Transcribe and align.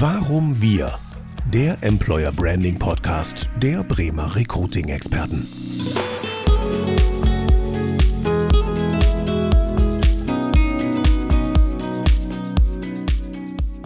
Warum 0.00 0.62
wir? 0.62 0.96
Der 1.52 1.82
Employer 1.82 2.30
Branding 2.30 2.78
Podcast 2.78 3.48
der 3.60 3.82
Bremer 3.82 4.36
Recruiting 4.36 4.90
Experten. 4.90 5.48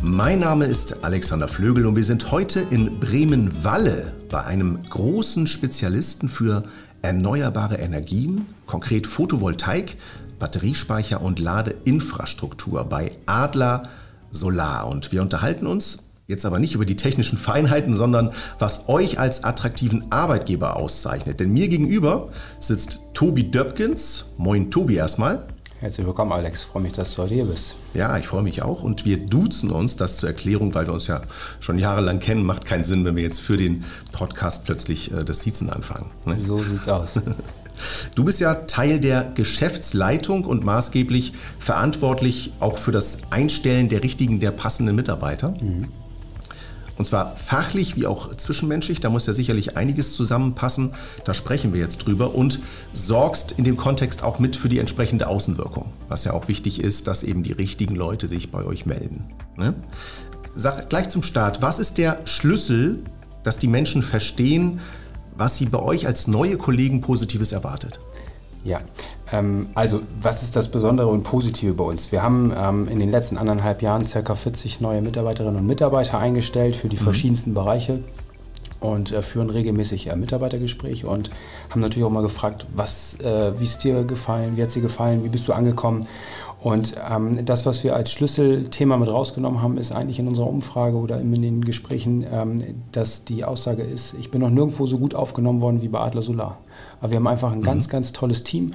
Mein 0.03 0.41
Name 0.41 0.67
ist 0.67 1.03
Alexander 1.03 1.49
Flögel 1.49 1.87
und 1.87 1.97
wir 1.97 2.05
sind 2.05 2.31
heute 2.31 2.61
in 2.61 3.01
Bremen-Walle 3.01 4.13
bei 4.29 4.45
einem 4.45 4.83
großen 4.83 5.47
Spezialisten 5.47 6.29
für 6.29 6.65
erneuerbare 7.01 7.77
Energien, 7.77 8.45
konkret 8.67 9.07
Photovoltaik, 9.07 9.97
Batteriespeicher 10.39 11.23
und 11.23 11.39
Ladeinfrastruktur 11.39 12.85
bei 12.85 13.13
Adler 13.25 13.89
Solar. 14.33 14.89
Und 14.89 15.13
wir 15.13 15.23
unterhalten 15.23 15.67
uns 15.67 16.11
jetzt 16.27 16.47
aber 16.47 16.59
nicht 16.59 16.75
über 16.75 16.87
die 16.87 16.97
technischen 16.97 17.39
Feinheiten, 17.39 17.95
sondern 17.95 18.33
was 18.59 18.89
euch 18.89 19.19
als 19.19 19.45
attraktiven 19.45 20.11
Arbeitgeber 20.11 20.77
auszeichnet. 20.77 21.41
Denn 21.41 21.53
mir 21.53 21.69
gegenüber 21.69 22.31
sitzt 22.59 23.01
Tobi 23.15 23.51
Döpkins. 23.51 24.33
Moin 24.39 24.71
Tobi 24.71 24.97
erstmal. 24.97 25.47
Herzlich 25.81 26.07
willkommen, 26.07 26.31
Alex. 26.33 26.63
Ich 26.63 26.67
freue 26.69 26.83
mich, 26.83 26.93
dass 26.93 27.15
du 27.15 27.23
heute 27.23 27.35
hier 27.35 27.45
bist. 27.45 27.75
Ja, 27.93 28.17
ich 28.17 28.29
freue 28.29 28.45
mich 28.45 28.63
auch. 28.63 28.85
Und 28.85 29.05
wir 29.05 29.19
duzen 29.19 29.71
uns, 29.71 29.97
das 29.97 30.19
zur 30.19 30.29
Erklärung, 30.29 30.75
weil 30.75 30.87
wir 30.87 30.95
uns 30.95 31.09
ja 31.09 31.23
schon 31.59 31.77
jahrelang 31.77 32.21
kennen. 32.21 32.45
Macht 32.45 32.67
keinen 32.67 32.85
Sinn, 32.85 33.05
wenn 33.05 33.17
wir 33.17 33.25
jetzt 33.25 33.41
für 33.41 33.57
den 33.57 33.85
Podcast 34.13 34.65
plötzlich 34.65 35.13
äh, 35.13 35.25
das 35.25 35.41
Siezen 35.41 35.71
anfangen. 35.71 36.11
Ne? 36.25 36.37
So 36.41 36.61
sieht's 36.61 36.89
aus. 36.89 37.19
Du 38.15 38.25
bist 38.25 38.41
ja 38.41 38.55
Teil 38.55 39.01
der 39.01 39.31
Geschäftsleitung 39.35 40.45
und 40.45 40.65
maßgeblich 40.65 41.33
verantwortlich 41.59 42.53
auch 42.61 42.79
für 42.79 42.93
das 42.93 43.31
Einstellen 43.31 43.89
der 43.89 44.03
richtigen, 44.03 44.41
der 44.41 44.51
passenden 44.51 44.97
Mitarbeiter. 44.97 45.55
Mhm. 45.61 45.89
Und 46.99 47.07
zwar 47.07 47.37
fachlich 47.37 47.97
wie 47.97 48.07
auch 48.07 48.37
zwischenmenschlich, 48.37 49.01
da 49.01 49.11
muss 49.11 49.27
ja 49.27 49.33
sicherlich 49.33 49.77
einiges 49.77 50.15
zusammenpassen, 50.15 50.95
da 51.25 51.35
sprechen 51.35 51.73
wir 51.73 51.81
jetzt 51.81 52.07
drüber 52.07 52.35
und 52.35 52.61
sorgst 52.93 53.53
in 53.53 53.65
dem 53.65 53.77
Kontext 53.77 54.23
auch 54.23 54.39
mit 54.39 54.57
für 54.57 54.69
die 54.69 54.79
entsprechende 54.79 55.27
Außenwirkung, 55.27 55.91
was 56.09 56.25
ja 56.25 56.33
auch 56.33 56.49
wichtig 56.49 56.81
ist, 56.81 57.09
dass 57.09 57.23
eben 57.23 57.43
die 57.43 57.53
richtigen 57.53 57.95
Leute 57.97 58.29
sich 58.29 58.51
bei 58.51 58.65
euch 58.65 58.85
melden. 58.87 59.25
Ne? 59.57 59.75
Sag 60.55 60.91
gleich 60.91 61.09
zum 61.09 61.23
Start, 61.23 61.63
was 61.63 61.79
ist 61.79 61.97
der 61.97 62.21
Schlüssel, 62.27 63.03
dass 63.43 63.59
die 63.59 63.69
Menschen 63.69 64.03
verstehen, 64.03 64.81
was 65.43 65.59
sie 65.59 65.67
bei 65.67 65.81
euch 65.81 66.07
als 66.07 66.29
neue 66.29 66.57
Kollegen 66.57 67.01
Positives 67.01 67.51
erwartet? 67.51 67.99
Ja, 68.63 68.81
ähm, 69.33 69.67
also 69.75 70.01
was 70.21 70.45
ist 70.45 70.55
das 70.55 70.71
Besondere 70.71 71.09
und 71.09 71.25
Positive 71.25 71.75
bei 71.75 71.83
uns? 71.83 72.13
Wir 72.13 72.23
haben 72.23 72.53
ähm, 72.57 72.87
in 72.87 73.01
den 73.01 73.11
letzten 73.11 73.37
anderthalb 73.37 73.83
Jahren 73.83 74.05
ca. 74.05 74.35
40 74.37 74.81
neue 74.81 75.03
Mitarbeiterinnen 75.03 75.57
und 75.57 75.67
Mitarbeiter 75.67 76.19
eingestellt 76.21 76.77
für 76.77 76.89
die 76.89 76.97
mhm. 76.97 77.01
verschiedensten 77.01 77.55
Bereiche 77.55 77.99
und 78.83 79.13
äh, 79.13 79.23
führen 79.23 79.51
regelmäßig 79.51 80.09
äh, 80.09 80.17
Mitarbeitergespräche 80.17 81.07
und 81.07 81.31
haben 81.71 81.81
natürlich 81.81 82.05
auch 82.05 82.11
mal 82.11 82.23
gefragt, 82.23 82.67
was, 82.75 83.15
äh, 83.21 83.59
wie 83.59 83.65
es 83.65 83.79
dir 83.79 84.05
gefallen, 84.05 84.57
wie 84.57 84.63
hat 84.63 84.69
es 84.69 84.75
dir 84.75 84.83
gefallen, 84.83 85.25
wie 85.25 85.29
bist 85.29 85.47
du 85.49 85.53
angekommen? 85.53 86.07
Und 86.61 86.95
ähm, 87.11 87.45
das, 87.45 87.67
was 87.67 87.83
wir 87.83 87.97
als 87.97 88.13
Schlüsselthema 88.13 88.97
mit 88.97 89.09
rausgenommen 89.09 89.63
haben, 89.63 89.79
ist 89.79 89.91
eigentlich 89.91 90.21
in 90.21 90.29
unserer 90.29 90.47
Umfrage 90.47 90.97
oder 90.97 91.19
in 91.21 91.43
den 91.43 91.65
Gesprächen, 91.65 92.25
ähm, 92.31 92.63
dass 92.93 93.25
die 93.25 93.45
Aussage 93.45 93.83
ist, 93.83 94.15
ich 94.21 94.31
bin 94.31 94.41
noch 94.41 94.51
nirgendwo 94.51 94.87
so 94.87 94.99
gut 94.99 95.15
aufgenommen 95.15 95.61
worden 95.61 95.83
wie 95.83 95.89
bei 95.89 95.99
Adler 95.99 96.23
Solar. 96.23 96.59
Aber 97.01 97.11
wir 97.11 97.17
haben 97.17 97.27
einfach 97.27 97.53
ein 97.53 97.59
mhm. 97.59 97.65
ganz, 97.65 97.89
ganz 97.89 98.13
tolles 98.13 98.45
Team 98.45 98.73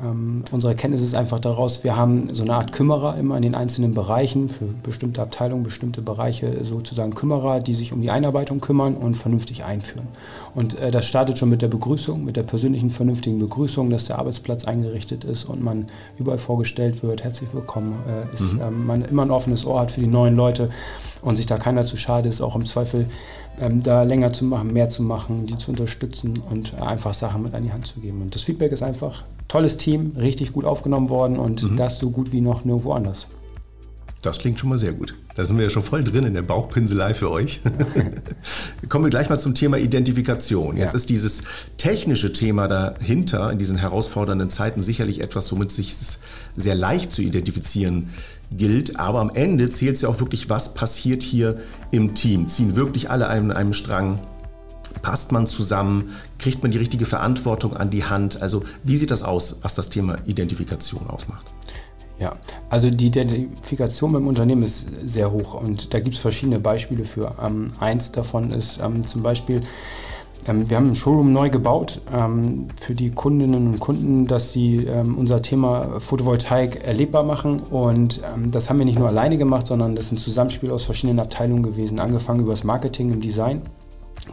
ähm, 0.00 0.42
unsere 0.50 0.72
Erkenntnis 0.72 1.02
ist 1.02 1.14
einfach 1.14 1.38
daraus, 1.38 1.84
wir 1.84 1.96
haben 1.96 2.34
so 2.34 2.44
eine 2.44 2.54
Art 2.54 2.72
Kümmerer 2.72 3.18
immer 3.18 3.36
in 3.36 3.42
den 3.42 3.54
einzelnen 3.54 3.92
Bereichen, 3.92 4.48
für 4.48 4.64
bestimmte 4.82 5.20
Abteilungen, 5.20 5.64
bestimmte 5.64 6.00
Bereiche 6.00 6.64
sozusagen 6.64 7.14
Kümmerer, 7.14 7.60
die 7.60 7.74
sich 7.74 7.92
um 7.92 8.00
die 8.00 8.10
Einarbeitung 8.10 8.60
kümmern 8.60 8.94
und 8.94 9.16
vernünftig 9.16 9.64
einführen. 9.64 10.08
Und 10.54 10.78
äh, 10.78 10.90
das 10.90 11.06
startet 11.06 11.38
schon 11.38 11.50
mit 11.50 11.60
der 11.60 11.68
Begrüßung, 11.68 12.24
mit 12.24 12.36
der 12.36 12.42
persönlichen, 12.42 12.88
vernünftigen 12.88 13.38
Begrüßung, 13.38 13.90
dass 13.90 14.06
der 14.06 14.18
Arbeitsplatz 14.18 14.64
eingerichtet 14.64 15.24
ist 15.24 15.44
und 15.44 15.62
man 15.62 15.86
überall 16.18 16.38
vorgestellt 16.38 17.02
wird, 17.02 17.22
herzlich 17.22 17.52
willkommen, 17.52 17.94
äh, 18.08 18.34
ist, 18.34 18.54
mhm. 18.54 18.60
ähm, 18.62 18.86
man 18.86 19.02
immer 19.02 19.22
ein 19.22 19.30
offenes 19.30 19.66
Ohr 19.66 19.80
hat 19.80 19.90
für 19.90 20.00
die 20.00 20.06
neuen 20.06 20.36
Leute 20.36 20.70
und 21.20 21.36
sich 21.36 21.46
da 21.46 21.58
keiner 21.58 21.84
zu 21.84 21.96
schade 21.96 22.30
ist, 22.30 22.40
auch 22.40 22.56
im 22.56 22.64
Zweifel 22.64 23.06
ähm, 23.60 23.82
da 23.82 24.02
länger 24.02 24.32
zu 24.32 24.44
machen, 24.44 24.72
mehr 24.72 24.88
zu 24.90 25.02
machen, 25.02 25.46
die 25.46 25.58
zu 25.58 25.70
unterstützen 25.70 26.40
und 26.50 26.74
äh, 26.74 26.82
einfach 26.82 27.14
Sachen 27.14 27.42
mit 27.42 27.54
an 27.54 27.62
die 27.62 27.72
Hand 27.72 27.86
zu 27.86 28.00
geben. 28.00 28.22
Und 28.22 28.34
das 28.34 28.42
Feedback 28.42 28.72
ist 28.72 28.82
einfach 28.82 29.24
tolles 29.48 29.76
Team, 29.76 30.12
richtig 30.16 30.52
gut 30.52 30.64
aufgenommen 30.64 31.10
worden 31.10 31.38
und 31.38 31.62
mhm. 31.62 31.76
das 31.76 31.98
so 31.98 32.10
gut 32.10 32.32
wie 32.32 32.40
noch 32.40 32.64
nirgendwo 32.64 32.92
anders. 32.92 33.28
Das 34.22 34.38
klingt 34.38 34.60
schon 34.60 34.68
mal 34.68 34.78
sehr 34.78 34.92
gut. 34.92 35.16
Da 35.34 35.44
sind 35.44 35.56
wir 35.56 35.64
ja 35.64 35.70
schon 35.70 35.82
voll 35.82 36.04
drin 36.04 36.24
in 36.24 36.34
der 36.34 36.42
Bauchpinselei 36.42 37.12
für 37.12 37.28
euch. 37.30 37.60
Kommen 38.88 39.06
wir 39.06 39.10
gleich 39.10 39.28
mal 39.28 39.40
zum 39.40 39.54
Thema 39.56 39.78
Identifikation. 39.78 40.76
Jetzt 40.76 40.92
ja. 40.92 40.96
ist 40.96 41.10
dieses 41.10 41.42
technische 41.76 42.32
Thema 42.32 42.68
dahinter 42.68 43.50
in 43.50 43.58
diesen 43.58 43.78
herausfordernden 43.78 44.48
Zeiten 44.48 44.80
sicherlich 44.82 45.22
etwas, 45.22 45.50
womit 45.50 45.72
sich 45.72 45.96
sehr 46.56 46.74
leicht 46.76 47.12
zu 47.12 47.20
identifizieren 47.20 48.10
gilt. 48.56 48.98
Aber 48.98 49.20
am 49.20 49.30
Ende 49.30 49.68
zählt 49.68 49.96
es 49.96 50.02
ja 50.02 50.08
auch 50.08 50.20
wirklich, 50.20 50.50
was 50.50 50.74
passiert 50.74 51.22
hier 51.22 51.56
im 51.90 52.14
Team. 52.14 52.48
Ziehen 52.48 52.76
wirklich 52.76 53.10
alle 53.10 53.28
an 53.28 53.52
einem 53.52 53.72
Strang? 53.72 54.18
Passt 55.02 55.32
man 55.32 55.46
zusammen? 55.46 56.12
Kriegt 56.38 56.62
man 56.62 56.70
die 56.70 56.78
richtige 56.78 57.06
Verantwortung 57.06 57.76
an 57.76 57.90
die 57.90 58.04
Hand? 58.04 58.42
Also 58.42 58.62
wie 58.84 58.96
sieht 58.96 59.10
das 59.10 59.22
aus, 59.22 59.58
was 59.62 59.74
das 59.74 59.90
Thema 59.90 60.18
Identifikation 60.26 61.08
ausmacht? 61.08 61.46
Ja, 62.18 62.36
also 62.70 62.88
die 62.88 63.06
Identifikation 63.06 64.12
beim 64.12 64.28
Unternehmen 64.28 64.62
ist 64.62 65.08
sehr 65.08 65.32
hoch 65.32 65.54
und 65.54 65.92
da 65.92 65.98
gibt 65.98 66.14
es 66.14 66.20
verschiedene 66.20 66.60
Beispiele 66.60 67.04
für. 67.04 67.34
Ähm, 67.42 67.72
eins 67.80 68.12
davon 68.12 68.52
ist 68.52 68.78
ähm, 68.80 69.04
zum 69.04 69.24
Beispiel, 69.24 69.62
wir 70.44 70.76
haben 70.76 70.88
ein 70.88 70.94
Showroom 70.94 71.32
neu 71.32 71.50
gebaut 71.50 72.00
ähm, 72.12 72.68
für 72.80 72.94
die 72.94 73.10
Kundinnen 73.10 73.68
und 73.68 73.80
Kunden, 73.80 74.26
dass 74.26 74.52
sie 74.52 74.84
ähm, 74.84 75.16
unser 75.16 75.40
Thema 75.40 76.00
Photovoltaik 76.00 76.84
erlebbar 76.84 77.22
machen. 77.22 77.60
Und 77.70 78.20
ähm, 78.34 78.50
das 78.50 78.68
haben 78.68 78.78
wir 78.78 78.84
nicht 78.84 78.98
nur 78.98 79.08
alleine 79.08 79.38
gemacht, 79.38 79.66
sondern 79.66 79.94
das 79.94 80.06
ist 80.06 80.12
ein 80.12 80.18
Zusammenspiel 80.18 80.70
aus 80.70 80.84
verschiedenen 80.84 81.20
Abteilungen 81.20 81.62
gewesen, 81.62 82.00
angefangen 82.00 82.40
über 82.40 82.52
das 82.52 82.64
Marketing 82.64 83.12
im 83.12 83.20
Design 83.20 83.62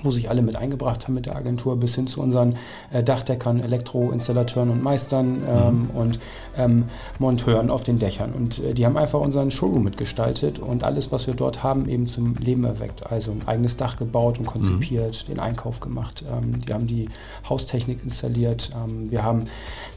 wo 0.04 0.12
sich 0.12 0.30
alle 0.30 0.42
mit 0.42 0.56
eingebracht 0.56 1.04
haben 1.04 1.14
mit 1.14 1.26
der 1.26 1.36
Agentur, 1.36 1.78
bis 1.78 1.96
hin 1.96 2.08
zu 2.08 2.22
unseren 2.22 2.56
äh, 2.92 3.04
Dachdeckern, 3.04 3.60
Elektroinstallateuren 3.60 4.70
und 4.70 4.84
Meistern 4.84 5.44
ähm, 5.48 5.74
mhm. 5.74 5.90
und 6.00 6.20
ähm, 6.58 6.84
Monteuren 7.20 7.70
auf 7.70 7.84
den 7.84 8.00
Dächern. 8.00 8.34
Und 8.34 8.64
äh, 8.64 8.74
die 8.74 8.86
haben 8.86 8.98
einfach 8.98 9.20
unseren 9.20 9.52
Showroom 9.52 9.84
mitgestaltet 9.84 10.60
und 10.60 10.84
alles, 10.84 11.12
was 11.12 11.28
wir 11.28 11.34
dort 11.34 11.64
haben, 11.64 11.90
eben 11.90 12.08
zum 12.08 12.36
Leben 12.36 12.64
erweckt. 12.64 13.12
Also 13.12 13.32
ein 13.32 13.48
eigenes 13.48 13.78
Dach 13.78 13.98
gebaut 13.98 14.40
und 14.40 14.46
konzipiert, 14.46 15.26
mhm. 15.28 15.34
den 15.34 15.40
Einkauf 15.40 15.80
gemacht. 15.80 16.24
Ähm, 16.32 16.60
die 16.62 16.74
haben 16.74 16.88
die 16.88 17.08
Haustechnik 17.48 18.04
installiert. 18.04 18.72
Ähm, 18.76 19.12
wir 19.12 19.24
haben 19.24 19.46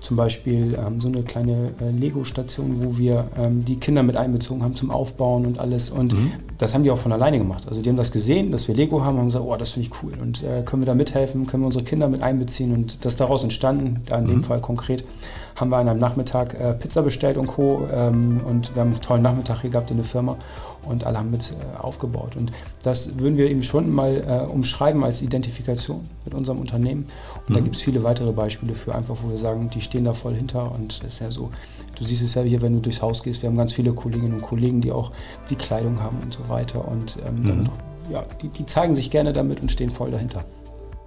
zum 0.00 0.16
Beispiel 0.16 0.74
ähm, 0.74 1.00
so 1.00 1.08
eine 1.08 1.22
kleine 1.22 1.72
äh, 1.80 1.90
Lego-Station, 1.90 2.84
wo 2.84 2.98
wir 2.98 3.28
ähm, 3.36 3.64
die 3.64 3.76
Kinder 3.76 4.02
mit 4.02 4.16
einbezogen 4.16 4.62
haben 4.62 4.74
zum 4.74 4.90
Aufbauen 4.90 5.46
und 5.46 5.58
alles. 5.58 5.90
Und 5.90 6.12
mhm. 6.12 6.32
das 6.58 6.74
haben 6.74 6.84
die 6.84 6.90
auch 6.90 6.98
von 6.98 7.12
alleine 7.12 7.38
gemacht. 7.38 7.64
Also 7.68 7.82
die 7.82 7.88
haben 7.88 7.96
das 7.96 8.12
gesehen, 8.12 8.50
dass 8.52 8.68
wir 8.68 8.74
Lego 8.74 9.04
haben, 9.04 9.18
haben 9.18 9.26
gesagt, 9.26 9.44
oh, 9.44 9.56
das 9.56 9.70
finde 9.70 9.86
ich 9.86 9.91
cool. 10.02 10.12
Und 10.20 10.42
äh, 10.42 10.62
können 10.62 10.82
wir 10.82 10.86
da 10.86 10.94
mithelfen, 10.94 11.46
können 11.46 11.62
wir 11.62 11.66
unsere 11.66 11.84
Kinder 11.84 12.08
mit 12.08 12.22
einbeziehen. 12.22 12.72
Und 12.72 13.04
das 13.04 13.16
daraus 13.16 13.42
entstanden, 13.42 14.02
da 14.06 14.18
in 14.18 14.24
mhm. 14.24 14.28
dem 14.28 14.44
Fall 14.44 14.60
konkret, 14.60 15.04
haben 15.56 15.70
wir 15.70 15.76
an 15.76 15.88
einem 15.88 16.00
Nachmittag 16.00 16.54
äh, 16.54 16.74
Pizza 16.74 17.02
bestellt 17.02 17.36
und 17.36 17.46
Co. 17.46 17.86
Ähm, 17.92 18.40
und 18.46 18.74
wir 18.74 18.80
haben 18.80 18.92
einen 18.92 19.00
tollen 19.00 19.22
Nachmittag 19.22 19.60
hier 19.60 19.70
gehabt 19.70 19.90
in 19.90 19.98
der 19.98 20.06
Firma 20.06 20.36
und 20.84 21.06
alle 21.06 21.18
haben 21.18 21.30
mit 21.30 21.52
äh, 21.52 21.78
aufgebaut. 21.78 22.36
Und 22.36 22.52
das 22.82 23.18
würden 23.18 23.36
wir 23.36 23.50
eben 23.50 23.62
schon 23.62 23.90
mal 23.90 24.24
äh, 24.26 24.50
umschreiben 24.50 25.04
als 25.04 25.22
Identifikation 25.22 26.00
mit 26.24 26.34
unserem 26.34 26.58
Unternehmen. 26.58 27.06
Und 27.46 27.50
mhm. 27.50 27.54
da 27.54 27.60
gibt 27.60 27.76
es 27.76 27.82
viele 27.82 28.02
weitere 28.02 28.32
Beispiele 28.32 28.74
für, 28.74 28.94
einfach 28.94 29.16
wo 29.22 29.30
wir 29.30 29.36
sagen, 29.36 29.70
die 29.70 29.80
stehen 29.80 30.04
da 30.04 30.14
voll 30.14 30.34
hinter 30.34 30.72
und 30.72 31.00
es 31.02 31.14
ist 31.14 31.20
ja 31.20 31.30
so, 31.30 31.50
du 31.96 32.04
siehst 32.04 32.22
es 32.22 32.34
ja 32.34 32.42
hier, 32.42 32.62
wenn 32.62 32.74
du 32.74 32.80
durchs 32.80 33.02
Haus 33.02 33.22
gehst, 33.22 33.42
wir 33.42 33.48
haben 33.48 33.56
ganz 33.56 33.72
viele 33.72 33.92
Kolleginnen 33.92 34.34
und 34.34 34.42
Kollegen, 34.42 34.80
die 34.80 34.92
auch 34.92 35.12
die 35.50 35.56
Kleidung 35.56 36.00
haben 36.02 36.18
und 36.22 36.32
so 36.32 36.48
weiter 36.48 36.86
und 36.86 37.18
ähm, 37.26 37.42
mhm. 37.42 37.48
damit, 37.48 37.70
ja, 38.10 38.24
die, 38.40 38.48
die 38.48 38.66
zeigen 38.66 38.94
sich 38.94 39.10
gerne 39.10 39.32
damit 39.32 39.60
und 39.60 39.70
stehen 39.70 39.90
voll 39.90 40.10
dahinter. 40.10 40.44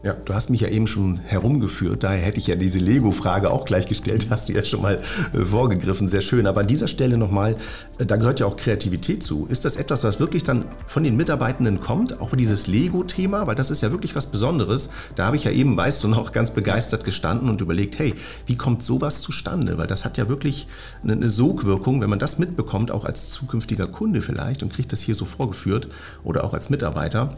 Ja, 0.05 0.13
du 0.13 0.35
hast 0.35 0.51
mich 0.51 0.61
ja 0.61 0.67
eben 0.67 0.85
schon 0.85 1.17
herumgeführt, 1.17 2.03
daher 2.03 2.23
hätte 2.23 2.37
ich 2.37 2.45
ja 2.45 2.55
diese 2.55 2.77
Lego-Frage 2.77 3.49
auch 3.49 3.65
gleich 3.65 3.87
gestellt, 3.87 4.27
hast 4.29 4.47
du 4.47 4.53
ja 4.53 4.63
schon 4.63 4.83
mal 4.83 5.01
äh, 5.33 5.43
vorgegriffen, 5.43 6.07
sehr 6.07 6.21
schön. 6.21 6.45
Aber 6.45 6.61
an 6.61 6.67
dieser 6.67 6.87
Stelle 6.87 7.17
nochmal, 7.17 7.57
äh, 7.97 8.05
da 8.05 8.15
gehört 8.17 8.39
ja 8.39 8.45
auch 8.45 8.55
Kreativität 8.55 9.23
zu. 9.23 9.47
Ist 9.47 9.65
das 9.65 9.77
etwas, 9.77 10.03
was 10.03 10.19
wirklich 10.19 10.43
dann 10.43 10.65
von 10.85 11.03
den 11.03 11.15
Mitarbeitenden 11.15 11.79
kommt, 11.79 12.21
auch 12.21 12.35
dieses 12.35 12.67
Lego-Thema, 12.67 13.47
weil 13.47 13.55
das 13.55 13.71
ist 13.71 13.81
ja 13.81 13.89
wirklich 13.89 14.15
was 14.15 14.27
Besonderes. 14.27 14.91
Da 15.15 15.25
habe 15.25 15.37
ich 15.37 15.45
ja 15.45 15.49
eben, 15.49 15.75
weißt 15.75 16.03
du, 16.03 16.07
noch 16.07 16.31
ganz 16.31 16.51
begeistert 16.51 17.03
gestanden 17.03 17.49
und 17.49 17.61
überlegt, 17.61 17.97
hey, 17.97 18.13
wie 18.45 18.57
kommt 18.57 18.83
sowas 18.83 19.23
zustande? 19.23 19.79
Weil 19.79 19.87
das 19.87 20.05
hat 20.05 20.19
ja 20.19 20.29
wirklich 20.29 20.67
eine 21.01 21.29
Sogwirkung, 21.29 22.01
wenn 22.01 22.11
man 22.11 22.19
das 22.19 22.37
mitbekommt, 22.37 22.91
auch 22.91 23.05
als 23.05 23.31
zukünftiger 23.31 23.87
Kunde 23.87 24.21
vielleicht 24.21 24.61
und 24.61 24.71
kriegt 24.71 24.91
das 24.91 25.01
hier 25.01 25.15
so 25.15 25.25
vorgeführt 25.25 25.87
oder 26.23 26.43
auch 26.43 26.53
als 26.53 26.69
Mitarbeiter. 26.69 27.35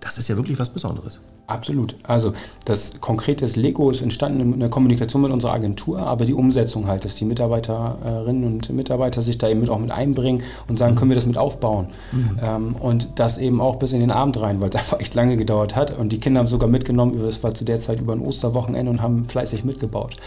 Das 0.00 0.18
ist 0.18 0.28
ja 0.28 0.36
wirklich 0.36 0.58
was 0.58 0.68
Besonderes. 0.68 1.20
Absolut. 1.48 1.96
Also 2.02 2.34
das 2.66 3.00
konkrete 3.00 3.46
Lego 3.46 3.90
ist 3.90 4.02
entstanden 4.02 4.52
in 4.52 4.60
der 4.60 4.68
Kommunikation 4.68 5.22
mit 5.22 5.32
unserer 5.32 5.54
Agentur, 5.54 5.98
aber 5.98 6.26
die 6.26 6.34
Umsetzung 6.34 6.86
halt, 6.86 7.06
dass 7.06 7.14
die 7.14 7.24
Mitarbeiterinnen 7.24 8.44
und 8.44 8.68
Mitarbeiter 8.68 9.22
sich 9.22 9.38
da 9.38 9.48
eben 9.48 9.60
mit 9.60 9.70
auch 9.70 9.78
mit 9.78 9.90
einbringen 9.90 10.42
und 10.68 10.78
sagen, 10.78 10.94
können 10.94 11.10
wir 11.10 11.14
das 11.14 11.24
mit 11.24 11.38
aufbauen? 11.38 11.86
Mhm. 12.12 12.36
Ähm, 12.42 12.76
und 12.78 13.08
das 13.14 13.38
eben 13.38 13.62
auch 13.62 13.76
bis 13.76 13.94
in 13.94 14.00
den 14.00 14.10
Abend 14.10 14.38
rein, 14.38 14.60
weil 14.60 14.68
es 14.68 14.76
einfach 14.76 15.00
echt 15.00 15.14
lange 15.14 15.38
gedauert 15.38 15.74
hat. 15.74 15.98
Und 15.98 16.12
die 16.12 16.20
Kinder 16.20 16.40
haben 16.40 16.48
sogar 16.48 16.68
mitgenommen, 16.68 17.18
das 17.18 17.42
war 17.42 17.54
zu 17.54 17.64
der 17.64 17.78
Zeit 17.78 17.98
über 17.98 18.12
ein 18.12 18.20
Osterwochenende 18.20 18.90
und 18.90 19.00
haben 19.00 19.24
fleißig 19.24 19.64
mitgebaut. 19.64 20.18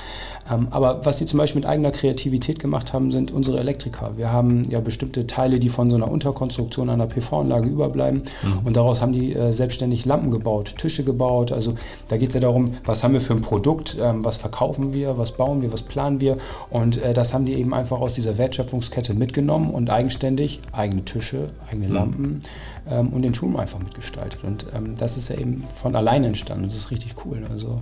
Ähm, 0.52 0.70
aber 0.72 1.06
was 1.06 1.20
sie 1.20 1.28
zum 1.28 1.38
Beispiel 1.38 1.62
mit 1.62 1.70
eigener 1.70 1.92
Kreativität 1.92 2.58
gemacht 2.58 2.94
haben, 2.94 3.12
sind 3.12 3.32
unsere 3.32 3.60
Elektriker. 3.60 4.14
Wir 4.18 4.34
haben 4.34 4.64
ja 4.72 4.80
bestimmte 4.80 5.28
Teile, 5.28 5.60
die 5.60 5.70
von 5.70 5.92
so 5.92 5.98
einer 5.98 6.10
Unterkonstruktion 6.10 6.90
einer 6.90 7.06
PV-Anlage 7.06 7.70
überbleiben. 7.70 8.24
Mhm. 8.42 8.66
Und 8.66 8.76
daraus 8.76 9.04
haben 9.04 9.14
die 9.14 9.36
äh, 9.36 9.54
selbstständig 9.54 10.06
Lampen 10.06 10.32
gebaut, 10.32 10.74
Tische 10.80 11.04
gebaut. 11.04 11.11
Also 11.52 11.76
da 12.10 12.18
geht 12.18 12.30
es 12.30 12.36
ja 12.36 12.42
darum, 12.42 12.76
was 12.86 13.04
haben 13.04 13.14
wir 13.14 13.22
für 13.22 13.34
ein 13.34 13.42
Produkt, 13.42 13.98
ähm, 14.02 14.24
was 14.24 14.38
verkaufen 14.38 14.94
wir, 14.94 15.18
was 15.18 15.34
bauen 15.34 15.62
wir, 15.62 15.72
was 15.72 15.84
planen 15.84 16.20
wir. 16.20 16.38
Und 16.70 17.02
äh, 17.02 17.14
das 17.14 17.34
haben 17.34 17.46
die 17.46 17.54
eben 17.54 17.74
einfach 17.74 18.00
aus 18.02 18.14
dieser 18.14 18.38
Wertschöpfungskette 18.38 19.14
mitgenommen 19.14 19.72
und 19.72 19.90
eigenständig 19.90 20.62
eigene 20.72 21.06
Tische, 21.06 21.48
eigene 21.70 21.88
mhm. 21.88 21.94
Lampen 21.94 22.42
ähm, 22.90 23.14
und 23.14 23.22
den 23.22 23.34
Schulen 23.34 23.58
einfach 23.58 23.80
mitgestaltet. 23.80 24.44
Und 24.44 24.66
ähm, 24.76 24.96
das 24.98 25.18
ist 25.18 25.30
ja 25.30 25.38
eben 25.38 25.64
von 25.74 25.96
alleine 25.96 26.28
entstanden. 26.28 26.66
Das 26.66 26.76
ist 26.76 26.92
richtig 26.92 27.16
cool. 27.26 27.42
Also 27.50 27.82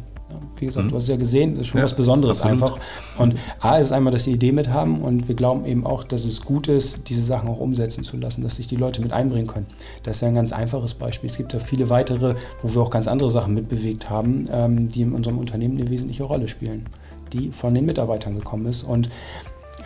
wie 0.57 0.65
gesagt, 0.65 0.85
mhm. 0.85 0.89
du 0.89 0.95
hast 0.95 1.03
es 1.03 1.09
ja 1.09 1.15
gesehen, 1.15 1.53
das 1.53 1.61
ist 1.61 1.67
schon 1.67 1.79
ja, 1.79 1.85
was 1.85 1.95
Besonderes 1.95 2.41
absolut. 2.41 2.63
einfach. 2.63 2.79
Und 3.17 3.35
A 3.59 3.77
ist 3.77 3.91
einmal, 3.91 4.13
dass 4.13 4.25
sie 4.25 4.31
Idee 4.31 4.51
mit 4.51 4.69
haben 4.69 5.01
und 5.01 5.27
wir 5.27 5.35
glauben 5.35 5.65
eben 5.65 5.85
auch, 5.85 6.03
dass 6.03 6.25
es 6.25 6.41
gut 6.41 6.67
ist, 6.67 7.09
diese 7.09 7.21
Sachen 7.21 7.49
auch 7.49 7.59
umsetzen 7.59 8.03
zu 8.03 8.17
lassen, 8.17 8.41
dass 8.43 8.57
sich 8.57 8.67
die 8.67 8.75
Leute 8.75 9.01
mit 9.01 9.11
einbringen 9.11 9.47
können. 9.47 9.67
Das 10.03 10.17
ist 10.17 10.21
ja 10.21 10.27
ein 10.27 10.35
ganz 10.35 10.51
einfaches 10.51 10.93
Beispiel. 10.93 11.29
Es 11.29 11.37
gibt 11.37 11.53
ja 11.53 11.59
viele 11.59 11.89
weitere, 11.89 12.35
wo 12.61 12.73
wir 12.73 12.81
auch 12.81 12.89
ganz 12.89 13.07
andere 13.07 13.29
Sachen 13.29 13.53
mitbewegt 13.53 14.09
haben, 14.09 14.45
ähm, 14.51 14.89
die 14.89 15.01
in 15.01 15.13
unserem 15.13 15.37
Unternehmen 15.37 15.77
eine 15.77 15.89
wesentliche 15.89 16.23
Rolle 16.23 16.47
spielen, 16.47 16.85
die 17.33 17.49
von 17.51 17.73
den 17.73 17.85
Mitarbeitern 17.85 18.35
gekommen 18.35 18.65
ist. 18.65 18.83
Und 18.83 19.09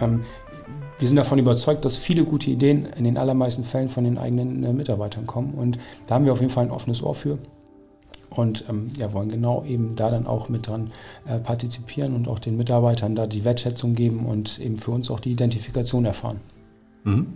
ähm, 0.01 0.21
wir 0.99 1.07
sind 1.07 1.17
davon 1.17 1.39
überzeugt, 1.39 1.85
dass 1.85 1.97
viele 1.97 2.23
gute 2.23 2.49
Ideen 2.49 2.85
in 2.97 3.03
den 3.03 3.17
allermeisten 3.17 3.63
Fällen 3.63 3.89
von 3.89 4.03
den 4.03 4.17
eigenen 4.17 4.63
äh, 4.63 4.73
Mitarbeitern 4.73 5.25
kommen. 5.25 5.53
Und 5.53 5.77
da 6.07 6.15
haben 6.15 6.25
wir 6.25 6.33
auf 6.33 6.39
jeden 6.39 6.51
Fall 6.51 6.65
ein 6.65 6.71
offenes 6.71 7.03
Ohr 7.03 7.15
für 7.15 7.39
und 8.37 8.65
ähm, 8.69 8.91
ja, 8.97 9.13
wollen 9.13 9.29
genau 9.29 9.63
eben 9.63 9.95
da 9.95 10.09
dann 10.09 10.27
auch 10.27 10.49
mit 10.49 10.67
dran 10.67 10.91
äh, 11.25 11.39
partizipieren 11.39 12.15
und 12.15 12.27
auch 12.27 12.39
den 12.39 12.57
Mitarbeitern 12.57 13.15
da 13.15 13.27
die 13.27 13.43
Wertschätzung 13.43 13.95
geben 13.95 14.25
und 14.25 14.59
eben 14.59 14.77
für 14.77 14.91
uns 14.91 15.11
auch 15.11 15.19
die 15.19 15.31
Identifikation 15.31 16.05
erfahren. 16.05 16.39
Mhm. 17.03 17.27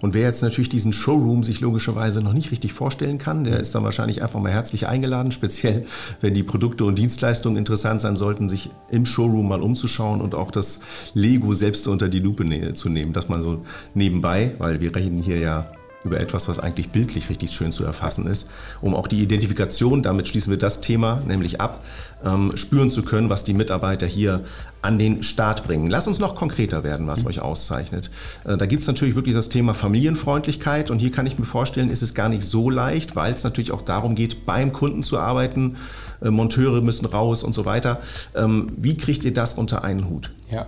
Und 0.00 0.14
wer 0.14 0.22
jetzt 0.22 0.42
natürlich 0.42 0.68
diesen 0.68 0.92
Showroom 0.92 1.42
sich 1.42 1.60
logischerweise 1.60 2.22
noch 2.22 2.32
nicht 2.32 2.50
richtig 2.52 2.72
vorstellen 2.72 3.18
kann, 3.18 3.44
der 3.44 3.58
ist 3.58 3.74
dann 3.74 3.84
wahrscheinlich 3.84 4.22
einfach 4.22 4.40
mal 4.40 4.52
herzlich 4.52 4.86
eingeladen, 4.86 5.32
speziell 5.32 5.86
wenn 6.20 6.34
die 6.34 6.42
Produkte 6.42 6.84
und 6.84 6.98
Dienstleistungen 6.98 7.56
interessant 7.56 8.00
sein 8.00 8.16
sollten, 8.16 8.48
sich 8.48 8.70
im 8.90 9.06
Showroom 9.06 9.48
mal 9.48 9.62
umzuschauen 9.62 10.20
und 10.20 10.34
auch 10.34 10.50
das 10.50 10.80
Lego 11.14 11.52
selbst 11.54 11.88
unter 11.88 12.08
die 12.08 12.20
Lupe 12.20 12.44
zu 12.74 12.88
nehmen. 12.88 13.12
Das 13.12 13.28
mal 13.28 13.42
so 13.42 13.64
nebenbei, 13.94 14.52
weil 14.58 14.80
wir 14.80 14.94
reden 14.94 15.22
hier 15.22 15.38
ja 15.38 15.72
über 16.04 16.20
etwas, 16.20 16.48
was 16.48 16.58
eigentlich 16.58 16.90
bildlich 16.90 17.30
richtig 17.30 17.50
schön 17.52 17.72
zu 17.72 17.84
erfassen 17.84 18.26
ist, 18.26 18.50
um 18.82 18.94
auch 18.94 19.08
die 19.08 19.22
Identifikation, 19.22 20.02
damit 20.02 20.28
schließen 20.28 20.50
wir 20.50 20.58
das 20.58 20.80
Thema 20.80 21.22
nämlich 21.26 21.60
ab, 21.60 21.82
ähm, 22.24 22.52
spüren 22.56 22.90
zu 22.90 23.02
können, 23.02 23.30
was 23.30 23.44
die 23.44 23.54
Mitarbeiter 23.54 24.06
hier 24.06 24.40
an 24.82 24.98
den 24.98 25.22
Start 25.22 25.64
bringen. 25.64 25.88
Lass 25.88 26.06
uns 26.06 26.18
noch 26.18 26.36
konkreter 26.36 26.84
werden, 26.84 27.06
was 27.06 27.22
mhm. 27.22 27.28
euch 27.28 27.40
auszeichnet. 27.40 28.10
Äh, 28.44 28.56
da 28.56 28.66
gibt 28.66 28.82
es 28.82 28.88
natürlich 28.88 29.16
wirklich 29.16 29.34
das 29.34 29.48
Thema 29.48 29.72
Familienfreundlichkeit 29.72 30.90
und 30.90 30.98
hier 30.98 31.10
kann 31.10 31.26
ich 31.26 31.38
mir 31.38 31.46
vorstellen, 31.46 31.90
ist 31.90 32.02
es 32.02 32.14
gar 32.14 32.28
nicht 32.28 32.44
so 32.44 32.68
leicht, 32.68 33.16
weil 33.16 33.32
es 33.32 33.42
natürlich 33.42 33.72
auch 33.72 33.82
darum 33.82 34.14
geht, 34.14 34.44
beim 34.44 34.72
Kunden 34.72 35.02
zu 35.02 35.18
arbeiten. 35.18 35.76
Äh, 36.22 36.30
Monteure 36.30 36.82
müssen 36.82 37.06
raus 37.06 37.42
und 37.42 37.54
so 37.54 37.64
weiter. 37.64 38.00
Ähm, 38.34 38.72
wie 38.76 38.96
kriegt 38.96 39.24
ihr 39.24 39.32
das 39.32 39.54
unter 39.54 39.84
einen 39.84 40.08
Hut? 40.08 40.30
Ja, 40.50 40.66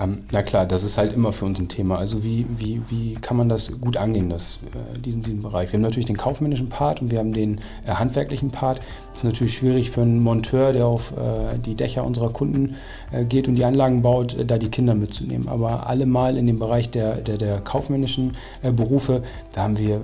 ähm, 0.00 0.24
na 0.30 0.42
klar, 0.42 0.64
das 0.64 0.84
ist 0.84 0.96
halt 0.96 1.12
immer 1.12 1.32
für 1.32 1.44
uns 1.44 1.58
ein 1.58 1.68
Thema. 1.68 1.98
Also 1.98 2.22
wie, 2.22 2.46
wie, 2.56 2.80
wie 2.88 3.14
kann 3.14 3.36
man 3.36 3.48
das 3.48 3.80
gut 3.80 3.96
angehen, 3.96 4.30
das, 4.30 4.60
äh, 4.74 4.98
diesen, 4.98 5.22
diesen 5.22 5.42
Bereich? 5.42 5.72
Wir 5.72 5.78
haben 5.78 5.82
natürlich 5.82 6.06
den 6.06 6.16
kaufmännischen 6.16 6.68
Part 6.68 7.02
und 7.02 7.10
wir 7.10 7.18
haben 7.18 7.32
den 7.32 7.60
äh, 7.84 7.90
handwerklichen 7.92 8.50
Part. 8.50 8.80
Das 9.18 9.24
ist 9.24 9.32
natürlich 9.32 9.56
schwierig 9.56 9.90
für 9.90 10.02
einen 10.02 10.22
Monteur, 10.22 10.72
der 10.72 10.86
auf 10.86 11.10
äh, 11.10 11.58
die 11.58 11.74
Dächer 11.74 12.04
unserer 12.04 12.30
Kunden 12.30 12.76
äh, 13.10 13.24
geht 13.24 13.48
und 13.48 13.56
die 13.56 13.64
Anlagen 13.64 14.00
baut, 14.00 14.38
äh, 14.38 14.44
da 14.44 14.58
die 14.58 14.68
Kinder 14.68 14.94
mitzunehmen. 14.94 15.48
Aber 15.48 15.88
allemal 15.88 16.36
in 16.36 16.46
dem 16.46 16.60
Bereich 16.60 16.92
der, 16.92 17.16
der, 17.16 17.36
der 17.36 17.58
kaufmännischen 17.58 18.36
äh, 18.62 18.70
Berufe, 18.70 19.22
da 19.56 19.62
haben 19.62 19.76
wir 19.76 20.02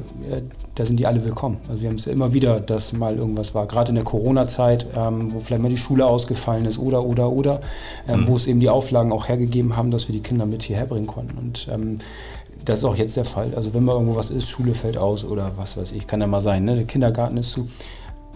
da 0.74 0.84
sind 0.84 0.98
die 0.98 1.06
alle 1.06 1.24
willkommen. 1.24 1.58
Also 1.68 1.82
wir 1.82 1.90
haben 1.90 1.94
es 1.94 2.06
ja 2.06 2.12
immer 2.12 2.32
wieder, 2.32 2.58
dass 2.58 2.92
mal 2.92 3.14
irgendwas 3.14 3.54
war, 3.54 3.68
gerade 3.68 3.90
in 3.90 3.94
der 3.94 4.02
Corona-Zeit, 4.02 4.88
ähm, 4.96 5.32
wo 5.32 5.38
vielleicht 5.38 5.62
mal 5.62 5.68
die 5.68 5.76
Schule 5.76 6.06
ausgefallen 6.06 6.66
ist 6.66 6.80
oder, 6.80 7.04
oder, 7.04 7.30
oder, 7.30 7.60
ähm, 8.08 8.22
mhm. 8.22 8.26
wo 8.26 8.34
es 8.34 8.48
eben 8.48 8.58
die 8.58 8.68
Auflagen 8.68 9.12
auch 9.12 9.28
hergegeben 9.28 9.76
haben, 9.76 9.92
dass 9.92 10.08
wir 10.08 10.12
die 10.12 10.22
Kinder 10.22 10.44
mit 10.44 10.64
hierher 10.64 10.86
bringen 10.86 11.06
konnten. 11.06 11.38
Und 11.38 11.68
ähm, 11.72 11.98
das 12.64 12.78
ist 12.80 12.84
auch 12.84 12.96
jetzt 12.96 13.16
der 13.16 13.24
Fall. 13.24 13.52
Also 13.54 13.74
wenn 13.74 13.84
mal 13.84 13.92
irgendwo 13.92 14.16
was 14.16 14.32
ist, 14.32 14.48
Schule 14.48 14.74
fällt 14.74 14.96
aus 14.96 15.24
oder 15.24 15.52
was 15.56 15.76
weiß 15.76 15.92
ich, 15.92 16.08
kann 16.08 16.20
ja 16.20 16.26
mal 16.26 16.40
sein, 16.40 16.64
ne? 16.64 16.74
der 16.74 16.84
Kindergarten 16.84 17.36
ist 17.36 17.52
zu 17.52 17.68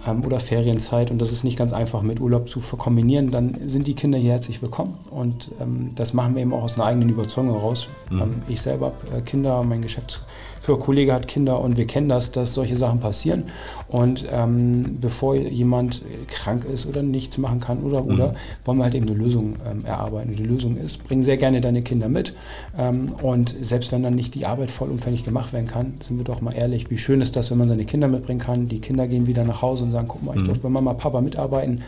ähm, 0.07 0.25
oder 0.25 0.41
Ferienzeit 0.41 1.11
und 1.11 1.21
das 1.21 1.33
ist 1.33 1.45
nicht 1.45 1.59
ganz 1.59 1.73
einfach 1.73 2.03
mit 2.03 2.21
Urlaub 2.21 2.49
zu 2.49 2.61
kombinieren, 2.61 3.31
dann 3.31 3.57
sind 3.59 3.87
die 3.87 3.95
Kinder 3.95 4.19
hier 4.19 4.33
herzlich 4.33 4.63
willkommen 4.63 4.97
und 5.11 5.51
ähm, 5.61 5.91
das 5.95 6.13
machen 6.15 6.35
wir 6.35 6.43
eben 6.43 6.53
auch 6.53 6.63
aus 6.63 6.77
einer 6.77 6.87
eigenen 6.87 7.09
Überzeugung 7.09 7.53
heraus. 7.53 7.89
Mhm. 8.11 8.21
Ähm, 8.21 8.43
ich 8.49 8.61
selber 8.61 8.87
habe 8.87 9.19
äh, 9.19 9.21
Kinder, 9.23 9.63
mein 9.63 9.83
Geschäftsführer 9.83 10.27
für 10.69 10.79
Kollege 10.79 11.15
hat 11.15 11.29
Kinder 11.29 11.61
und 11.61 11.79
wir 11.79 11.87
kennen 11.87 12.11
das, 12.11 12.31
dass 12.31 12.53
solche 12.53 12.77
Sachen 12.77 13.01
passieren. 13.01 13.45
Und 13.89 14.27
ähm, 14.31 14.99
bevor 15.01 15.35
jemand 15.35 16.03
krank 16.27 16.67
ist 16.67 16.85
oder 16.85 17.03
nichts 17.03 17.39
machen 17.39 17.59
kann 17.59 17.83
oder 17.83 18.03
mhm. 18.03 18.11
oder, 18.11 18.35
wollen 18.67 18.77
wir 18.77 18.85
halt 18.85 18.95
eben 18.95 19.09
eine 19.09 19.17
Lösung 19.17 19.55
ähm, 19.67 19.87
erarbeiten. 19.87 20.37
Die 20.37 20.43
Lösung 20.43 20.77
ist, 20.77 21.09
bring 21.09 21.23
sehr 21.23 21.39
gerne 21.39 21.63
deine 21.63 21.81
Kinder 21.81 22.11
mit. 22.11 22.35
Ähm, 22.77 23.15
und 23.23 23.49
selbst 23.49 23.93
wenn 23.93 24.03
dann 24.03 24.15
nicht 24.15 24.35
die 24.35 24.45
Arbeit 24.45 24.71
vollumfänglich 24.71 25.25
gemacht 25.25 25.55
werden 25.55 25.67
kann, 25.67 25.95
sind 26.01 26.19
wir 26.19 26.25
doch 26.25 26.43
mal 26.43 26.53
ehrlich, 26.53 26.91
wie 26.91 26.99
schön 26.99 27.23
ist 27.23 27.35
das, 27.35 27.51
wenn 27.51 27.57
man 27.57 27.69
seine 27.69 27.87
Kinder 27.87 28.09
mitbringen 28.09 28.41
kann. 28.41 28.69
Die 28.69 28.81
Kinder 28.81 29.09
gehen 29.09 29.27
wieder 29.27 29.45
nach 29.45 29.63
Hause 29.63 29.85
und 29.85 29.91
sagen, 29.91 30.07
guck 30.07 30.23
mal, 30.23 30.37
ich 30.37 30.43
mhm. 30.43 30.49
durfte 30.49 30.65
bei 30.65 30.69
Mama, 30.69 30.93
Papa 30.93 31.23
mitarbeiten. 31.23 31.83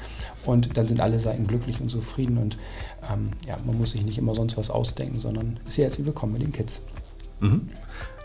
Und 0.46 0.78
dann 0.78 0.88
sind 0.88 1.00
alle 1.00 1.18
Seiten 1.18 1.46
glücklich 1.46 1.82
und 1.82 1.90
zufrieden. 1.90 2.38
Und 2.38 2.56
ähm, 3.12 3.32
ja, 3.46 3.58
man 3.66 3.76
muss 3.76 3.90
sich 3.90 4.06
nicht 4.06 4.16
immer 4.16 4.34
sonst 4.34 4.56
was 4.56 4.70
ausdenken, 4.70 5.20
sondern 5.20 5.60
ist 5.68 5.76
herzlich 5.76 6.06
willkommen 6.06 6.32
mit 6.32 6.40
den 6.40 6.52
Kids. 6.52 6.84
Mhm. 7.40 7.68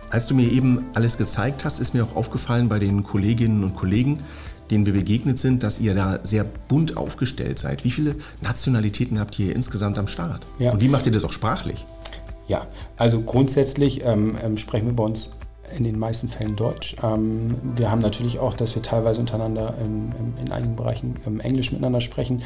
Als 0.10 0.28
du 0.28 0.36
mir 0.36 0.52
eben 0.52 0.86
alles 0.94 1.18
gezeigt 1.18 1.66
hast, 1.66 1.80
ist 1.80 1.94
mir 1.94 2.04
auch 2.04 2.16
aufgefallen 2.16 2.70
bei 2.70 2.80
den 2.80 3.04
Kolleginnen 3.04 3.64
und 3.64 3.76
Kollegen, 3.76 4.20
denen 4.72 4.86
wir 4.86 4.94
begegnet 4.94 5.40
sind, 5.40 5.64
dass 5.64 5.80
ihr 5.80 5.94
da 5.94 6.20
sehr 6.24 6.44
bunt 6.44 6.98
aufgestellt 6.98 7.60
seid. 7.60 7.84
Wie 7.84 7.92
viele 7.92 8.16
Nationalitäten 8.42 9.20
habt 9.20 9.38
ihr 9.40 9.56
insgesamt 9.56 10.00
am 10.00 10.08
Start? 10.08 10.46
Ja. 10.60 10.72
Und 10.72 10.82
wie 10.82 10.88
macht 10.88 11.06
ihr 11.06 11.12
das 11.12 11.24
auch 11.24 11.34
sprachlich? 11.34 11.86
Ja, 12.48 12.68
also 12.98 13.22
grundsätzlich 13.22 14.06
ähm, 14.06 14.38
ähm, 14.44 14.58
sprechen 14.58 14.86
wir 14.86 14.94
bei 14.94 15.04
uns 15.04 15.32
in 15.78 15.84
den 15.84 15.98
meisten 15.98 16.30
Fällen 16.30 16.56
Deutsch. 16.56 16.96
Ähm, 17.04 17.56
wir 17.76 17.92
haben 17.92 18.02
natürlich 18.02 18.40
auch, 18.40 18.54
dass 18.54 18.76
wir 18.76 18.82
teilweise 18.82 19.20
untereinander 19.20 19.74
ähm, 19.82 20.12
in 20.44 20.52
einigen 20.52 20.76
Bereichen 20.76 21.16
ähm, 21.26 21.40
Englisch 21.40 21.72
miteinander 21.72 22.02
sprechen. 22.02 22.44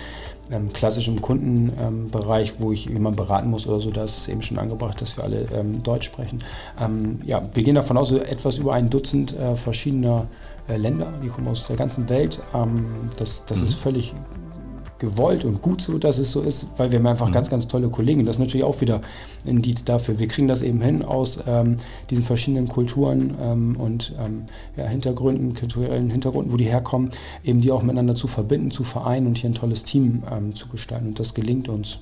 Im 0.50 0.74
klassischen 0.74 1.22
Kundenbereich, 1.22 2.56
wo 2.58 2.72
ich 2.72 2.86
jemanden 2.86 3.18
beraten 3.18 3.52
muss 3.52 3.68
oder 3.68 3.80
so, 3.80 3.92
da 3.92 4.04
ist 4.04 4.18
es 4.18 4.28
eben 4.30 4.42
schon 4.42 4.58
angebracht, 4.58 5.00
dass 5.00 5.16
wir 5.16 5.24
alle 5.24 5.46
Deutsch 5.84 6.08
sprechen. 6.08 6.40
ja, 7.24 7.48
wir 7.54 7.62
gehen 7.62 7.76
davon 7.76 7.98
aus, 7.98 8.12
etwas 8.12 8.58
über 8.58 8.74
ein 8.74 8.90
Dutzend 8.90 9.38
äh, 9.38 9.56
verschiedener 9.56 10.26
äh, 10.68 10.78
Länder, 10.78 11.14
die 11.24 11.28
kommen 11.28 11.50
aus 11.50 11.68
der 11.68 11.76
ganzen 11.76 12.10
Welt. 12.10 12.42
das 13.18 13.46
das 13.46 13.60
mhm. 13.60 13.66
ist 13.66 13.74
völlig 13.76 14.16
gewollt 15.00 15.46
und 15.46 15.62
gut 15.62 15.82
so, 15.82 15.98
dass 15.98 16.20
es 16.20 16.32
so 16.32 16.42
ist, 16.42 16.78
weil 16.78 16.92
wir 16.92 17.00
haben 17.00 17.08
einfach 17.08 17.30
mhm. 17.30 17.34
ganz, 17.34 17.50
ganz 17.50 17.68
tolle 17.68 17.90
Kollegen. 17.90 18.26
Das 18.26 18.36
ist 18.36 18.40
natürlich 18.40 18.64
auch 18.64 18.82
wieder 18.82 19.02
ein 19.46 19.50
Indiz 19.50 19.86
dafür. 19.86 20.20
Wir 20.20 20.28
kriegen 20.28 20.48
das 20.48 20.62
eben 20.62 20.82
hin 20.82 21.04
aus 21.04 21.40
ähm, 21.48 21.78
diesen 22.10 22.24
verschiedenen 22.24 22.68
Kulturen 22.68 23.34
ähm, 23.42 23.76
und 23.78 24.14
ähm, 24.24 24.44
ja, 24.76 24.86
Hintergründen, 24.86 25.54
kulturellen 25.54 26.10
Hintergründen, 26.10 26.52
wo 26.52 26.58
die 26.58 26.66
herkommen, 26.66 27.10
eben 27.44 27.62
die 27.62 27.72
auch 27.72 27.82
miteinander 27.82 28.16
zu 28.16 28.28
verbinden, 28.28 28.72
zu 28.72 28.84
vereinen 28.84 29.28
und 29.28 29.38
hier 29.38 29.50
ein 29.50 29.56
tolles 29.56 29.84
Team 29.84 30.24
ähm, 30.32 30.54
zu 30.54 30.68
gestalten. 30.68 31.08
Und 31.08 31.20
das 31.20 31.34
gelingt 31.34 31.70
uns. 31.70 32.00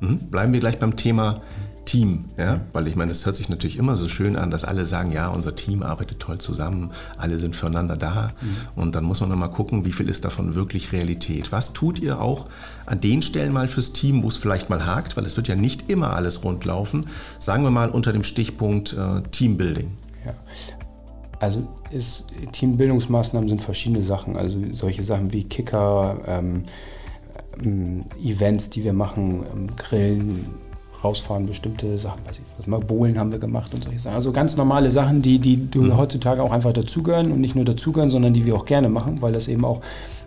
Mhm. 0.00 0.18
Bleiben 0.30 0.52
wir 0.52 0.60
gleich 0.60 0.78
beim 0.78 0.96
Thema 0.96 1.40
Team, 1.86 2.26
ja, 2.36 2.60
weil 2.72 2.86
ich 2.86 2.96
meine, 2.96 3.12
es 3.12 3.24
hört 3.24 3.36
sich 3.36 3.48
natürlich 3.48 3.78
immer 3.78 3.96
so 3.96 4.08
schön 4.08 4.36
an, 4.36 4.50
dass 4.50 4.64
alle 4.64 4.84
sagen, 4.84 5.12
ja, 5.12 5.28
unser 5.28 5.54
Team 5.56 5.82
arbeitet 5.82 6.20
toll 6.20 6.38
zusammen, 6.38 6.90
alle 7.16 7.38
sind 7.38 7.56
füreinander 7.56 7.96
da 7.96 8.32
mhm. 8.40 8.82
und 8.82 8.94
dann 8.94 9.04
muss 9.04 9.20
man 9.20 9.36
mal 9.38 9.48
gucken, 9.48 9.84
wie 9.84 9.92
viel 9.92 10.08
ist 10.08 10.24
davon 10.24 10.54
wirklich 10.54 10.92
Realität. 10.92 11.52
Was 11.52 11.72
tut 11.72 11.98
ihr 12.00 12.20
auch 12.20 12.46
an 12.84 13.00
den 13.00 13.22
Stellen 13.22 13.52
mal 13.52 13.68
fürs 13.68 13.92
Team, 13.92 14.22
wo 14.22 14.28
es 14.28 14.36
vielleicht 14.36 14.68
mal 14.68 14.84
hakt, 14.84 15.16
weil 15.16 15.24
es 15.24 15.36
wird 15.36 15.48
ja 15.48 15.54
nicht 15.54 15.88
immer 15.88 16.14
alles 16.14 16.44
rund 16.44 16.64
laufen, 16.64 17.06
sagen 17.38 17.62
wir 17.62 17.70
mal 17.70 17.88
unter 17.88 18.12
dem 18.12 18.24
Stichpunkt 18.24 18.92
äh, 18.92 19.22
Teambuilding. 19.30 19.90
Ja. 20.26 20.34
Also 21.38 21.68
ist, 21.90 22.32
Teambildungsmaßnahmen 22.52 23.48
sind 23.48 23.62
verschiedene 23.62 24.02
Sachen, 24.02 24.36
also 24.36 24.58
solche 24.72 25.02
Sachen 25.02 25.32
wie 25.32 25.44
Kicker, 25.44 26.18
ähm, 26.26 26.64
ähm 27.62 28.04
Events, 28.22 28.70
die 28.70 28.84
wir 28.84 28.92
machen, 28.92 29.44
ähm, 29.52 29.76
Grillen, 29.76 30.46
rausfahren, 31.04 31.46
bestimmte 31.46 31.98
Sachen, 31.98 32.24
weiß 32.26 32.38
ich 32.38 32.46
was 32.58 32.66
mal 32.66 32.80
Bohlen 32.80 33.18
haben 33.18 33.32
wir 33.32 33.38
gemacht 33.38 33.72
und 33.74 33.84
solche 33.84 34.00
Sachen. 34.00 34.14
Also 34.14 34.32
ganz 34.32 34.56
normale 34.56 34.90
Sachen, 34.90 35.22
die, 35.22 35.38
die, 35.38 35.56
mhm. 35.74 35.96
heutzutage 35.96 36.42
auch 36.42 36.52
einfach 36.52 36.72
dazugehören 36.72 37.32
und 37.32 37.40
nicht 37.40 37.54
nur 37.54 37.64
dazugehören, 37.64 38.08
sondern 38.08 38.32
die 38.34 38.46
wir 38.46 38.54
auch 38.56 38.64
gerne 38.64 38.88
machen, 38.88 39.20
weil 39.20 39.32
das 39.32 39.48
eben 39.48 39.64
auch 39.64 39.80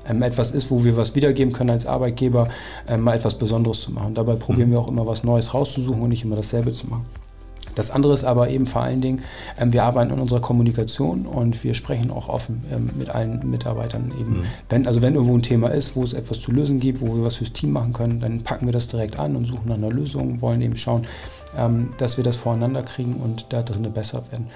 ähm, 0.08 0.22
etwas 0.22 0.52
ist, 0.52 0.72
wo 0.72 0.84
wir 0.84 0.98
was 0.98 1.16
wiedergeben 1.16 1.54
können 1.54 1.72
als 1.72 1.86
Arbeitgeber, 1.86 2.48
ähm, 2.88 3.02
mal 3.02 3.16
etwas 3.16 3.36
Besonderes 3.36 3.82
zu 3.82 3.92
machen. 3.92 4.14
Dabei 4.14 4.36
probieren 4.36 4.70
mhm. 4.70 4.74
wir 4.74 4.80
auch 4.80 4.88
immer 4.88 5.08
was 5.08 5.24
Neues 5.24 5.54
rauszusuchen 5.54 6.02
und 6.02 6.10
nicht 6.10 6.24
immer 6.24 6.36
dasselbe 6.36 6.72
zu 6.72 6.88
machen. 6.88 7.06
Das 7.80 7.92
andere 7.92 8.14
ist 8.14 8.26
aber 8.26 8.50
eben 8.50 8.66
vor 8.66 8.82
allen 8.82 9.00
Dingen, 9.00 9.22
ähm, 9.58 9.72
wir 9.72 9.86
arbeiten 9.86 10.12
an 10.12 10.20
unserer 10.20 10.42
Kommunikation 10.42 11.26
und 11.26 11.64
wir 11.64 11.74
sprechen 11.74 12.12
auch 12.12 12.28
offen 12.28 12.62
ähm, 12.74 12.90
mit 12.98 13.10
allen 13.10 13.50
Mitarbeitern 13.50 14.12
eben. 14.20 14.40
Mhm. 14.40 14.44
Wenn, 14.68 14.86
also 14.86 15.02
wenn 15.02 15.14
irgendwo 15.14 15.34
ein 15.34 15.42
Thema 15.42 15.70
ist, 15.70 15.96
wo 15.96 16.04
es 16.04 16.12
etwas 16.12 16.42
zu 16.42 16.52
lösen 16.52 16.82
gibt, 16.82 17.00
wo 17.00 17.16
wir 17.16 17.24
was 17.24 17.38
fürs 17.38 17.54
Team 17.54 17.72
machen 17.72 17.94
können, 17.94 18.20
dann 18.20 18.42
packen 18.42 18.66
wir 18.66 18.74
das 18.74 18.90
direkt 18.90 19.18
an 19.18 19.38
und 19.38 19.46
suchen 19.46 19.70
nach 19.70 19.78
einer 19.78 19.90
Lösung, 19.90 20.42
wollen 20.42 20.62
eben 20.62 20.76
schauen, 20.76 21.04
ähm, 21.58 21.94
dass 21.98 22.18
wir 22.18 22.26
das 22.26 22.36
voreinander 22.36 22.82
kriegen 22.82 23.14
und 23.14 23.46
da 23.54 23.62
drinnen 23.62 23.94
besser 23.94 24.24
werden. 24.30 24.48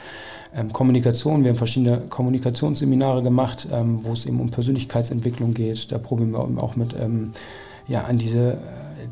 Kommunikation, 0.72 1.44
wir 1.44 1.50
haben 1.50 1.58
verschiedene 1.58 1.98
Kommunikationsseminare 2.10 3.24
gemacht, 3.24 3.68
wo 3.72 4.14
es 4.14 4.28
eben 4.28 4.40
um 4.40 4.52
Persönlichkeitsentwicklung 4.52 5.56
geht. 5.56 5.92
Da 5.92 5.98
probieren 5.98 6.30
wir 6.30 6.42
auch 6.62 6.76
mit 6.76 6.96
ja, 7.88 8.04
an 8.04 8.20
diese 8.20 8.60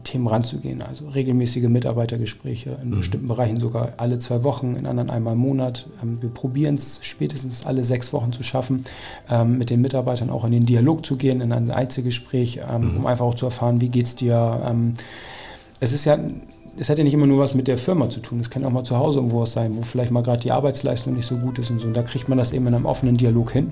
Themen 0.03 0.27
ranzugehen. 0.27 0.81
Also 0.81 1.07
regelmäßige 1.07 1.67
Mitarbeitergespräche 1.67 2.77
in 2.81 2.89
mhm. 2.89 2.97
bestimmten 2.97 3.27
Bereichen 3.27 3.59
sogar 3.59 3.93
alle 3.97 4.19
zwei 4.19 4.43
Wochen, 4.43 4.75
in 4.75 4.85
anderen 4.85 5.09
einmal 5.09 5.33
im 5.33 5.39
Monat. 5.39 5.87
Ähm, 6.01 6.21
wir 6.21 6.29
probieren 6.29 6.75
es 6.75 6.99
spätestens 7.03 7.65
alle 7.65 7.85
sechs 7.85 8.13
Wochen 8.13 8.31
zu 8.31 8.43
schaffen, 8.43 8.85
ähm, 9.29 9.57
mit 9.57 9.69
den 9.69 9.81
Mitarbeitern 9.81 10.29
auch 10.29 10.45
in 10.45 10.51
den 10.51 10.65
Dialog 10.65 11.05
zu 11.05 11.15
gehen, 11.15 11.41
in 11.41 11.51
ein 11.51 11.71
Einzelgespräch, 11.71 12.61
ähm, 12.71 12.91
mhm. 12.91 12.97
um 12.97 13.05
einfach 13.07 13.25
auch 13.25 13.35
zu 13.35 13.45
erfahren, 13.45 13.81
wie 13.81 13.89
geht 13.89 14.05
es 14.05 14.15
dir. 14.15 14.75
es 15.79 15.93
ist 15.93 16.05
ja 16.05 16.17
es 16.77 16.89
hat 16.89 16.97
ja 16.97 17.03
nicht 17.03 17.13
immer 17.13 17.27
nur 17.27 17.39
was 17.39 17.53
mit 17.53 17.67
der 17.67 17.77
Firma 17.77 18.09
zu 18.09 18.19
tun. 18.19 18.39
Es 18.39 18.49
kann 18.49 18.63
auch 18.65 18.71
mal 18.71 18.83
zu 18.83 18.97
Hause 18.97 19.19
irgendwo 19.19 19.41
was 19.41 19.53
sein, 19.53 19.75
wo 19.75 19.81
vielleicht 19.81 20.11
mal 20.11 20.23
gerade 20.23 20.41
die 20.41 20.51
Arbeitsleistung 20.51 21.13
nicht 21.13 21.27
so 21.27 21.37
gut 21.37 21.59
ist 21.59 21.69
und 21.69 21.79
so. 21.79 21.87
Und 21.87 21.97
da 21.97 22.03
kriegt 22.03 22.29
man 22.29 22.37
das 22.37 22.53
eben 22.53 22.67
in 22.67 22.73
einem 22.73 22.85
offenen 22.85 23.17
Dialog 23.17 23.51
hin, 23.51 23.71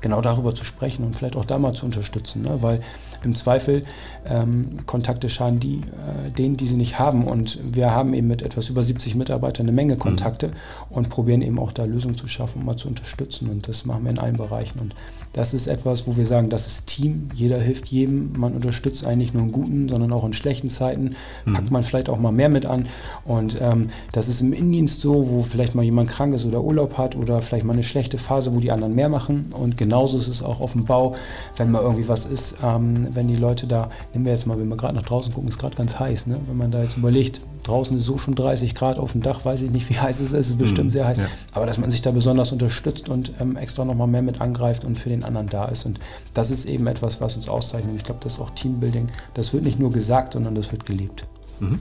genau 0.00 0.20
darüber 0.20 0.54
zu 0.54 0.64
sprechen 0.64 1.04
und 1.04 1.16
vielleicht 1.16 1.36
auch 1.36 1.44
da 1.44 1.58
mal 1.58 1.72
zu 1.72 1.86
unterstützen. 1.86 2.42
Ne? 2.42 2.62
Weil 2.62 2.80
im 3.22 3.36
Zweifel 3.36 3.84
ähm, 4.26 4.86
Kontakte 4.86 5.28
schaden 5.28 5.60
die, 5.60 5.76
äh, 5.78 6.30
denen, 6.30 6.56
die 6.56 6.66
sie 6.66 6.76
nicht 6.76 6.98
haben. 6.98 7.24
Und 7.24 7.58
wir 7.62 7.94
haben 7.94 8.14
eben 8.14 8.28
mit 8.28 8.42
etwas 8.42 8.68
über 8.68 8.82
70 8.82 9.14
Mitarbeitern 9.14 9.66
eine 9.66 9.72
Menge 9.74 9.96
Kontakte 9.96 10.48
mhm. 10.48 10.52
und 10.90 11.08
probieren 11.10 11.42
eben 11.42 11.58
auch 11.58 11.72
da 11.72 11.84
Lösungen 11.84 12.14
zu 12.14 12.28
schaffen, 12.28 12.64
mal 12.64 12.76
zu 12.76 12.88
unterstützen. 12.88 13.50
Und 13.50 13.68
das 13.68 13.84
machen 13.84 14.04
wir 14.04 14.10
in 14.10 14.18
allen 14.18 14.36
Bereichen. 14.36 14.78
Und 14.80 14.94
das 15.32 15.54
ist 15.54 15.68
etwas, 15.68 16.06
wo 16.06 16.16
wir 16.16 16.26
sagen, 16.26 16.48
das 16.48 16.66
ist 16.66 16.86
Team. 16.86 17.28
Jeder 17.34 17.58
hilft 17.58 17.86
jedem. 17.86 18.32
Man 18.36 18.52
unterstützt 18.52 19.06
eigentlich 19.06 19.32
nur 19.32 19.44
in 19.44 19.52
guten, 19.52 19.88
sondern 19.88 20.12
auch 20.12 20.24
in 20.24 20.32
schlechten 20.32 20.70
Zeiten. 20.70 21.14
Mhm. 21.44 21.52
Packt 21.54 21.70
man 21.70 21.84
vielleicht 21.84 22.08
auch 22.08 22.18
mal 22.18 22.32
mehr 22.32 22.48
mit 22.48 22.66
an. 22.66 22.86
Und 23.24 23.56
ähm, 23.60 23.88
das 24.12 24.28
ist 24.28 24.40
im 24.40 24.52
Innendienst 24.52 25.00
so, 25.00 25.30
wo 25.30 25.42
vielleicht 25.42 25.76
mal 25.76 25.84
jemand 25.84 26.10
krank 26.10 26.34
ist 26.34 26.44
oder 26.46 26.62
Urlaub 26.62 26.98
hat 26.98 27.14
oder 27.14 27.42
vielleicht 27.42 27.64
mal 27.64 27.74
eine 27.74 27.84
schlechte 27.84 28.18
Phase, 28.18 28.54
wo 28.54 28.58
die 28.58 28.72
anderen 28.72 28.96
mehr 28.96 29.08
machen. 29.08 29.46
Und 29.56 29.76
genauso 29.76 30.18
ist 30.18 30.28
es 30.28 30.42
auch 30.42 30.60
auf 30.60 30.72
dem 30.72 30.84
Bau, 30.84 31.14
wenn 31.56 31.70
mal 31.70 31.82
irgendwie 31.82 32.08
was 32.08 32.26
ist, 32.26 32.56
ähm, 32.64 33.08
wenn 33.14 33.28
die 33.28 33.36
Leute 33.36 33.68
da, 33.68 33.88
nehmen 34.12 34.24
wir 34.24 34.32
jetzt 34.32 34.46
mal, 34.46 34.58
wenn 34.58 34.68
wir 34.68 34.76
gerade 34.76 34.94
nach 34.94 35.04
draußen 35.04 35.32
gucken, 35.32 35.48
ist 35.48 35.58
gerade 35.58 35.76
ganz 35.76 36.00
heiß. 36.00 36.26
Ne? 36.26 36.40
Wenn 36.46 36.56
man 36.56 36.72
da 36.72 36.82
jetzt 36.82 36.96
überlegt, 36.96 37.40
draußen 37.70 37.96
ist 37.96 38.04
so 38.04 38.18
schon 38.18 38.34
30 38.34 38.74
Grad 38.74 38.98
auf 38.98 39.12
dem 39.12 39.22
Dach, 39.22 39.44
weiß 39.44 39.62
ich 39.62 39.70
nicht, 39.70 39.88
wie 39.88 39.98
heiß 39.98 40.20
es 40.20 40.28
ist, 40.28 40.32
es 40.32 40.50
ist 40.50 40.58
bestimmt 40.58 40.86
mhm. 40.86 40.90
sehr 40.90 41.06
heiß. 41.06 41.18
Ja. 41.18 41.24
Aber 41.52 41.66
dass 41.66 41.78
man 41.78 41.90
sich 41.90 42.02
da 42.02 42.10
besonders 42.10 42.52
unterstützt 42.52 43.08
und 43.08 43.32
ähm, 43.40 43.56
extra 43.56 43.84
nochmal 43.84 44.08
mehr 44.08 44.22
mit 44.22 44.40
angreift 44.40 44.84
und 44.84 44.98
für 44.98 45.08
den 45.08 45.24
anderen 45.24 45.48
da 45.48 45.66
ist. 45.66 45.86
Und 45.86 46.00
das 46.34 46.50
ist 46.50 46.68
eben 46.68 46.86
etwas, 46.86 47.20
was 47.20 47.36
uns 47.36 47.48
auszeichnet. 47.48 47.94
Ich 47.96 48.04
glaube, 48.04 48.20
das 48.22 48.34
ist 48.34 48.40
auch 48.40 48.50
Teambuilding. 48.50 49.06
Das 49.34 49.52
wird 49.52 49.64
nicht 49.64 49.78
nur 49.78 49.92
gesagt, 49.92 50.34
sondern 50.34 50.54
das 50.54 50.72
wird 50.72 50.86
gelebt. 50.86 51.26
Mhm. 51.60 51.78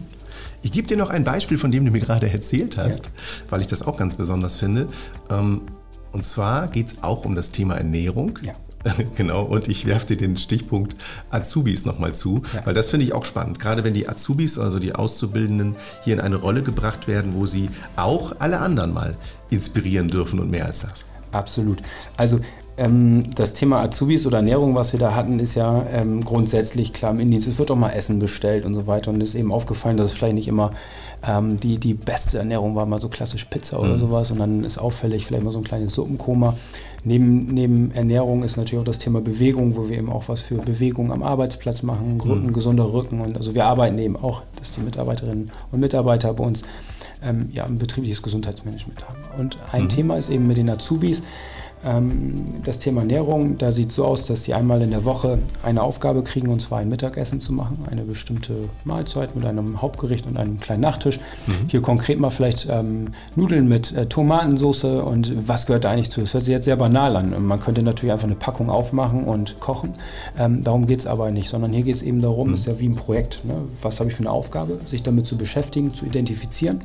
Ich 0.61 0.71
gebe 0.71 0.87
dir 0.87 0.97
noch 0.97 1.09
ein 1.09 1.23
Beispiel, 1.23 1.57
von 1.57 1.71
dem 1.71 1.85
du 1.85 1.91
mir 1.91 2.01
gerade 2.01 2.29
erzählt 2.29 2.77
hast, 2.77 3.05
ja. 3.05 3.11
weil 3.49 3.61
ich 3.61 3.67
das 3.67 3.85
auch 3.85 3.97
ganz 3.97 4.15
besonders 4.15 4.57
finde. 4.57 4.87
Ähm, 5.29 5.61
und 6.11 6.23
zwar 6.23 6.67
geht 6.67 6.87
es 6.87 7.03
auch 7.03 7.25
um 7.25 7.35
das 7.35 7.51
Thema 7.51 7.75
Ernährung. 7.75 8.39
Ja. 8.41 8.53
Genau, 9.17 9.43
und 9.43 9.67
ich 9.67 9.85
werfe 9.85 10.07
dir 10.07 10.17
den 10.17 10.37
Stichpunkt 10.37 10.95
Azubis 11.29 11.85
nochmal 11.85 12.13
zu, 12.13 12.41
ja. 12.53 12.65
weil 12.65 12.73
das 12.73 12.89
finde 12.89 13.05
ich 13.05 13.13
auch 13.13 13.25
spannend. 13.25 13.59
Gerade 13.59 13.83
wenn 13.83 13.93
die 13.93 14.07
Azubis, 14.07 14.57
also 14.57 14.79
die 14.79 14.95
Auszubildenden, 14.95 15.75
hier 16.03 16.13
in 16.13 16.19
eine 16.19 16.37
Rolle 16.37 16.63
gebracht 16.63 17.07
werden, 17.07 17.33
wo 17.35 17.45
sie 17.45 17.69
auch 17.95 18.33
alle 18.39 18.59
anderen 18.59 18.93
mal 18.93 19.15
inspirieren 19.49 20.09
dürfen 20.09 20.39
und 20.39 20.49
mehr 20.49 20.65
als 20.65 20.81
das. 20.81 21.05
Absolut. 21.31 21.81
Also 22.17 22.39
ähm, 22.77 23.23
das 23.35 23.53
Thema 23.53 23.81
Azubis 23.81 24.25
oder 24.25 24.37
Ernährung, 24.37 24.73
was 24.73 24.93
wir 24.93 24.99
da 24.99 25.13
hatten, 25.13 25.39
ist 25.39 25.55
ja 25.55 25.85
ähm, 25.91 26.21
grundsätzlich 26.21 26.93
klar 26.93 27.11
im 27.11 27.19
Indienst. 27.19 27.47
Es 27.47 27.59
wird 27.59 27.71
auch 27.71 27.75
mal 27.75 27.89
Essen 27.89 28.19
bestellt 28.19 28.65
und 28.65 28.73
so 28.73 28.87
weiter. 28.87 29.11
Und 29.11 29.21
es 29.21 29.29
ist 29.29 29.35
eben 29.35 29.51
aufgefallen, 29.51 29.97
dass 29.97 30.07
es 30.07 30.13
vielleicht 30.13 30.35
nicht 30.35 30.47
immer 30.47 30.71
ähm, 31.27 31.59
die, 31.59 31.77
die 31.77 31.93
beste 31.93 32.37
Ernährung 32.37 32.75
war, 32.75 32.85
mal 32.85 32.99
so 32.99 33.09
klassisch 33.09 33.45
Pizza 33.45 33.79
oder 33.79 33.95
mhm. 33.95 33.99
sowas. 33.99 34.31
Und 34.31 34.39
dann 34.39 34.63
ist 34.63 34.77
auffällig 34.77 35.25
vielleicht 35.25 35.43
mal 35.43 35.51
so 35.51 35.57
ein 35.59 35.63
kleines 35.63 35.93
Suppenkoma. 35.93 36.55
Neben, 37.03 37.53
neben 37.53 37.91
Ernährung 37.91 38.43
ist 38.43 38.57
natürlich 38.57 38.81
auch 38.81 38.85
das 38.85 38.99
Thema 38.99 39.21
Bewegung, 39.21 39.75
wo 39.75 39.89
wir 39.89 39.97
eben 39.97 40.09
auch 40.09 40.27
was 40.27 40.41
für 40.41 40.55
Bewegung 40.55 41.11
am 41.11 41.23
Arbeitsplatz 41.23 41.83
machen, 41.83 42.19
Rücken, 42.21 42.47
mhm. 42.47 42.53
gesunder 42.53 42.93
Rücken. 42.93 43.21
Und 43.21 43.37
also 43.37 43.55
wir 43.55 43.65
arbeiten 43.65 43.97
eben 43.99 44.15
auch, 44.15 44.43
dass 44.57 44.73
die 44.73 44.81
Mitarbeiterinnen 44.81 45.51
und 45.71 45.79
Mitarbeiter 45.79 46.33
bei 46.33 46.43
uns 46.43 46.63
ähm, 47.23 47.49
ja, 47.51 47.65
ein 47.65 47.77
betriebliches 47.77 48.21
Gesundheitsmanagement 48.21 49.07
haben. 49.07 49.19
Und 49.39 49.57
ein 49.71 49.83
mhm. 49.83 49.89
Thema 49.89 50.17
ist 50.17 50.29
eben 50.29 50.47
mit 50.47 50.57
den 50.57 50.69
Azubis, 50.69 51.23
das 52.63 52.79
Thema 52.79 53.01
Ernährung, 53.01 53.57
da 53.57 53.71
sieht 53.71 53.89
es 53.89 53.95
so 53.95 54.05
aus, 54.05 54.25
dass 54.25 54.43
sie 54.43 54.53
einmal 54.53 54.81
in 54.81 54.91
der 54.91 55.05
Woche 55.05 55.39
eine 55.63 55.81
Aufgabe 55.81 56.23
kriegen, 56.23 56.49
und 56.49 56.61
zwar 56.61 56.79
ein 56.79 56.89
Mittagessen 56.89 57.39
zu 57.39 57.53
machen, 57.53 57.85
eine 57.89 58.03
bestimmte 58.03 58.53
Mahlzeit 58.83 59.35
mit 59.35 59.45
einem 59.45 59.81
Hauptgericht 59.81 60.27
und 60.27 60.37
einem 60.37 60.59
kleinen 60.59 60.81
Nachtisch. 60.81 61.19
Mhm. 61.47 61.53
Hier 61.67 61.81
konkret 61.81 62.19
mal 62.19 62.31
vielleicht 62.31 62.67
ähm, 62.69 63.11
Nudeln 63.35 63.69
mit 63.69 63.93
äh, 63.93 64.07
Tomatensauce 64.07 64.83
und 64.83 65.47
was 65.47 65.67
gehört 65.67 65.85
da 65.85 65.91
eigentlich 65.91 66.11
zu? 66.11 66.19
Das 66.19 66.33
hört 66.33 66.43
sich 66.43 66.51
jetzt 66.51 66.65
sehr 66.65 66.75
banal 66.75 67.15
an. 67.15 67.33
Man 67.45 67.59
könnte 67.61 67.81
natürlich 67.81 68.11
einfach 68.11 68.27
eine 68.27 68.35
Packung 68.35 68.69
aufmachen 68.69 69.23
und 69.23 69.59
kochen. 69.61 69.93
Ähm, 70.37 70.63
darum 70.63 70.85
geht 70.85 70.99
es 70.99 71.07
aber 71.07 71.31
nicht, 71.31 71.49
sondern 71.49 71.71
hier 71.71 71.83
geht 71.83 71.95
es 71.95 72.01
eben 72.01 72.21
darum, 72.21 72.49
mhm. 72.49 72.55
ist 72.55 72.67
ja 72.67 72.77
wie 72.79 72.89
ein 72.89 72.95
Projekt. 72.95 73.45
Ne? 73.45 73.53
Was 73.81 73.99
habe 74.01 74.09
ich 74.09 74.15
für 74.15 74.23
eine 74.23 74.31
Aufgabe? 74.31 74.79
Sich 74.85 75.03
damit 75.03 75.25
zu 75.25 75.37
beschäftigen, 75.37 75.93
zu 75.93 76.05
identifizieren 76.05 76.81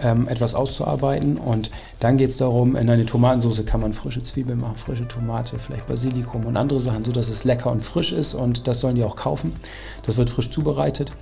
ähm, 0.00 0.28
etwas 0.28 0.54
auszuarbeiten. 0.54 1.36
Und 1.36 1.70
dann 2.00 2.16
geht 2.16 2.30
es 2.30 2.36
darum, 2.36 2.76
in 2.76 2.88
eine 2.88 3.06
Tomatensauce 3.06 3.64
kann 3.64 3.80
man 3.80 3.92
frische 3.92 4.22
Zwiebeln 4.22 4.60
machen, 4.60 4.76
frische 4.76 5.08
Tomate, 5.08 5.58
vielleicht 5.58 5.86
Basilikum 5.86 6.46
und 6.46 6.56
andere 6.56 6.80
Sachen, 6.80 7.04
sodass 7.04 7.28
es 7.28 7.44
lecker 7.44 7.70
und 7.70 7.82
frisch 7.82 8.12
ist. 8.12 8.34
Und 8.34 8.66
das 8.66 8.80
sollen 8.80 8.94
die 8.94 9.04
auch 9.04 9.16
kaufen. 9.16 9.54
Das 10.04 10.16
wird 10.16 10.30
frisch 10.30 10.50
zubereitet. 10.50 11.12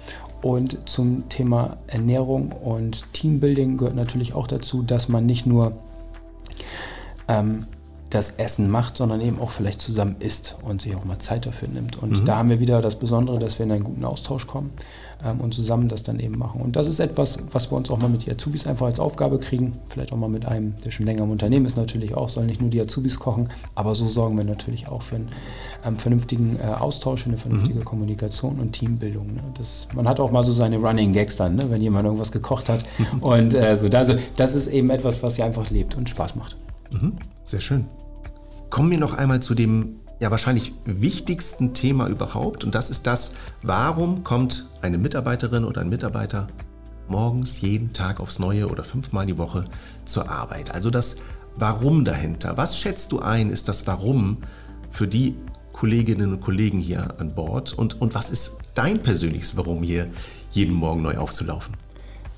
Und 0.43 0.89
zum 0.89 1.29
Thema 1.29 1.77
Ernährung 1.87 2.53
und 2.53 3.13
Teambuilding 3.13 3.79
gehört 3.79 3.97
natürlich 3.97 4.35
auch 4.35 4.47
dazu, 4.47 4.83
dass 4.83 5.09
man 5.09 5.27
nicht 5.27 5.47
nur 5.47 5.73
ähm, 7.29 7.67
das 8.11 8.33
Essen 8.33 8.71
macht, 8.71 8.97
sondern 8.97 9.21
eben 9.21 9.41
auch 9.41 9.51
vielleicht 9.51 9.81
zusammen 9.81 10.17
isst 10.21 10.57
und 10.63 10.83
sich 10.83 10.95
auch 10.95 11.05
mal 11.05 11.19
Zeit 11.19 11.47
dafür 11.47 11.69
nimmt. 11.69 12.01
Und 12.01 12.21
mhm. 12.21 12.25
da 12.27 12.37
haben 12.37 12.51
wir 12.51 12.61
wieder 12.61 12.81
das 12.81 12.99
Besondere, 12.99 13.39
dass 13.39 13.59
wir 13.59 13.67
in 13.67 13.73
einen 13.73 13.85
guten 13.85 14.05
Austausch 14.05 14.47
kommen 14.47 14.71
ähm, 15.25 15.41
und 15.41 15.55
zusammen 15.55 15.89
das 15.89 16.03
dann 16.03 16.21
eben 16.21 16.39
machen. 16.39 16.61
Und 16.61 16.77
das 16.77 16.87
ist 16.87 17.01
etwas, 17.01 17.39
was 17.51 17.71
wir 17.71 17.77
uns 17.77 17.91
auch 17.91 17.99
mal 17.99 18.09
mit 18.09 18.27
den 18.27 18.35
Azubis 18.35 18.67
einfach 18.67 18.87
als 18.87 19.01
Aufgabe 19.01 19.39
kriegen. 19.39 19.73
Vielleicht 19.87 20.13
auch 20.13 20.17
mal 20.17 20.29
mit 20.29 20.47
einem, 20.47 20.75
der 20.85 20.91
schon 20.91 21.07
länger 21.07 21.25
im 21.25 21.31
Unternehmen 21.31 21.67
ist, 21.67 21.77
natürlich 21.77 22.15
auch, 22.15 22.29
sollen 22.29 22.47
nicht 22.47 22.61
nur 22.61 22.71
die 22.71 22.81
Azubis 22.81 23.19
kochen, 23.19 23.49
aber 23.75 23.95
so 23.95 24.09
sorgen 24.09 24.37
wir 24.37 24.45
natürlich 24.45 24.89
auch 24.89 25.03
für 25.03 25.17
einen 25.17 25.29
ähm, 25.85 25.97
vernünftigen 25.97 26.59
äh, 26.61 26.67
Austausch, 26.67 27.23
für 27.23 27.31
eine 27.31 27.39
vernünftige 27.39 27.81
mhm. 27.81 27.85
Kommunikation 27.85 28.59
und 28.59 28.73
Teambildung. 28.73 29.27
Ne? 29.29 29.43
Das, 29.57 29.89
man 29.95 30.09
hat 30.09 30.21
auch 30.21 30.31
mal 30.31 30.43
so 30.43 30.53
seine 30.53 30.77
Running 30.77 31.13
Gags 31.13 31.37
dann, 31.37 31.57
ne? 31.57 31.71
wenn 31.71 31.83
jemand 31.83 32.05
irgendwas 32.05 32.33
gekocht 32.33 32.69
hat. 32.69 32.85
und 33.21 33.55
äh, 33.55 33.77
so, 33.77 33.89
also, 33.89 34.15
das 34.37 34.55
ist 34.55 34.67
eben 34.69 34.91
etwas, 34.91 35.23
was 35.23 35.37
ja 35.37 35.47
einfach 35.47 35.71
lebt 35.71 35.97
und 35.97 36.09
Spaß 36.09 36.37
macht. 36.37 36.57
Mhm. 36.91 37.15
Sehr 37.45 37.61
schön. 37.61 37.87
Kommen 38.71 38.91
wir 38.91 38.99
noch 38.99 39.15
einmal 39.15 39.41
zu 39.41 39.55
dem 39.55 40.01
ja 40.21 40.31
wahrscheinlich 40.31 40.73
wichtigsten 40.85 41.75
Thema 41.75 42.09
überhaupt 42.09 42.65
und 42.65 42.75
das 42.75 42.91
ist 42.91 43.07
das, 43.07 43.37
warum 43.63 44.25
kommt 44.25 44.67
eine 44.83 44.99
Mitarbeiterin 44.99 45.65
oder 45.65 45.83
ein 45.83 45.89
Mitarbeiter 45.89 46.49
morgens 47.09 47.61
jeden 47.61 47.93
Tag 47.93 48.21
aufs 48.21 48.39
Neue 48.39 48.69
oder 48.69 48.85
fünfmal 48.85 49.27
die 49.27 49.39
Woche 49.39 49.65
zur 50.05 50.31
Arbeit. 50.31 50.75
Also 50.75 50.91
das 50.91 51.19
Warum 51.59 52.05
dahinter. 52.05 52.59
Was 52.59 52.79
schätzt 52.79 53.13
du 53.13 53.21
ein, 53.21 53.49
ist 53.49 53.69
das 53.69 53.87
Warum 53.87 54.39
für 54.91 55.09
die 55.09 55.35
Kolleginnen 55.73 56.33
und 56.33 56.41
Kollegen 56.41 56.79
hier 56.79 57.19
an 57.19 57.35
Bord 57.35 57.73
und, 57.73 58.01
und 58.01 58.15
was 58.15 58.29
ist 58.29 58.61
dein 58.75 59.03
persönliches 59.03 59.57
Warum 59.57 59.83
hier 59.83 60.09
jeden 60.51 60.75
Morgen 60.75 61.03
neu 61.03 61.17
aufzulaufen? 61.17 61.75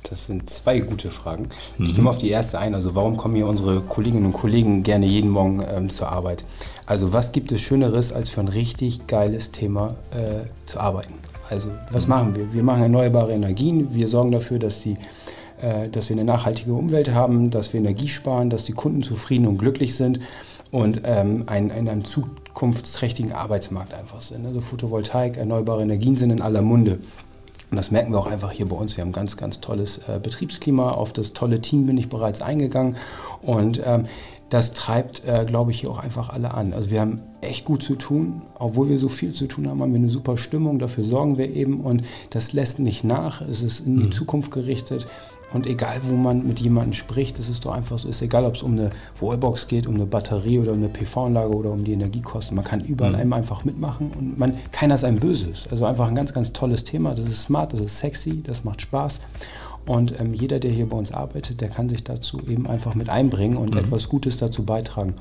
Das 0.09 0.27
sind 0.27 0.49
zwei 0.49 0.81
gute 0.81 1.11
Fragen. 1.11 1.49
Mhm. 1.77 1.87
Ich 1.87 1.97
nehme 1.97 2.11
auf 2.11 2.19
die 2.19 2.31
erste 2.31 2.59
ein. 2.59 2.75
Also 2.75 2.95
warum 2.95 3.17
kommen 3.17 3.35
hier 3.35 3.47
unsere 3.47 3.81
Kolleginnen 3.81 4.27
und 4.27 4.33
Kollegen 4.33 4.83
gerne 4.83 5.07
jeden 5.07 5.31
Morgen 5.31 5.63
ähm, 5.69 5.91
zur 5.91 6.11
Arbeit? 6.11 6.45
Also 6.89 7.13
was 7.13 7.33
gibt 7.33 7.53
es 7.53 7.61
Schöneres, 7.61 8.15
als 8.15 8.31
für 8.31 8.41
ein 8.41 8.49
richtig 8.49 9.07
geiles 9.07 9.51
Thema 9.51 9.95
äh, 10.11 10.49
zu 10.65 10.81
arbeiten? 10.81 11.13
Also 11.51 11.69
was 11.93 12.07
mhm. 12.07 12.11
machen 12.11 12.37
wir? 12.37 12.53
Wir 12.55 12.63
machen 12.63 12.83
erneuerbare 12.83 13.33
Energien. 13.33 13.95
Wir 13.95 14.09
sorgen 14.09 14.33
dafür, 14.33 14.59
dass, 14.59 14.81
die, 14.81 14.97
äh, 15.61 15.91
dass 15.91 16.09
wir 16.09 16.17
eine 16.17 16.25
nachhaltige 16.25 16.73
Umwelt 16.73 17.13
haben, 17.13 17.51
dass 17.51 17.75
wir 17.75 17.81
Energie 17.81 18.09
sparen, 18.09 18.49
dass 18.49 18.65
die 18.65 18.73
Kunden 18.73 19.03
zufrieden 19.03 19.47
und 19.47 19.59
glücklich 19.59 19.97
sind 19.97 20.21
und 20.71 21.03
ähm, 21.05 21.45
ein, 21.47 21.69
in 21.69 21.91
einem 21.91 22.07
zukunftsträchtigen 22.07 23.33
Arbeitsmarkt 23.33 23.93
einfach 23.93 24.23
sind. 24.23 24.47
Also 24.47 24.63
Photovoltaik, 24.63 25.37
erneuerbare 25.37 25.83
Energien 25.83 26.15
sind 26.15 26.31
in 26.31 26.41
aller 26.41 26.63
Munde. 26.63 26.99
Und 27.71 27.77
das 27.77 27.91
merken 27.91 28.13
wir 28.13 28.19
auch 28.19 28.27
einfach 28.27 28.51
hier 28.51 28.67
bei 28.67 28.77
uns. 28.77 28.97
Wir 28.97 29.05
haben 29.05 29.13
ganz, 29.13 29.37
ganz 29.37 29.61
tolles 29.61 29.99
äh, 30.09 30.19
Betriebsklima. 30.23 30.93
Auf 30.93 31.13
das 31.13 31.33
tolle 31.33 31.61
Team 31.61 31.87
bin 31.87 31.99
ich 31.99 32.09
bereits 32.09 32.41
eingegangen. 32.41 32.97
Und 33.43 33.83
ähm, 33.85 34.07
das 34.49 34.73
treibt, 34.73 35.25
äh, 35.27 35.45
glaube 35.47 35.71
ich, 35.71 35.81
hier 35.81 35.91
auch 35.91 35.99
einfach 35.99 36.31
alle 36.31 36.55
an. 36.55 36.73
Also 36.73 36.91
wir 36.91 37.01
haben 37.01 37.21
echt 37.43 37.65
gut 37.65 37.83
zu 37.83 37.97
tun, 37.97 38.43
obwohl 38.59 38.89
wir 38.89 38.99
so 38.99 39.09
viel 39.09 39.33
zu 39.33 39.47
tun 39.47 39.69
haben, 39.69 39.83
haben 39.83 39.93
wir 39.93 39.99
eine 39.99 40.09
super 40.09 40.39
Stimmung, 40.39 40.79
dafür 40.79 41.05
sorgen 41.05 41.37
wir 41.37 41.51
eben 41.51 41.81
und 41.81 42.03
das 42.31 42.53
lässt 42.53 42.79
nicht 42.79 43.05
nach, 43.05 43.43
es 43.43 43.63
ist 43.63 43.81
in 43.81 43.99
die 43.99 44.07
mhm. 44.07 44.13
Zukunft 44.13 44.51
gerichtet 44.51 45.07
und 45.53 45.67
egal, 45.67 46.01
wo 46.03 46.15
man 46.15 46.47
mit 46.47 46.61
jemandem 46.61 46.93
spricht, 46.93 47.39
das 47.39 47.49
ist 47.49 47.65
doch 47.65 47.73
einfach 47.73 47.99
so, 47.99 48.09
ist 48.09 48.21
egal, 48.21 48.45
ob 48.45 48.55
es 48.55 48.63
um 48.63 48.73
eine 48.73 48.91
Wallbox 49.21 49.67
geht, 49.67 49.87
um 49.87 49.95
eine 49.95 50.07
Batterie 50.07 50.59
oder 50.59 50.73
um 50.73 50.79
eine 50.79 50.89
PV-Anlage 50.89 51.55
oder 51.55 51.71
um 51.71 51.85
die 51.85 51.93
Energiekosten, 51.93 52.55
man 52.55 52.65
kann 52.65 52.81
überall 52.81 53.13
mhm. 53.13 53.19
einem 53.19 53.33
einfach 53.33 53.65
mitmachen 53.65 54.11
und 54.11 54.39
man, 54.39 54.55
keiner 54.73 54.95
ist 54.95 55.05
einem 55.05 55.21
Böses. 55.21 55.69
Also 55.71 55.87
einfach 55.87 56.09
ein 56.09 56.15
ganz, 56.15 56.35
ganz 56.35 56.53
tolles 56.53 56.85
Thema, 56.85 57.15
das 57.15 57.27
ist 57.27 57.45
smart, 57.45 57.73
das 57.73 57.81
ist 57.81 57.99
sexy, 57.99 58.43
das 58.43 58.65
macht 58.65 58.83
Spaß 58.83 59.23
und 59.87 60.21
ähm, 60.21 60.35
jeder, 60.35 60.61
der 60.61 60.71
hier 60.71 60.87
bei 60.87 60.97
uns 60.97 61.13
arbeitet, 61.13 61.63
der 61.63 61.71
kann 61.71 61.89
sich 61.89 62.05
dazu 62.05 62.41
eben 62.47 62.67
einfach 62.67 62.95
mit 62.95 63.09
einbringen 63.09 63.57
und 63.57 63.73
mhm. 63.73 63.81
etwas 63.81 64.11
Gutes 64.11 64.37
dazu 64.37 64.65
beitragen. 64.65 65.15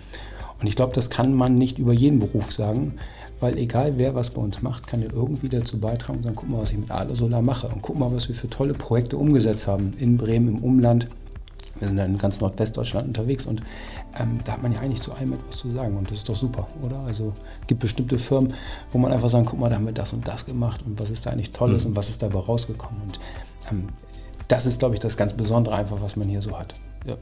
Und 0.59 0.67
ich 0.67 0.75
glaube, 0.75 0.93
das 0.93 1.09
kann 1.09 1.33
man 1.33 1.55
nicht 1.55 1.79
über 1.79 1.93
jeden 1.93 2.19
Beruf 2.19 2.51
sagen, 2.51 2.95
weil 3.39 3.57
egal 3.57 3.93
wer 3.97 4.15
was 4.15 4.31
bei 4.31 4.41
uns 4.41 4.61
macht, 4.61 4.87
kann 4.87 5.01
er 5.01 5.13
irgendwie 5.13 5.49
dazu 5.49 5.79
beitragen 5.79 6.19
und 6.19 6.23
sagen, 6.23 6.35
guck 6.35 6.49
mal, 6.49 6.61
was 6.61 6.71
ich 6.71 6.77
mit 6.77 6.91
Adler 6.91 7.15
Solar 7.15 7.41
mache 7.41 7.67
und 7.67 7.81
guck 7.81 7.97
mal, 7.97 8.11
was 8.11 8.27
wir 8.27 8.35
für 8.35 8.49
tolle 8.49 8.73
Projekte 8.73 9.17
umgesetzt 9.17 9.67
haben 9.67 9.91
in 9.99 10.17
Bremen, 10.17 10.57
im 10.57 10.63
Umland. 10.63 11.07
Wir 11.79 11.89
sind 11.89 11.99
in 11.99 12.17
ganz 12.17 12.39
Nordwestdeutschland 12.39 13.07
unterwegs 13.07 13.45
und 13.45 13.61
ähm, 14.19 14.39
da 14.43 14.53
hat 14.53 14.63
man 14.63 14.73
ja 14.73 14.79
eigentlich 14.79 15.01
zu 15.01 15.13
allem 15.13 15.33
etwas 15.33 15.57
zu 15.57 15.69
sagen 15.69 15.95
und 15.95 16.09
das 16.09 16.17
ist 16.19 16.29
doch 16.29 16.35
super, 16.35 16.67
oder? 16.81 16.99
Also 17.01 17.33
es 17.61 17.67
gibt 17.67 17.81
bestimmte 17.81 18.17
Firmen, 18.17 18.53
wo 18.91 18.97
man 18.97 19.11
einfach 19.11 19.29
sagen, 19.29 19.45
guck 19.45 19.59
mal, 19.59 19.69
da 19.69 19.75
haben 19.75 19.85
wir 19.85 19.93
das 19.93 20.11
und 20.13 20.27
das 20.27 20.47
gemacht 20.47 20.81
und 20.85 20.99
was 20.99 21.11
ist 21.11 21.25
da 21.25 21.29
eigentlich 21.29 21.51
Tolles 21.51 21.83
mhm. 21.83 21.91
und 21.91 21.95
was 21.95 22.09
ist 22.09 22.23
dabei 22.23 22.39
rausgekommen 22.39 22.99
und 23.03 23.19
ähm, 23.69 23.89
das 24.47 24.65
ist, 24.65 24.79
glaube 24.79 24.95
ich, 24.95 24.99
das 24.99 25.17
ganz 25.17 25.33
Besondere 25.33 25.75
einfach, 25.75 26.01
was 26.01 26.15
man 26.15 26.27
hier 26.27 26.41
so 26.41 26.57
hat. 26.57 26.73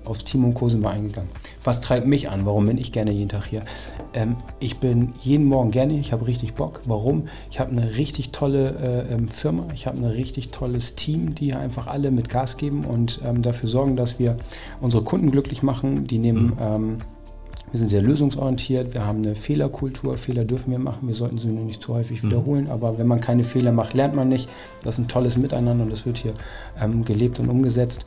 Aufs 0.06 0.24
Team 0.24 0.46
und 0.46 0.54
Co. 0.54 0.70
sind 0.70 0.82
wir 0.82 0.89
eingegangen. 0.89 1.30
Was 1.63 1.82
treibt 1.82 2.08
mich 2.08 2.30
an? 2.30 2.46
Warum 2.46 2.65
bin 2.65 2.77
ich 2.77 2.92
gerne 2.92 3.12
jeden 3.12 3.30
Tag 3.30 3.46
hier? 3.46 3.63
Ähm, 4.13 4.36
ich 4.60 4.77
bin 4.77 5.13
jeden 5.22 5.46
Morgen 5.46 5.72
gerne, 5.72 6.00
ich 6.00 6.12
habe 6.12 6.27
richtig 6.27 6.54
Bock. 6.54 6.82
Warum? 6.86 7.27
Ich 7.50 7.60
habe 7.60 7.72
eine 7.72 7.98
richtig 7.98 8.32
tolle 8.32 9.08
äh, 9.10 9.13
ähm, 9.13 9.27
Firma, 9.27 9.68
ich 9.74 9.88
habe 9.88 9.98
ein 9.98 10.06
richtig 10.06 10.51
tolles 10.51 10.96
Team, 10.96 11.34
die 11.34 11.54
einfach 11.54 11.88
alle 11.88 12.12
mit 12.12 12.30
Gas 12.30 12.58
geben 12.58 12.86
und 12.86 13.22
ähm, 13.25 13.42
dafür 13.42 13.70
sorgen, 13.70 13.96
dass 13.96 14.20
wir 14.20 14.38
unsere 14.82 15.04
Kunden 15.04 15.32
glücklich 15.32 15.63
machen. 15.63 16.06
Die 16.06 16.18
nehmen... 16.18 16.48
Mhm 16.48 16.58
ähm, 16.60 16.98
wir 17.72 17.80
sind 17.80 17.89
sehr 17.89 18.04
lösungsorientiert, 18.04 18.94
wir 18.94 19.06
haben 19.06 19.18
eine 19.18 19.36
Fehlerkultur. 19.36 20.18
Fehler 20.18 20.46
dürfen 20.46 20.72
wir 20.72 20.80
machen, 20.80 21.10
wir 21.10 21.15
sollten 21.15 21.38
sie 21.38 21.48
nur 21.48 21.65
nicht 21.65 21.82
zu 21.82 21.94
häufig 21.94 22.24
mhm. 22.24 22.27
wiederholen. 22.27 22.68
Aber 22.70 22.98
wenn 22.98 23.06
man 23.06 23.20
keine 23.20 23.44
Fehler 23.44 23.74
macht, 23.74 23.94
lernt 23.94 24.15
man 24.15 24.30
nicht. 24.30 24.50
Das 24.84 24.98
ist 24.98 25.06
ein 25.06 25.08
tolles 25.10 25.38
Miteinander 25.38 25.84
und 25.84 25.92
das 25.92 26.06
wird 26.06 26.18
hier 26.18 26.34
ähm, 26.82 27.04
gelebt 27.04 27.39
und 27.39 27.50
umgesetzt. 27.50 28.06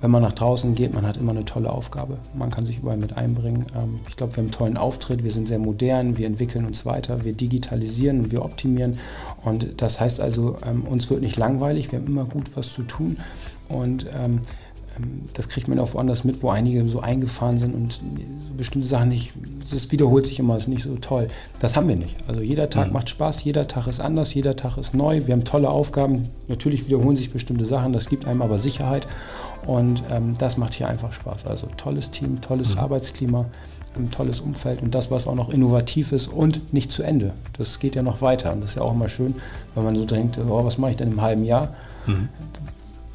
Wenn 0.00 0.10
man 0.10 0.22
nach 0.22 0.34
draußen 0.34 0.74
geht, 0.74 0.92
man 0.92 1.06
hat 1.06 1.16
immer 1.16 1.32
eine 1.32 1.46
tolle 1.46 1.70
Aufgabe. 1.70 2.18
Man 2.34 2.50
kann 2.50 2.66
sich 2.66 2.78
überall 2.78 2.98
mit 2.98 3.16
einbringen. 3.16 3.66
Ähm, 3.74 4.00
ich 4.08 4.16
glaube, 4.16 4.34
wir 4.34 4.38
haben 4.38 4.46
einen 4.46 4.52
tollen 4.52 4.76
Auftritt, 4.76 5.24
wir 5.24 5.32
sind 5.32 5.48
sehr 5.48 5.58
modern, 5.58 6.18
wir 6.18 6.26
entwickeln 6.26 6.66
uns 6.66 6.84
weiter, 6.84 7.24
wir 7.24 7.32
digitalisieren 7.32 8.20
und 8.20 8.32
wir 8.32 8.44
optimieren. 8.44 8.98
Und 9.42 9.80
das 9.80 10.00
heißt 10.00 10.20
also, 10.20 10.58
ähm, 10.66 10.82
uns 10.82 11.08
wird 11.08 11.22
nicht 11.22 11.36
langweilig, 11.36 11.92
wir 11.92 11.98
haben 11.98 12.06
immer 12.06 12.24
gut 12.24 12.56
was 12.56 12.72
zu 12.74 12.82
tun. 12.82 13.16
Und 13.68 14.06
ähm, 14.14 14.40
das 15.34 15.48
kriegt 15.48 15.68
man 15.68 15.78
auch 15.78 15.94
woanders 15.94 16.24
mit, 16.24 16.42
wo 16.42 16.50
einige 16.50 16.86
so 16.86 17.00
eingefahren 17.00 17.58
sind 17.58 17.74
und 17.74 17.92
so 17.92 18.00
bestimmte 18.56 18.88
Sachen 18.88 19.10
nicht, 19.10 19.32
das 19.70 19.90
wiederholt 19.90 20.26
sich 20.26 20.38
immer, 20.38 20.56
ist 20.56 20.68
nicht 20.68 20.84
so 20.84 20.96
toll. 20.96 21.28
Das 21.60 21.76
haben 21.76 21.88
wir 21.88 21.96
nicht. 21.96 22.16
Also 22.28 22.40
jeder 22.40 22.70
Tag 22.70 22.88
mhm. 22.88 22.94
macht 22.94 23.10
Spaß, 23.10 23.44
jeder 23.44 23.68
Tag 23.68 23.86
ist 23.86 24.00
anders, 24.00 24.32
jeder 24.32 24.56
Tag 24.56 24.78
ist 24.78 24.94
neu. 24.94 25.26
Wir 25.26 25.34
haben 25.34 25.44
tolle 25.44 25.68
Aufgaben. 25.68 26.28
Natürlich 26.48 26.86
wiederholen 26.86 27.16
sich 27.16 27.30
bestimmte 27.30 27.66
Sachen, 27.66 27.92
das 27.92 28.08
gibt 28.08 28.26
einem 28.26 28.42
aber 28.42 28.58
Sicherheit 28.58 29.06
und 29.66 30.02
ähm, 30.10 30.36
das 30.38 30.56
macht 30.56 30.74
hier 30.74 30.88
einfach 30.88 31.12
Spaß. 31.12 31.46
Also 31.46 31.66
tolles 31.76 32.10
Team, 32.10 32.40
tolles 32.40 32.74
mhm. 32.74 32.80
Arbeitsklima, 32.80 33.46
ein 33.96 34.10
tolles 34.10 34.40
Umfeld 34.40 34.82
und 34.82 34.94
das, 34.94 35.10
was 35.10 35.26
auch 35.26 35.34
noch 35.34 35.50
innovativ 35.50 36.12
ist 36.12 36.28
und 36.28 36.72
nicht 36.72 36.90
zu 36.90 37.02
Ende. 37.02 37.32
Das 37.58 37.78
geht 37.78 37.96
ja 37.96 38.02
noch 38.02 38.22
weiter 38.22 38.52
und 38.52 38.62
das 38.62 38.70
ist 38.70 38.76
ja 38.76 38.82
auch 38.82 38.94
immer 38.94 39.08
schön, 39.08 39.34
wenn 39.74 39.84
man 39.84 39.96
so 39.96 40.04
denkt, 40.04 40.38
oh, 40.38 40.64
was 40.64 40.78
mache 40.78 40.92
ich 40.92 40.96
denn 40.96 41.12
im 41.12 41.20
halben 41.20 41.44
Jahr? 41.44 41.74
Mhm 42.06 42.28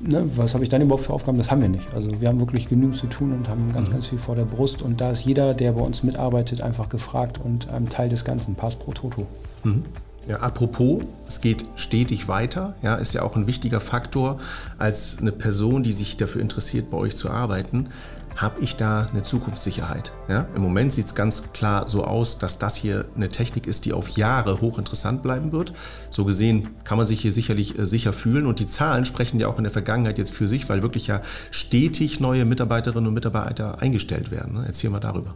ne, 0.03 0.29
was 0.36 0.53
habe 0.53 0.63
ich 0.63 0.70
dann 0.70 0.81
überhaupt 0.81 1.05
für 1.05 1.13
Aufgaben? 1.13 1.38
Das 1.38 1.51
haben 1.51 1.62
wir 1.62 1.70
nicht. 1.70 1.93
Also 1.93 2.22
wir 2.22 2.27
haben 2.27 2.40
wirklich 2.40 2.68
genug 2.68 2.96
zu 2.96 3.07
tun 3.07 3.33
und 3.33 3.50
haben 3.50 3.72
ganz, 3.72 3.90
mhm. 3.90 3.94
ganz 3.94 4.07
viel 4.07 4.20
vor 4.20 4.35
der 4.35 4.46
Brust. 4.46 4.81
Und 4.81 5.01
da 5.01 5.11
ist 5.11 5.25
jeder, 5.25 5.53
der 5.53 5.74
bei 5.74 5.81
uns 5.81 6.03
mitarbeitet, 6.03 6.61
einfach 6.61 6.90
gefragt 6.90 7.40
und 7.44 7.70
ein 7.70 7.90
Teil 7.90 8.09
des 8.09 8.25
Ganzen. 8.25 8.55
Pass 8.55 8.75
pro 8.75 8.92
Toto. 8.92 9.27
Mhm. 9.64 9.83
Ja, 10.27 10.37
apropos, 10.37 11.01
es 11.27 11.42
geht 11.42 11.66
stetig 11.75 12.27
weiter, 12.27 12.75
ja, 12.83 12.96
ist 12.96 13.14
ja 13.14 13.24
auch 13.24 13.35
ein 13.35 13.48
wichtiger 13.48 13.79
Faktor 13.79 14.37
als 14.77 15.18
eine 15.20 15.31
Person, 15.31 15.81
die 15.81 15.92
sich 15.92 16.16
dafür 16.16 16.42
interessiert, 16.42 16.92
bei 16.92 16.98
euch 16.98 17.16
zu 17.16 17.31
arbeiten 17.31 17.87
habe 18.35 18.61
ich 18.61 18.75
da 18.75 19.07
eine 19.11 19.24
Zukunftssicherheit. 19.24 20.11
Ja? 20.27 20.48
Im 20.55 20.61
Moment 20.61 20.94
sieht 20.94 21.07
es 21.07 21.15
ganz 21.15 21.53
klar 21.53 21.87
so 21.87 22.05
aus, 22.05 22.39
dass 22.39 22.59
das 22.59 22.75
hier 22.75 23.05
eine 23.15 23.29
Technik 23.29 23.67
ist, 23.67 23.85
die 23.85 23.94
auf 23.94 24.09
Jahre 24.09 24.61
hochinteressant 24.61 25.24
bleiben 25.24 25.51
wird. 25.51 25.74
So 26.09 26.25
gesehen 26.25 26.70
kann 26.83 26.98
man 26.98 27.07
sich 27.07 27.22
hier 27.22 27.31
sicherlich 27.31 27.77
äh, 27.77 27.85
sicher 27.85 28.13
fühlen 28.13 28.46
und 28.46 28.59
die 28.59 28.67
Zahlen 28.67 29.05
sprechen 29.05 29.39
ja 29.39 29.48
auch 29.48 29.57
in 29.57 29.63
der 29.63 29.74
Vergangenheit 29.74 30.17
jetzt 30.17 30.33
für 30.33 30.48
sich, 30.48 30.70
weil 30.70 30.83
wirklich 30.83 31.07
ja 31.07 31.22
stetig 31.51 32.20
neue 32.20 32.46
Mitarbeiterinnen 32.46 33.07
und 33.07 33.13
Mitarbeiter 33.13 33.81
eingestellt 33.81 34.31
werden. 34.31 34.55
Ne? 34.55 34.63
Erzähl 34.67 34.89
mal 34.89 35.00
darüber. 35.00 35.33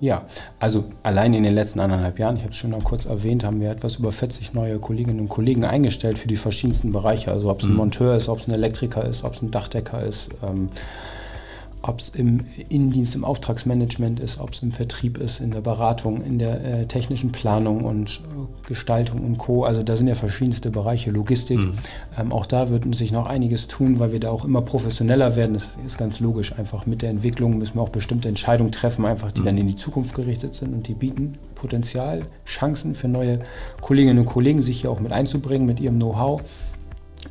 Ja, 0.00 0.22
also 0.58 0.84
allein 1.02 1.34
in 1.34 1.42
den 1.42 1.54
letzten 1.54 1.78
anderthalb 1.78 2.18
Jahren, 2.18 2.36
ich 2.36 2.42
habe 2.42 2.52
es 2.52 2.56
schon 2.56 2.70
noch 2.70 2.82
kurz 2.82 3.04
erwähnt, 3.04 3.44
haben 3.44 3.60
wir 3.60 3.70
etwas 3.70 3.96
über 3.96 4.10
40 4.10 4.54
neue 4.54 4.78
Kolleginnen 4.78 5.20
und 5.20 5.28
Kollegen 5.28 5.62
eingestellt 5.64 6.18
für 6.18 6.26
die 6.26 6.36
verschiedensten 6.36 6.90
Bereiche. 6.90 7.30
Also 7.30 7.50
ob 7.50 7.58
es 7.58 7.66
ein 7.66 7.72
mhm. 7.72 7.76
Monteur 7.76 8.16
ist, 8.16 8.30
ob 8.30 8.38
es 8.38 8.48
ein 8.48 8.52
Elektriker 8.52 9.04
ist, 9.04 9.24
ob 9.24 9.34
es 9.34 9.42
ein 9.42 9.50
Dachdecker 9.50 10.02
ist. 10.02 10.30
Ähm, 10.42 10.70
ob 11.82 12.00
es 12.00 12.10
im 12.10 12.44
Innendienst, 12.68 13.14
im 13.14 13.24
Auftragsmanagement 13.24 14.20
ist, 14.20 14.38
ob 14.38 14.52
es 14.52 14.62
im 14.62 14.72
Vertrieb 14.72 15.16
ist, 15.18 15.40
in 15.40 15.50
der 15.50 15.62
Beratung, 15.62 16.22
in 16.22 16.38
der 16.38 16.64
äh, 16.64 16.86
technischen 16.86 17.32
Planung 17.32 17.84
und 17.84 18.20
äh, 18.24 18.68
Gestaltung 18.68 19.24
und 19.24 19.38
Co. 19.38 19.64
Also 19.64 19.82
da 19.82 19.96
sind 19.96 20.06
ja 20.06 20.14
verschiedenste 20.14 20.70
Bereiche, 20.70 21.10
Logistik. 21.10 21.58
Mhm. 21.58 21.72
Ähm, 22.18 22.32
auch 22.32 22.44
da 22.44 22.68
wird 22.68 22.94
sich 22.94 23.12
noch 23.12 23.26
einiges 23.26 23.66
tun, 23.66 23.98
weil 23.98 24.12
wir 24.12 24.20
da 24.20 24.30
auch 24.30 24.44
immer 24.44 24.60
professioneller 24.60 25.36
werden. 25.36 25.54
Das 25.54 25.70
ist 25.86 25.96
ganz 25.96 26.20
logisch. 26.20 26.58
Einfach 26.58 26.84
mit 26.84 27.00
der 27.00 27.10
Entwicklung 27.10 27.56
müssen 27.56 27.76
wir 27.76 27.82
auch 27.82 27.88
bestimmte 27.88 28.28
Entscheidungen 28.28 28.72
treffen, 28.72 29.06
einfach 29.06 29.32
die 29.32 29.40
mhm. 29.40 29.46
dann 29.46 29.58
in 29.58 29.66
die 29.66 29.76
Zukunft 29.76 30.14
gerichtet 30.14 30.54
sind 30.54 30.74
und 30.74 30.86
die 30.86 30.94
bieten 30.94 31.38
Potenzial, 31.54 32.22
Chancen 32.44 32.94
für 32.94 33.08
neue 33.08 33.40
Kolleginnen 33.80 34.18
und 34.18 34.26
Kollegen, 34.26 34.60
sich 34.60 34.82
hier 34.82 34.90
auch 34.90 35.00
mit 35.00 35.12
einzubringen 35.12 35.66
mit 35.66 35.80
ihrem 35.80 35.96
Know-how. 35.96 36.42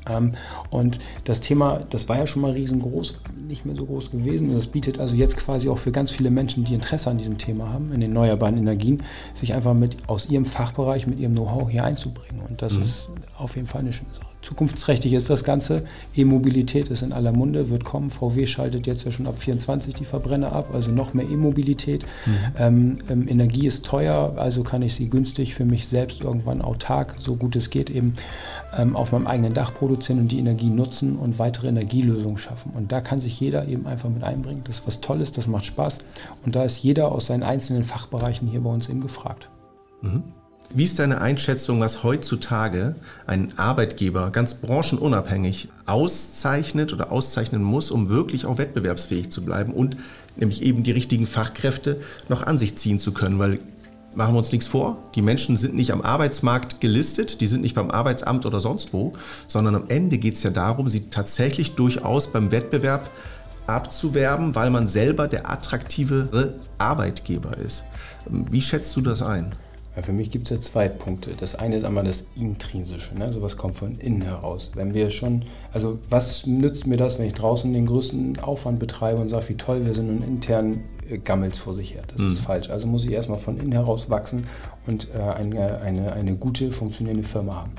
Ähm, 0.09 0.33
und 0.69 0.99
das 1.23 1.41
Thema, 1.41 1.81
das 1.89 2.09
war 2.09 2.17
ja 2.17 2.27
schon 2.27 2.41
mal 2.41 2.51
riesengroß, 2.51 3.21
nicht 3.47 3.65
mehr 3.65 3.75
so 3.75 3.85
groß 3.85 4.11
gewesen. 4.11 4.49
Und 4.49 4.55
das 4.55 4.67
bietet 4.67 4.99
also 4.99 5.15
jetzt 5.15 5.37
quasi 5.37 5.69
auch 5.69 5.77
für 5.77 5.91
ganz 5.91 6.11
viele 6.11 6.31
Menschen, 6.31 6.65
die 6.65 6.73
Interesse 6.73 7.09
an 7.09 7.17
diesem 7.17 7.37
Thema 7.37 7.71
haben, 7.71 7.91
in 7.91 8.01
den 8.01 8.11
erneuerbaren 8.11 8.57
Energien, 8.57 9.03
sich 9.33 9.53
einfach 9.53 9.73
mit 9.73 9.97
aus 10.07 10.29
ihrem 10.29 10.45
Fachbereich, 10.45 11.07
mit 11.07 11.19
ihrem 11.19 11.33
Know-how 11.33 11.69
hier 11.69 11.83
einzubringen. 11.83 12.41
Und 12.47 12.61
das 12.61 12.75
mhm. 12.75 12.83
ist 12.83 13.09
auf 13.37 13.55
jeden 13.55 13.67
Fall 13.67 13.81
eine 13.81 13.93
schöne 13.93 14.13
Sache 14.13 14.28
zukunftsträchtig 14.41 15.13
ist 15.13 15.29
das 15.29 15.43
Ganze. 15.43 15.83
E-Mobilität 16.15 16.89
ist 16.89 17.01
in 17.01 17.13
aller 17.13 17.31
Munde, 17.31 17.69
wird 17.69 17.83
kommen. 17.83 18.09
VW 18.09 18.47
schaltet 18.47 18.87
jetzt 18.87 19.05
ja 19.05 19.11
schon 19.11 19.27
ab 19.27 19.37
24 19.37 19.95
die 19.95 20.05
Verbrenner 20.05 20.53
ab, 20.53 20.69
also 20.73 20.91
noch 20.91 21.13
mehr 21.13 21.29
E-Mobilität. 21.29 22.05
Mhm. 22.25 22.33
Ähm, 22.57 22.97
ähm, 23.09 23.27
Energie 23.27 23.67
ist 23.67 23.85
teuer, 23.85 24.35
also 24.37 24.63
kann 24.63 24.81
ich 24.81 24.93
sie 24.95 25.09
günstig 25.09 25.53
für 25.53 25.65
mich 25.65 25.87
selbst 25.87 26.21
irgendwann 26.21 26.61
autark, 26.61 27.15
so 27.19 27.35
gut 27.35 27.55
es 27.55 27.69
geht, 27.69 27.89
eben 27.89 28.13
ähm, 28.77 28.95
auf 28.95 29.11
meinem 29.11 29.27
eigenen 29.27 29.53
Dach 29.53 29.73
produzieren 29.73 30.19
und 30.19 30.31
die 30.31 30.39
Energie 30.39 30.69
nutzen 30.69 31.15
und 31.17 31.39
weitere 31.39 31.67
Energielösungen 31.67 32.37
schaffen. 32.37 32.71
Und 32.75 32.91
da 32.91 33.01
kann 33.01 33.19
sich 33.19 33.39
jeder 33.39 33.67
eben 33.67 33.87
einfach 33.87 34.09
mit 34.09 34.23
einbringen. 34.23 34.61
Das 34.65 34.77
ist 34.77 34.87
was 34.87 35.01
Tolles, 35.01 35.31
das 35.31 35.47
macht 35.47 35.65
Spaß. 35.65 35.99
Und 36.45 36.55
da 36.55 36.63
ist 36.63 36.81
jeder 36.81 37.11
aus 37.11 37.27
seinen 37.27 37.43
einzelnen 37.43 37.83
Fachbereichen 37.83 38.47
hier 38.47 38.61
bei 38.61 38.69
uns 38.69 38.89
eben 38.89 39.01
gefragt. 39.01 39.49
Mhm. 40.01 40.23
Wie 40.71 40.83
ist 40.83 40.99
deine 40.99 41.19
Einschätzung, 41.19 41.79
was 41.79 42.03
heutzutage 42.03 42.93
ein 43.25 43.57
Arbeitgeber 43.57 44.29
ganz 44.29 44.53
branchenunabhängig 44.53 45.69
auszeichnet 45.87 46.93
oder 46.93 47.11
auszeichnen 47.11 47.63
muss, 47.63 47.89
um 47.89 48.09
wirklich 48.09 48.45
auch 48.45 48.59
wettbewerbsfähig 48.59 49.31
zu 49.31 49.43
bleiben 49.43 49.73
und 49.73 49.97
nämlich 50.35 50.61
eben 50.61 50.83
die 50.83 50.91
richtigen 50.91 51.25
Fachkräfte 51.25 51.99
noch 52.27 52.45
an 52.45 52.59
sich 52.59 52.77
ziehen 52.77 52.99
zu 52.99 53.13
können? 53.13 53.39
Weil 53.39 53.57
machen 54.13 54.35
wir 54.35 54.37
uns 54.37 54.51
nichts 54.51 54.67
vor, 54.67 54.97
die 55.15 55.23
Menschen 55.23 55.57
sind 55.57 55.73
nicht 55.73 55.91
am 55.91 56.03
Arbeitsmarkt 56.03 56.81
gelistet, 56.81 57.41
die 57.41 57.47
sind 57.47 57.61
nicht 57.61 57.73
beim 57.73 57.89
Arbeitsamt 57.89 58.45
oder 58.45 58.59
sonst 58.59 58.93
wo, 58.93 59.11
sondern 59.47 59.73
am 59.73 59.85
Ende 59.87 60.19
geht 60.19 60.35
es 60.35 60.43
ja 60.43 60.51
darum, 60.51 60.87
sie 60.87 61.09
tatsächlich 61.09 61.73
durchaus 61.73 62.31
beim 62.31 62.51
Wettbewerb 62.51 63.09
abzuwerben, 63.65 64.53
weil 64.53 64.69
man 64.69 64.85
selber 64.85 65.27
der 65.27 65.49
attraktivere 65.49 66.53
Arbeitgeber 66.77 67.57
ist. 67.57 67.85
Wie 68.27 68.61
schätzt 68.61 68.95
du 68.95 69.01
das 69.01 69.23
ein? 69.23 69.55
Ja, 69.99 70.03
für 70.03 70.13
mich 70.13 70.31
gibt 70.31 70.49
es 70.49 70.55
ja 70.55 70.61
zwei 70.61 70.87
Punkte. 70.87 71.31
Das 71.37 71.55
eine 71.55 71.75
ist 71.75 71.83
einmal 71.83 72.05
das 72.05 72.27
Intrinsische, 72.37 73.17
ne? 73.17 73.33
sowas 73.33 73.57
kommt 73.57 73.75
von 73.75 73.95
innen 73.95 74.21
heraus. 74.21 74.71
Wenn 74.75 74.93
wir 74.93 75.11
schon, 75.11 75.43
also 75.73 75.99
was 76.09 76.47
nützt 76.47 76.87
mir 76.87 76.95
das, 76.95 77.19
wenn 77.19 77.25
ich 77.25 77.33
draußen 77.33 77.73
den 77.73 77.85
größten 77.85 78.39
Aufwand 78.39 78.79
betreibe 78.79 79.19
und 79.19 79.27
sage, 79.27 79.49
wie 79.49 79.57
toll 79.57 79.85
wir 79.85 79.93
sind 79.93 80.09
und 80.09 80.23
intern 80.23 80.85
äh, 81.09 81.17
gammelt 81.17 81.57
vor 81.57 81.73
sich 81.73 81.95
her. 81.95 82.03
Das 82.07 82.21
mhm. 82.21 82.27
ist 82.29 82.39
falsch. 82.39 82.69
Also 82.69 82.87
muss 82.87 83.03
ich 83.03 83.11
erstmal 83.11 83.39
von 83.39 83.57
innen 83.57 83.73
heraus 83.73 84.09
wachsen 84.09 84.45
und 84.87 85.09
äh, 85.13 85.19
eine, 85.19 85.81
eine, 85.81 86.13
eine 86.13 86.37
gute, 86.37 86.71
funktionierende 86.71 87.27
Firma 87.27 87.55
haben. 87.55 87.73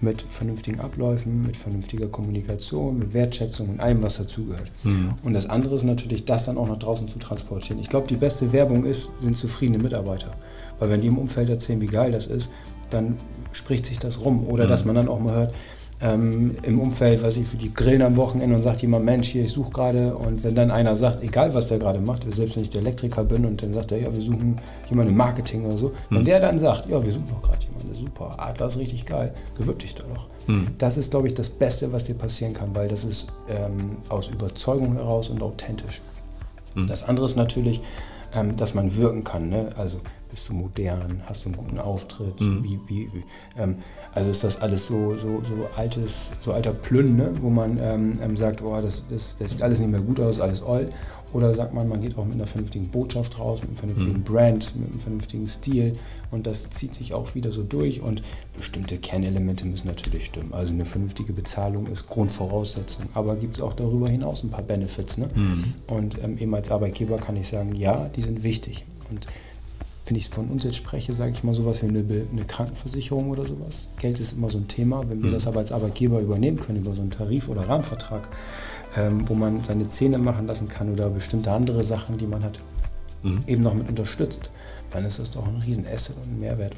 Mit 0.00 0.22
vernünftigen 0.22 0.80
Abläufen, 0.80 1.42
mit 1.42 1.56
vernünftiger 1.56 2.06
Kommunikation, 2.06 2.98
mit 2.98 3.14
Wertschätzung 3.14 3.68
und 3.68 3.80
allem, 3.80 4.02
was 4.02 4.18
dazugehört. 4.18 4.70
Mhm. 4.84 5.14
Und 5.22 5.34
das 5.34 5.48
andere 5.50 5.74
ist 5.74 5.82
natürlich, 5.82 6.24
das 6.24 6.46
dann 6.46 6.56
auch 6.56 6.68
nach 6.68 6.78
draußen 6.78 7.08
zu 7.08 7.18
transportieren. 7.18 7.80
Ich 7.80 7.88
glaube, 7.88 8.06
die 8.06 8.16
beste 8.16 8.52
Werbung 8.52 8.84
ist, 8.84 9.20
sind 9.20 9.36
zufriedene 9.36 9.82
Mitarbeiter. 9.82 10.32
Weil 10.78 10.90
wenn 10.90 11.00
die 11.00 11.08
im 11.08 11.18
Umfeld 11.18 11.48
erzählen, 11.48 11.80
wie 11.80 11.88
geil 11.88 12.12
das 12.12 12.28
ist, 12.28 12.52
dann 12.90 13.16
spricht 13.52 13.86
sich 13.86 13.98
das 13.98 14.24
rum. 14.24 14.46
Oder 14.46 14.64
mhm. 14.64 14.68
dass 14.68 14.84
man 14.84 14.94
dann 14.94 15.08
auch 15.08 15.18
mal 15.18 15.34
hört, 15.34 15.54
ähm, 16.00 16.56
im 16.62 16.78
Umfeld, 16.78 17.22
was 17.22 17.36
ich 17.36 17.46
für 17.46 17.56
die 17.56 17.74
grillen 17.74 18.02
am 18.02 18.16
Wochenende 18.16 18.54
und 18.56 18.62
sagt 18.62 18.82
jemand, 18.82 19.04
Mensch, 19.04 19.28
hier, 19.28 19.44
ich 19.44 19.52
suche 19.52 19.72
gerade. 19.72 20.14
Und 20.16 20.44
wenn 20.44 20.54
dann 20.54 20.70
einer 20.70 20.94
sagt, 20.94 21.22
egal 21.22 21.54
was 21.54 21.68
der 21.68 21.78
gerade 21.78 22.00
macht, 22.00 22.22
selbst 22.32 22.56
wenn 22.56 22.62
ich 22.62 22.70
der 22.70 22.82
Elektriker 22.82 23.24
bin 23.24 23.44
und 23.44 23.62
dann 23.62 23.72
sagt 23.72 23.92
er, 23.92 24.00
ja, 24.00 24.12
wir 24.12 24.20
suchen 24.20 24.60
jemanden 24.88 25.12
im 25.12 25.16
Marketing 25.16 25.64
oder 25.64 25.78
so, 25.78 25.92
wenn 26.10 26.24
der 26.24 26.40
dann 26.40 26.58
sagt, 26.58 26.88
ja, 26.88 27.04
wir 27.04 27.12
suchen 27.12 27.28
doch 27.30 27.42
gerade 27.42 27.64
jemanden, 27.64 27.94
super, 27.94 28.36
Adler 28.38 28.68
ist 28.68 28.78
richtig 28.78 29.06
geil, 29.06 29.32
bewirb 29.56 29.78
dich 29.80 29.94
da 29.94 30.04
doch. 30.14 30.28
Mhm. 30.46 30.68
Das 30.78 30.96
ist, 30.96 31.10
glaube 31.10 31.26
ich, 31.26 31.34
das 31.34 31.50
Beste, 31.50 31.92
was 31.92 32.04
dir 32.04 32.14
passieren 32.14 32.52
kann, 32.52 32.74
weil 32.74 32.88
das 32.88 33.04
ist 33.04 33.28
ähm, 33.48 33.96
aus 34.08 34.28
Überzeugung 34.28 34.94
heraus 34.94 35.30
und 35.30 35.42
authentisch. 35.42 36.00
Mhm. 36.74 36.86
Das 36.86 37.04
andere 37.04 37.26
ist 37.26 37.36
natürlich, 37.36 37.80
ähm, 38.34 38.56
dass 38.56 38.74
man 38.74 38.96
wirken 38.96 39.24
kann. 39.24 39.48
Ne? 39.48 39.72
Also 39.76 40.00
bist 40.30 40.48
du 40.48 40.54
modern, 40.54 41.22
hast 41.26 41.44
du 41.44 41.48
einen 41.48 41.56
guten 41.56 41.78
Auftritt, 41.78 42.40
mhm. 42.40 42.62
wie, 42.62 42.78
wie, 42.86 43.08
wie 43.12 43.24
ähm, 43.60 43.76
also 44.12 44.30
ist 44.30 44.44
das 44.44 44.60
alles 44.60 44.86
so, 44.86 45.16
so, 45.16 45.42
so 45.42 45.68
altes, 45.76 46.32
so 46.40 46.52
alter 46.52 46.72
Plünn, 46.72 47.16
ne? 47.16 47.32
wo 47.40 47.50
man 47.50 47.78
ähm, 47.80 48.18
ähm, 48.22 48.36
sagt, 48.36 48.62
oh, 48.62 48.78
das, 48.80 49.08
das, 49.08 49.36
das 49.38 49.50
sieht 49.50 49.62
alles 49.62 49.80
nicht 49.80 49.90
mehr 49.90 50.00
gut 50.00 50.20
aus, 50.20 50.40
alles 50.40 50.62
all. 50.62 50.88
Oder 51.32 51.52
sagt 51.54 51.74
man, 51.74 51.88
man 51.88 52.00
geht 52.00 52.16
auch 52.16 52.24
mit 52.24 52.34
einer 52.34 52.46
vernünftigen 52.46 52.88
Botschaft 52.88 53.38
raus, 53.38 53.60
mit 53.60 53.68
einem 53.68 53.76
vernünftigen 53.76 54.18
mhm. 54.18 54.24
Brand, 54.24 54.76
mit 54.76 54.90
einem 54.90 55.00
vernünftigen 55.00 55.48
Stil 55.48 55.96
und 56.30 56.46
das 56.46 56.70
zieht 56.70 56.94
sich 56.94 57.14
auch 57.14 57.34
wieder 57.34 57.52
so 57.52 57.62
durch 57.62 58.00
und 58.00 58.22
bestimmte 58.56 58.98
Kernelemente 58.98 59.66
müssen 59.66 59.86
natürlich 59.86 60.26
stimmen. 60.26 60.52
Also 60.52 60.72
eine 60.72 60.84
vernünftige 60.84 61.32
Bezahlung 61.32 61.86
ist 61.86 62.08
Grundvoraussetzung, 62.08 63.06
aber 63.14 63.36
gibt 63.36 63.56
es 63.56 63.62
auch 63.62 63.72
darüber 63.72 64.08
hinaus 64.08 64.42
ein 64.42 64.50
paar 64.50 64.62
Benefits. 64.62 65.18
Ne? 65.18 65.28
Mhm. 65.34 65.74
Und 65.86 66.22
ähm, 66.22 66.38
eben 66.38 66.54
als 66.54 66.70
Arbeitgeber 66.70 67.18
kann 67.18 67.36
ich 67.36 67.48
sagen, 67.48 67.74
ja, 67.74 68.08
die 68.08 68.22
sind 68.22 68.42
wichtig. 68.42 68.86
Und 69.10 69.26
wenn 70.08 70.16
ich 70.16 70.30
von 70.30 70.48
uns 70.48 70.64
jetzt 70.64 70.76
spreche, 70.76 71.12
sage 71.12 71.32
ich 71.32 71.44
mal 71.44 71.54
sowas 71.54 71.82
wie 71.82 71.88
eine, 71.88 71.98
eine, 71.98 72.44
Krankenversicherung 72.46 73.28
oder 73.28 73.44
sowas. 73.44 73.88
Geld 73.98 74.18
ist 74.18 74.32
immer 74.32 74.48
so 74.48 74.56
ein 74.56 74.66
Thema. 74.66 75.08
Wenn 75.08 75.22
wir 75.22 75.28
mhm. 75.28 75.34
das 75.34 75.46
aber 75.46 75.60
als 75.60 75.70
Arbeitgeber 75.70 76.20
übernehmen 76.20 76.58
können 76.58 76.78
über 76.78 76.92
so 76.92 77.02
einen 77.02 77.10
Tarif- 77.10 77.48
oder 77.48 77.68
Rahmenvertrag, 77.68 78.26
ähm, 78.96 79.28
wo 79.28 79.34
man 79.34 79.60
seine 79.60 79.88
Zähne 79.88 80.16
machen 80.16 80.46
lassen 80.46 80.68
kann 80.68 80.90
oder 80.90 81.10
bestimmte 81.10 81.52
andere 81.52 81.84
Sachen, 81.84 82.16
die 82.16 82.26
man 82.26 82.42
hat, 82.42 82.58
mhm. 83.22 83.40
eben 83.46 83.62
noch 83.62 83.74
mit 83.74 83.88
unterstützt, 83.88 84.50
dann 84.90 85.04
ist 85.04 85.18
das 85.18 85.30
doch 85.30 85.46
ein 85.46 85.62
Riesenasset 85.66 86.16
und 86.16 86.32
ein 86.32 86.40
Mehrwert. 86.40 86.74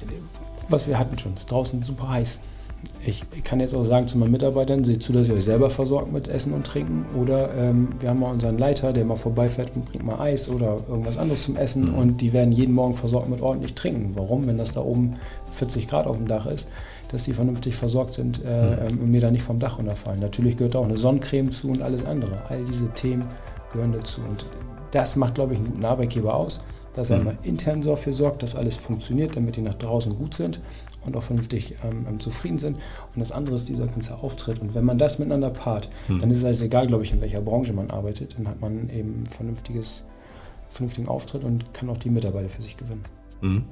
Und 0.00 0.18
was 0.68 0.88
wir 0.88 0.98
hatten 0.98 1.16
schon, 1.18 1.34
ist 1.34 1.48
draußen 1.48 1.82
super 1.84 2.08
heiß 2.08 2.38
ich, 3.06 3.24
kann 3.44 3.60
jetzt 3.60 3.74
auch 3.74 3.84
sagen 3.84 4.08
zu 4.08 4.18
meinen 4.18 4.32
Mitarbeitern, 4.32 4.82
seht 4.82 5.02
zu, 5.02 5.12
dass 5.12 5.28
ihr 5.28 5.34
euch 5.34 5.44
selber 5.44 5.70
versorgt 5.70 6.12
mit 6.12 6.28
Essen 6.28 6.52
und 6.52 6.66
Trinken. 6.66 7.06
Oder 7.16 7.54
ähm, 7.54 7.88
wir 8.00 8.08
haben 8.08 8.20
mal 8.20 8.32
unseren 8.32 8.58
Leiter, 8.58 8.92
der 8.92 9.04
mal 9.04 9.16
vorbeifährt 9.16 9.70
und 9.76 9.84
bringt 9.84 10.04
mal 10.04 10.18
Eis 10.18 10.48
oder 10.48 10.78
irgendwas 10.88 11.16
anderes 11.16 11.44
zum 11.44 11.56
Essen. 11.56 11.92
Mhm. 11.92 11.94
Und 11.94 12.20
die 12.20 12.32
werden 12.32 12.52
jeden 12.52 12.74
Morgen 12.74 12.94
versorgt 12.94 13.28
mit 13.28 13.42
ordentlich 13.42 13.74
Trinken. 13.74 14.12
Warum? 14.14 14.46
Wenn 14.46 14.58
das 14.58 14.72
da 14.72 14.80
oben 14.80 15.14
40 15.52 15.88
Grad 15.88 16.06
auf 16.06 16.16
dem 16.16 16.26
Dach 16.26 16.46
ist, 16.46 16.68
dass 17.12 17.24
die 17.24 17.32
vernünftig 17.32 17.76
versorgt 17.76 18.14
sind 18.14 18.40
äh, 18.44 18.90
mhm. 18.90 18.98
und 19.00 19.10
mir 19.10 19.20
da 19.20 19.30
nicht 19.30 19.44
vom 19.44 19.60
Dach 19.60 19.78
runterfallen. 19.78 20.20
Natürlich 20.20 20.56
gehört 20.56 20.74
da 20.74 20.80
auch 20.80 20.84
eine 20.84 20.96
Sonnencreme 20.96 21.52
zu 21.52 21.68
und 21.68 21.82
alles 21.82 22.04
andere. 22.04 22.42
All 22.48 22.64
diese 22.64 22.88
Themen 22.90 23.24
gehören 23.72 23.92
dazu. 23.92 24.20
Und 24.28 24.46
das 24.90 25.14
macht, 25.16 25.36
glaube 25.36 25.52
ich, 25.52 25.60
einen 25.60 25.68
guten 25.68 25.84
Arbeitgeber 25.84 26.34
aus 26.34 26.62
dass 26.96 27.10
er 27.10 27.18
mhm. 27.18 27.24
mal 27.24 27.38
intern 27.42 27.82
dafür 27.82 28.14
sorgt, 28.14 28.42
dass 28.42 28.56
alles 28.56 28.76
funktioniert, 28.76 29.36
damit 29.36 29.56
die 29.56 29.60
nach 29.60 29.74
draußen 29.74 30.16
gut 30.16 30.32
sind 30.32 30.60
und 31.06 31.16
auch 31.16 31.22
vernünftig 31.22 31.76
ähm, 31.84 32.06
ähm, 32.08 32.20
zufrieden 32.20 32.58
sind. 32.58 32.76
Und 32.76 33.20
das 33.20 33.32
andere 33.32 33.56
ist 33.56 33.68
dieser 33.68 33.86
ganze 33.86 34.16
Auftritt. 34.16 34.60
Und 34.60 34.74
wenn 34.74 34.84
man 34.84 34.98
das 34.98 35.18
miteinander 35.18 35.50
paart, 35.50 35.88
mhm. 36.08 36.20
dann 36.20 36.30
ist 36.30 36.38
es 36.38 36.44
also 36.44 36.64
egal, 36.64 36.86
glaube 36.86 37.04
ich, 37.04 37.12
in 37.12 37.20
welcher 37.20 37.40
Branche 37.40 37.72
man 37.72 37.90
arbeitet, 37.90 38.36
dann 38.38 38.48
hat 38.48 38.60
man 38.60 38.88
eben 38.90 39.24
vernünftiges, 39.26 40.02
vernünftigen 40.70 41.08
Auftritt 41.08 41.44
und 41.44 41.72
kann 41.72 41.88
auch 41.88 41.98
die 41.98 42.10
Mitarbeiter 42.10 42.48
für 42.48 42.62
sich 42.62 42.76
gewinnen. 42.76 43.04
Mhm. 43.40 43.64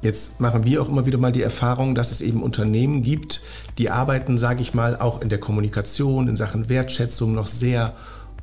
Jetzt 0.00 0.40
machen 0.40 0.64
wir 0.64 0.80
auch 0.80 0.88
immer 0.88 1.06
wieder 1.06 1.18
mal 1.18 1.32
die 1.32 1.42
Erfahrung, 1.42 1.96
dass 1.96 2.12
es 2.12 2.20
eben 2.20 2.42
Unternehmen 2.42 3.02
gibt, 3.02 3.42
die 3.78 3.90
arbeiten, 3.90 4.38
sage 4.38 4.62
ich 4.62 4.72
mal, 4.72 4.96
auch 4.96 5.20
in 5.20 5.28
der 5.28 5.38
Kommunikation, 5.38 6.28
in 6.28 6.36
Sachen 6.36 6.68
Wertschätzung 6.68 7.34
noch 7.34 7.48
sehr 7.48 7.94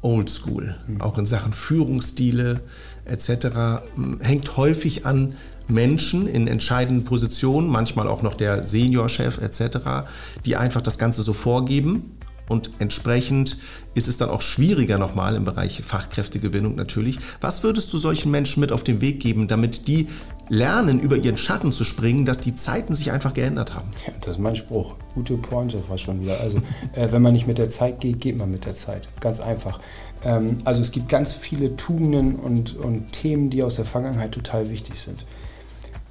oldschool, 0.02 0.76
mhm. 0.88 1.02
auch 1.02 1.18
in 1.18 1.26
Sachen 1.26 1.54
Führungsstile, 1.54 2.60
etc. 3.06 3.84
hängt 4.20 4.58
häufig 4.58 5.06
an 5.06 5.36
Menschen 5.68 6.28
in 6.28 6.48
entscheidenden 6.48 7.06
Positionen, 7.06 7.68
manchmal 7.68 8.08
auch 8.08 8.22
noch 8.22 8.36
der 8.36 8.63
Seniorchef 8.63 9.39
etc., 9.39 10.08
die 10.46 10.56
einfach 10.56 10.82
das 10.82 10.98
Ganze 10.98 11.24
so 11.24 11.34
vorgeben. 11.34 12.12
Und 12.48 12.70
entsprechend 12.78 13.58
ist 13.96 14.08
es 14.08 14.18
dann 14.18 14.30
auch 14.30 14.41
schwieriger 14.41 15.00
nochmal 15.00 15.36
im 15.36 15.46
Bereich 15.46 15.82
Fachkräftegewinnung 15.84 16.76
natürlich. 16.76 17.18
Was 17.41 17.63
würdest 17.63 17.91
du 17.91 17.98
solchen 17.98 18.30
Menschen 18.30 18.60
mit 18.60 18.72
auf 18.72 18.84
den 18.84 19.02
Weg 19.02 19.20
geben, 19.20 19.48
damit 19.48 19.88
die 19.88 20.08
lernen, 20.48 21.00
über 21.00 21.15
ihren 21.15 21.39
Schatten 21.39 21.72
zu 21.72 21.84
springen, 21.84 22.24
dass 22.26 22.41
die 22.41 22.56
Zeiten 22.56 22.94
sich 22.94 23.12
einfach 23.12 23.34
geändert 23.34 23.74
haben? 23.74 23.89
Ja, 24.06 24.13
das 24.22 24.36
ist 24.36 24.39
mein 24.39 24.56
Spruch. 24.56 24.96
Gute 25.15 25.38
Pointe 25.38 25.80
fast 25.80 26.04
schon 26.04 26.22
wieder. 26.22 26.39
Also, 26.39 26.60
äh, 26.94 27.12
wenn 27.12 27.24
man 27.24 27.34
nicht 27.34 27.48
mit 27.48 27.58
der 27.58 27.68
Zeit 27.68 28.00
geht, 28.00 28.22
geht 28.22 28.38
man 28.38 28.52
mit 28.52 28.65
der 28.65 28.76
Zeit. 28.76 29.10
Ganz 29.22 29.39
einfach. 29.39 29.80
Ähm, 30.26 30.58
also 30.66 30.82
es 30.82 30.92
gibt 30.92 31.08
ganz 31.08 31.34
viele 31.34 31.78
Tugenden 31.78 32.36
und, 32.36 32.76
und 32.76 33.12
Themen, 33.14 33.50
die 33.50 33.64
aus 33.64 33.76
der 33.76 33.86
Vergangenheit 33.86 34.32
total 34.32 34.70
wichtig 34.70 35.00
sind. 35.00 35.26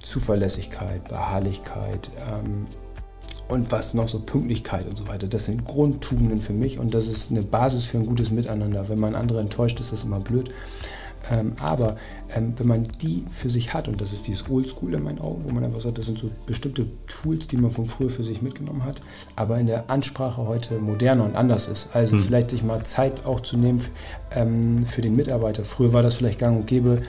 Zuverlässigkeit, 0.00 1.09
Beharrlichkeit 1.09 2.11
ähm, 2.31 2.66
und 3.48 3.72
was 3.72 3.94
noch 3.94 4.09
so 4.09 4.20
Pünktlichkeit 4.20 4.87
und 4.88 4.96
so 4.96 5.09
weiter. 5.09 5.27
Das 5.27 5.46
sind 5.46 5.64
Grundtugenden 5.64 6.40
für 6.40 6.53
mich 6.53 6.79
und 6.79 6.94
das 6.94 7.07
ist 7.07 7.31
eine 7.31 7.42
Basis 7.42 7.85
für 7.85 7.98
ein 7.98 8.07
gutes 8.07 8.31
Miteinander. 8.31 8.88
Wenn 8.88 9.00
man 9.00 9.14
andere 9.14 9.40
enttäuscht, 9.40 9.81
ist 9.81 9.92
das 9.92 10.05
immer 10.05 10.20
blöd. 10.20 10.50
Ähm, 11.30 11.52
aber 11.60 11.96
ähm, 12.34 12.54
wenn 12.56 12.66
man 12.66 12.82
die 13.02 13.24
für 13.30 13.50
sich 13.50 13.74
hat, 13.74 13.88
und 13.88 14.00
das 14.00 14.12
ist 14.12 14.26
dieses 14.26 14.48
Oldschool 14.48 14.94
in 14.94 15.02
meinen 15.02 15.20
Augen, 15.20 15.44
wo 15.44 15.52
man 15.52 15.64
einfach 15.64 15.80
sagt, 15.80 15.98
das 15.98 16.06
sind 16.06 16.18
so 16.18 16.30
bestimmte 16.46 16.87
Tools, 17.06 17.46
die 17.46 17.56
man 17.56 17.70
von 17.70 17.87
früher 17.87 18.10
für 18.10 18.24
sich 18.24 18.42
mitgenommen 18.42 18.84
hat, 18.84 19.00
aber 19.37 19.58
in 19.58 19.66
der 19.66 19.90
Ansprache 19.90 20.46
heute 20.46 20.78
moderner 20.78 21.24
und 21.24 21.37
anders 21.37 21.68
ist. 21.68 21.94
Also 21.94 22.16
hm. 22.16 22.20
vielleicht 22.20 22.50
sich 22.50 22.62
mal 22.62 22.82
Zeit 22.84 23.26
auch 23.26 23.40
zu 23.40 23.56
nehmen 23.56 23.80
ähm, 24.32 24.87
für 24.87 25.00
den 25.00 25.16
Mitarbeiter. 25.16 25.64
Früher 25.64 25.92
war 25.92 26.02
das 26.02 26.16
vielleicht 26.16 26.38
gang 26.38 26.58
und 26.58 26.66
gäbe. 26.66 27.02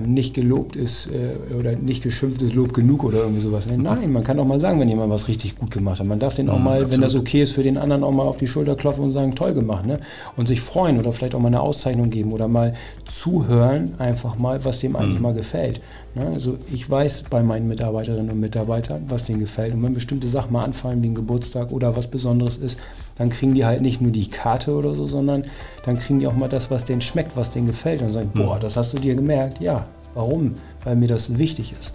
Nicht 0.00 0.34
gelobt 0.34 0.76
ist 0.76 1.08
äh, 1.08 1.54
oder 1.54 1.76
nicht 1.76 2.02
geschimpft 2.02 2.42
ist 2.42 2.54
Lob 2.54 2.72
genug 2.72 3.04
oder 3.04 3.18
irgendwie 3.18 3.40
sowas. 3.40 3.66
Nein, 3.66 4.12
man 4.12 4.22
kann 4.22 4.38
auch 4.38 4.46
mal 4.46 4.60
sagen, 4.60 4.80
wenn 4.80 4.88
jemand 4.88 5.10
was 5.10 5.28
richtig 5.28 5.56
gut 5.56 5.70
gemacht 5.70 6.00
hat. 6.00 6.06
Man 6.06 6.18
darf 6.18 6.34
den 6.34 6.48
auch 6.48 6.58
mhm, 6.58 6.64
mal, 6.64 6.72
absolut. 6.72 6.92
wenn 6.92 7.00
das 7.00 7.14
okay 7.14 7.42
ist, 7.42 7.52
für 7.52 7.62
den 7.62 7.76
anderen 7.76 8.04
auch 8.04 8.12
mal 8.12 8.24
auf 8.24 8.36
die 8.36 8.46
Schulter 8.46 8.74
klopfen 8.74 9.04
und 9.04 9.12
sagen, 9.12 9.34
toll 9.34 9.54
gemacht. 9.54 9.86
Ne? 9.86 9.98
Und 10.36 10.46
sich 10.46 10.60
freuen 10.60 10.98
oder 10.98 11.12
vielleicht 11.12 11.34
auch 11.34 11.40
mal 11.40 11.48
eine 11.48 11.60
Auszeichnung 11.60 12.10
geben 12.10 12.32
oder 12.32 12.48
mal 12.48 12.74
zuhören, 13.04 13.94
einfach 13.98 14.36
mal, 14.38 14.64
was 14.64 14.80
dem 14.80 14.96
eigentlich 14.96 15.16
mhm. 15.16 15.22
mal 15.22 15.34
gefällt. 15.34 15.80
Ne? 16.14 16.26
Also 16.26 16.56
ich 16.72 16.88
weiß 16.88 17.24
bei 17.30 17.42
meinen 17.42 17.66
Mitarbeiterinnen 17.66 18.30
und 18.30 18.40
Mitarbeitern, 18.40 19.04
was 19.08 19.24
denen 19.24 19.40
gefällt. 19.40 19.74
Und 19.74 19.82
wenn 19.82 19.94
bestimmte 19.94 20.28
Sachen 20.28 20.52
mal 20.52 20.64
anfallen, 20.64 21.02
wie 21.02 21.08
ein 21.08 21.14
Geburtstag 21.14 21.72
oder 21.72 21.96
was 21.96 22.06
Besonderes 22.08 22.56
ist, 22.56 22.78
dann 23.16 23.30
kriegen 23.30 23.54
die 23.54 23.64
halt 23.64 23.82
nicht 23.82 24.00
nur 24.00 24.12
die 24.12 24.28
Karte 24.28 24.72
oder 24.74 24.94
so, 24.94 25.06
sondern 25.06 25.44
dann 25.84 25.96
kriegen 25.96 26.20
die 26.20 26.26
auch 26.26 26.34
mal 26.34 26.48
das, 26.48 26.70
was 26.70 26.84
denen 26.84 27.00
schmeckt, 27.00 27.36
was 27.36 27.50
denen 27.50 27.66
gefällt. 27.66 28.02
Und 28.02 28.12
sagen, 28.12 28.30
boah, 28.34 28.58
das 28.58 28.76
hast 28.76 28.92
du 28.94 28.98
dir 28.98 29.14
gemerkt. 29.14 29.60
Ja, 29.60 29.86
warum? 30.14 30.54
Weil 30.84 30.96
mir 30.96 31.08
das 31.08 31.38
wichtig 31.38 31.74
ist. 31.78 31.92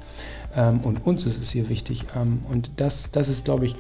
Ähm, 0.56 0.80
und 0.84 1.06
uns 1.06 1.26
ist 1.26 1.42
es 1.42 1.52
hier 1.52 1.70
wichtig. 1.70 2.06
Ähm, 2.16 2.42
und 2.50 2.72
das, 2.78 3.12
das 3.12 3.30
ist, 3.30 3.46
glaube 3.46 3.66
ich, 3.66 3.76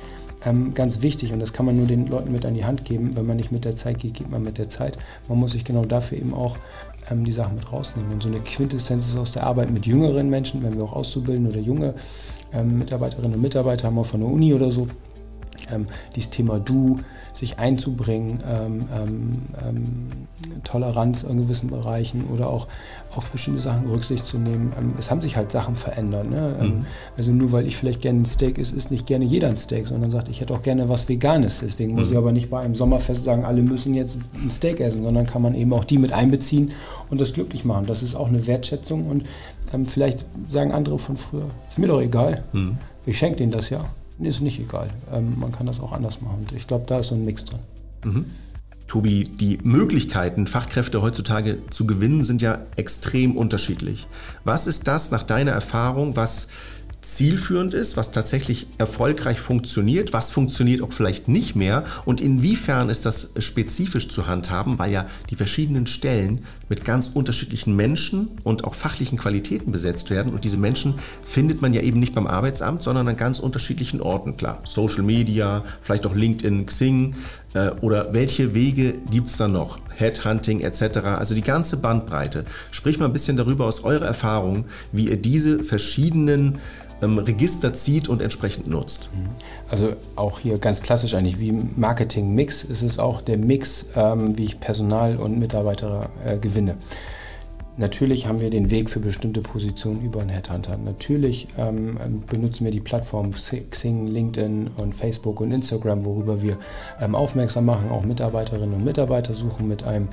ähm, 0.45 0.73
ganz 0.73 1.02
wichtig 1.02 1.34
und 1.34 1.39
das 1.39 1.52
kann 1.52 1.65
man 1.65 1.75
nur 1.75 1.86
den 1.86 2.08
Leuten 2.08 2.32
mit 2.32 2.45
an 2.45 2.54
die 2.54 2.65
Hand 2.65 2.86
geben. 2.86 3.15
Wenn 3.15 3.25
man 3.25 3.38
nicht 3.38 3.52
mit 3.52 3.65
der 3.65 3.75
Zeit 3.75 3.99
geht, 3.99 4.13
geht 4.13 4.30
man 4.30 4.43
mit 4.43 4.58
der 4.58 4.69
Zeit. 4.69 4.97
Man 5.28 5.38
muss 5.38 5.52
sich 5.52 5.65
genau 5.65 5.86
dafür 5.86 6.17
eben 6.17 6.34
auch 6.34 6.58
ähm, 7.09 7.23
die 7.23 7.31
Sachen 7.31 7.55
mit 7.55 7.71
rausnehmen. 7.71 8.11
Und 8.13 8.23
so 8.23 8.29
eine 8.29 8.39
Quintessenz 8.39 9.07
ist 9.07 9.17
aus 9.17 9.31
der 9.31 9.43
Arbeit 9.43 9.71
mit 9.71 9.85
jüngeren 9.85 10.29
Menschen, 10.29 10.63
wenn 10.63 10.75
wir 10.75 10.83
auch 10.83 10.93
auszubilden 10.93 11.47
oder 11.47 11.59
junge 11.59 11.93
ähm, 12.53 12.77
Mitarbeiterinnen 12.79 13.33
und 13.35 13.41
Mitarbeiter 13.41 13.87
haben, 13.87 13.97
auch 13.97 14.05
von 14.05 14.21
der 14.21 14.29
Uni 14.29 14.53
oder 14.53 14.71
so, 14.71 14.87
ähm, 15.71 15.88
dieses 16.15 16.29
Thema 16.29 16.60
Du, 16.60 16.99
sich 17.34 17.60
einzubringen, 17.60 18.39
ähm, 18.45 18.86
ähm, 18.93 19.32
ähm, 19.65 20.08
Toleranz 20.63 21.23
in 21.23 21.38
gewissen 21.38 21.69
Bereichen 21.69 22.25
oder 22.34 22.49
auch 22.49 22.67
auf 23.15 23.29
bestimmte 23.29 23.62
Sachen 23.62 23.88
Rücksicht 23.88 24.25
zu 24.25 24.38
nehmen. 24.38 24.73
Ähm, 24.77 24.93
es 24.99 25.10
haben 25.10 25.21
sich 25.21 25.38
halt 25.38 25.51
Sachen 25.51 25.75
verändert. 25.75 26.29
Ne? 26.29 26.58
Ähm, 26.60 26.67
mhm. 26.67 26.86
Also 27.17 27.32
nur 27.32 27.51
weil 27.51 27.67
ich 27.67 27.77
vielleicht 27.77 28.01
gerne 28.01 28.21
ein 28.21 28.25
Steak 28.25 28.58
esse, 28.58 28.75
ist 28.75 28.91
nicht 28.91 29.05
gerne 29.05 29.25
jeder 29.25 29.49
ein 29.49 29.58
Steak, 29.58 29.88
sondern 29.88 30.12
sagt, 30.12 30.29
ich 30.29 30.41
hätte 30.41 30.53
auch 30.53 30.62
gerne 30.62 30.89
was 30.89 31.08
Veganes. 31.08 31.62
Deswegen 31.62 31.93
mhm. 31.93 31.99
muss 31.99 32.12
ich 32.12 32.17
aber 32.17 32.32
nicht 32.32 32.49
bei 32.49 32.60
einem 32.60 32.75
Sommerfest 32.75 33.23
sagen, 33.23 33.45
alle 33.45 33.62
müssen 33.62 33.93
jetzt 33.93 34.19
ein 34.43 34.51
Steak 34.51 34.79
essen, 34.79 35.01
sondern 35.03 35.25
kann 35.25 35.41
man 35.41 35.55
eben 35.55 35.73
auch 35.73 35.86
die 35.86 35.97
mit 35.97 36.13
einbeziehen 36.13 36.71
und 37.10 37.21
das 37.21 37.34
glücklich 37.34 37.65
machen. 37.65 37.86
Das 37.86 38.03
ist 38.03 38.15
auch 38.15 38.27
eine 38.27 38.47
Wertschätzung 38.47 39.05
und 39.05 39.23
vielleicht 39.86 40.25
sagen 40.47 40.71
andere 40.71 40.97
von 40.97 41.15
früher, 41.15 41.45
ist 41.69 41.77
mir 41.77 41.88
doch 41.88 42.01
egal, 42.01 42.43
mhm. 42.53 42.77
ich 43.05 43.19
schenke 43.19 43.38
denen 43.38 43.51
das 43.51 43.69
ja 43.69 43.86
ist 44.27 44.41
nicht 44.41 44.60
egal. 44.60 44.88
Ähm, 45.13 45.39
man 45.39 45.51
kann 45.51 45.65
das 45.65 45.79
auch 45.79 45.91
anders 45.93 46.21
machen. 46.21 46.45
Ich 46.55 46.67
glaube, 46.67 46.86
da 46.88 46.99
ist 46.99 47.08
so 47.08 47.15
ein 47.15 47.25
Mix 47.25 47.45
drin. 47.45 47.60
Mhm. 48.03 48.25
Tobi, 48.88 49.23
die 49.23 49.60
Möglichkeiten, 49.62 50.47
Fachkräfte 50.47 51.01
heutzutage 51.01 51.60
zu 51.69 51.86
gewinnen, 51.86 52.23
sind 52.23 52.41
ja 52.41 52.60
extrem 52.75 53.38
unterschiedlich. 53.38 54.08
Was 54.43 54.65
ist 54.65 54.88
das 54.88 55.12
nach 55.12 55.23
deiner 55.23 55.51
Erfahrung, 55.51 56.15
was 56.15 56.49
zielführend 57.01 57.73
ist, 57.73 57.95
was 57.97 58.12
tatsächlich 58.12 58.67
erfolgreich 58.77 59.39
funktioniert, 59.39 60.12
was 60.12 60.31
funktioniert 60.31 60.81
auch 60.81 60.91
vielleicht 60.91 61.27
nicht 61.27 61.55
mehr 61.55 61.85
und 62.05 62.19
inwiefern 62.19 62.89
ist 62.89 63.05
das 63.05 63.31
spezifisch 63.39 64.09
zu 64.09 64.27
handhaben, 64.27 64.77
weil 64.79 64.91
ja 64.91 65.05
die 65.29 65.35
verschiedenen 65.35 65.88
Stellen 65.88 66.45
mit 66.67 66.83
ganz 66.83 67.07
unterschiedlichen 67.07 67.75
Menschen 67.75 68.31
und 68.43 68.65
auch 68.65 68.75
fachlichen 68.75 69.17
Qualitäten 69.17 69.71
besetzt 69.71 70.09
werden 70.09 70.33
und 70.33 70.43
diese 70.43 70.57
Menschen 70.57 70.95
findet 71.23 71.62
man 71.62 71.73
ja 71.73 71.81
eben 71.81 71.99
nicht 71.99 72.15
beim 72.15 72.27
Arbeitsamt, 72.27 72.81
sondern 72.81 73.07
an 73.07 73.17
ganz 73.17 73.39
unterschiedlichen 73.39 74.01
Orten. 74.01 74.35
Klar, 74.35 74.59
Social 74.65 75.03
Media, 75.03 75.63
vielleicht 75.81 76.05
auch 76.05 76.15
LinkedIn, 76.15 76.65
Xing 76.65 77.15
äh, 77.53 77.69
oder 77.81 78.13
welche 78.13 78.53
Wege 78.53 78.95
gibt 79.09 79.27
es 79.27 79.38
da 79.38 79.47
noch? 79.47 79.79
Headhunting 79.95 80.62
etc. 80.62 80.99
Also 81.17 81.35
die 81.35 81.41
ganze 81.41 81.77
Bandbreite. 81.77 82.45
Sprich 82.71 82.99
mal 82.99 83.05
ein 83.05 83.13
bisschen 83.13 83.38
darüber 83.38 83.65
aus 83.65 83.83
eurer 83.83 84.05
Erfahrung, 84.05 84.65
wie 84.91 85.09
ihr 85.09 85.17
diese 85.17 85.63
verschiedenen 85.63 86.59
ähm, 87.01 87.17
Register 87.17 87.73
zieht 87.73 88.09
und 88.09 88.21
entsprechend 88.21 88.67
nutzt. 88.67 89.09
Mhm. 89.13 89.29
Also 89.69 89.93
auch 90.15 90.39
hier 90.39 90.57
ganz 90.57 90.81
klassisch 90.81 91.13
eigentlich 91.15 91.39
wie 91.39 91.51
Marketing-Mix 91.51 92.63
ist 92.63 92.81
es 92.81 92.99
auch 92.99 93.21
der 93.21 93.38
Mix, 93.38 93.88
ähm, 93.95 94.38
wie 94.38 94.45
ich 94.45 94.59
Personal 94.59 95.17
und 95.17 95.39
Mitarbeiter 95.39 96.09
äh, 96.25 96.38
gewinne. 96.38 96.77
Natürlich 97.79 98.27
haben 98.27 98.41
wir 98.41 98.49
den 98.49 98.71
Weg 98.71 98.89
für 98.89 98.99
bestimmte 98.99 99.39
Positionen 99.39 100.01
über 100.01 100.19
einen 100.19 100.31
Headhunter. 100.31 100.75
Natürlich 100.75 101.47
ähm, 101.57 101.97
benutzen 102.27 102.65
wir 102.65 102.73
die 102.73 102.81
Plattformen 102.81 103.31
Xing, 103.31 104.05
LinkedIn 104.05 104.71
und 104.75 104.93
Facebook 104.93 105.39
und 105.39 105.53
Instagram, 105.53 106.03
worüber 106.03 106.41
wir 106.41 106.57
ähm, 106.99 107.15
aufmerksam 107.15 107.63
machen, 107.63 107.89
auch 107.89 108.03
Mitarbeiterinnen 108.03 108.75
und 108.75 108.83
Mitarbeiter 108.83 109.33
suchen 109.33 109.69
mit 109.69 109.85
einem, 109.85 110.09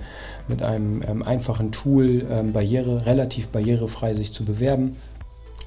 mit 0.47 0.63
einem 0.63 1.03
ähm, 1.09 1.25
einfachen 1.25 1.73
Tool, 1.73 2.25
ähm, 2.31 2.53
barriere, 2.53 3.05
relativ 3.05 3.49
barrierefrei 3.49 4.15
sich 4.15 4.33
zu 4.33 4.45
bewerben. 4.45 4.95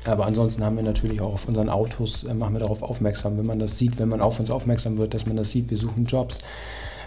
Aber 0.05 0.25
ansonsten 0.25 0.63
haben 0.63 0.77
wir 0.77 0.83
natürlich 0.83 1.21
auch 1.21 1.33
auf 1.33 1.47
unseren 1.47 1.69
Autos, 1.69 2.23
äh, 2.23 2.33
machen 2.33 2.53
wir 2.53 2.59
darauf 2.59 2.83
aufmerksam, 2.83 3.37
wenn 3.37 3.45
man 3.45 3.59
das 3.59 3.77
sieht, 3.77 3.99
wenn 3.99 4.09
man 4.09 4.21
auf 4.21 4.39
uns 4.39 4.49
aufmerksam 4.49 4.97
wird, 4.97 5.13
dass 5.13 5.25
man 5.25 5.35
das 5.35 5.51
sieht, 5.51 5.69
wir 5.69 5.77
suchen 5.77 6.05
Jobs 6.05 6.39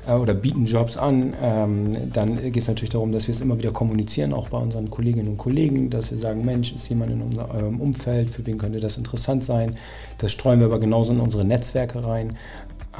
äh, 0.07 0.13
oder 0.13 0.35
bieten 0.35 0.67
Jobs 0.67 0.99
an, 0.99 1.33
ähm, 1.41 2.13
dann 2.13 2.37
geht 2.37 2.57
es 2.59 2.69
natürlich 2.69 2.91
darum, 2.91 3.13
dass 3.13 3.29
wir 3.29 3.35
es 3.35 3.41
immer 3.41 3.59
wieder 3.59 3.71
kommunizieren, 3.71 4.35
auch 4.35 4.51
bei 4.51 4.59
unseren 4.59 4.91
Kolleginnen 4.91 5.29
und 5.29 5.39
Kollegen, 5.39 5.89
dass 5.89 6.11
wir 6.11 6.19
sagen, 6.19 6.45
Mensch, 6.45 6.75
ist 6.75 6.89
jemand 6.91 7.13
in 7.13 7.23
unserem 7.23 7.81
Umfeld, 7.81 8.31
für 8.31 8.47
wen 8.47 8.59
könnte 8.59 8.79
das 8.79 8.99
interessant 8.99 9.43
sein. 9.43 9.75
Das 10.19 10.33
streuen 10.33 10.61
wir 10.61 10.67
aber 10.67 10.79
genauso 10.79 11.13
in 11.13 11.21
unsere 11.21 11.45
Netzwerke 11.45 12.05
rein. 12.05 12.37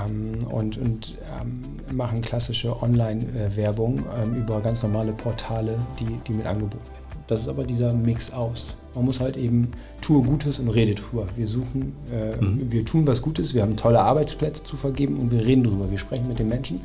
Ähm, 0.07 0.47
und, 0.47 0.79
und 0.79 1.19
ähm, 1.39 1.95
machen 1.95 2.23
klassische 2.23 2.83
Online-Werbung 2.83 4.05
ähm, 4.23 4.35
über 4.35 4.63
ganz 4.63 4.83
normale 4.83 5.13
Portale, 5.13 5.79
die, 6.01 6.19
die 6.27 6.33
mit 6.33 6.47
angeboten 6.47 6.83
werden. 6.95 7.02
Das 7.33 7.43
ist 7.43 7.49
aber 7.49 7.65
dieser 7.65 7.95
Mix 7.95 8.31
aus. 8.31 8.77
Man 8.95 9.07
muss 9.07 9.21
halt 9.21 9.39
eben 9.39 9.69
tue 10.03 10.23
Gutes 10.23 10.59
und 10.59 10.69
rede 10.69 10.95
drüber. 10.95 11.27
Wir 11.35 11.49
suchen, 11.49 11.95
äh, 12.13 12.37
mhm. 12.37 12.71
wir 12.71 12.85
tun 12.85 13.07
was 13.07 13.23
Gutes, 13.23 13.55
wir 13.55 13.63
haben 13.63 13.75
tolle 13.75 14.03
Arbeitsplätze 14.03 14.65
zu 14.65 14.77
vergeben 14.77 15.17
und 15.17 15.31
wir 15.31 15.43
reden 15.43 15.65
drüber. 15.65 15.91
Wir 15.91 15.97
sprechen 15.97 16.29
mit 16.29 16.39
den 16.39 16.49
Menschen. 16.49 16.83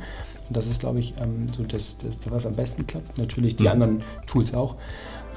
Und 0.48 0.56
das 0.56 0.66
ist, 0.66 0.80
glaube 0.80 1.00
ich, 1.00 1.12
ähm, 1.20 1.48
so 1.54 1.64
das, 1.64 1.96
das, 1.98 2.18
was 2.30 2.46
am 2.46 2.54
besten 2.54 2.86
klappt. 2.86 3.18
Natürlich 3.18 3.56
die 3.56 3.64
mhm. 3.64 3.68
anderen 3.68 4.02
Tools 4.26 4.54
auch. 4.54 4.76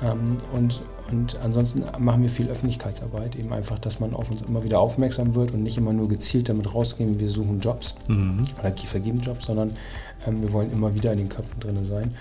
Ähm, 0.01 0.37
und, 0.53 0.79
und 1.11 1.37
ansonsten 1.43 1.83
machen 1.99 2.23
wir 2.23 2.29
viel 2.29 2.47
Öffentlichkeitsarbeit, 2.47 3.35
eben 3.35 3.51
einfach, 3.51 3.79
dass 3.79 3.99
man 3.99 4.13
auf 4.13 4.31
uns 4.31 4.43
immer 4.43 4.63
wieder 4.63 4.79
aufmerksam 4.79 5.35
wird 5.35 5.53
und 5.53 5.61
nicht 5.61 5.77
immer 5.77 5.91
nur 5.91 6.07
gezielt 6.07 6.47
damit 6.47 6.73
rausgehen, 6.73 7.19
wir 7.19 7.29
suchen 7.29 7.59
Jobs 7.59 7.95
mhm. 8.07 8.47
oder 8.59 8.73
vergeben 8.77 9.19
Jobs, 9.19 9.47
sondern 9.47 9.73
ähm, 10.25 10.41
wir 10.41 10.53
wollen 10.53 10.71
immer 10.71 10.95
wieder 10.95 11.11
in 11.11 11.17
den 11.17 11.29
Köpfen 11.29 11.59
drin 11.59 11.85
sein 11.85 12.15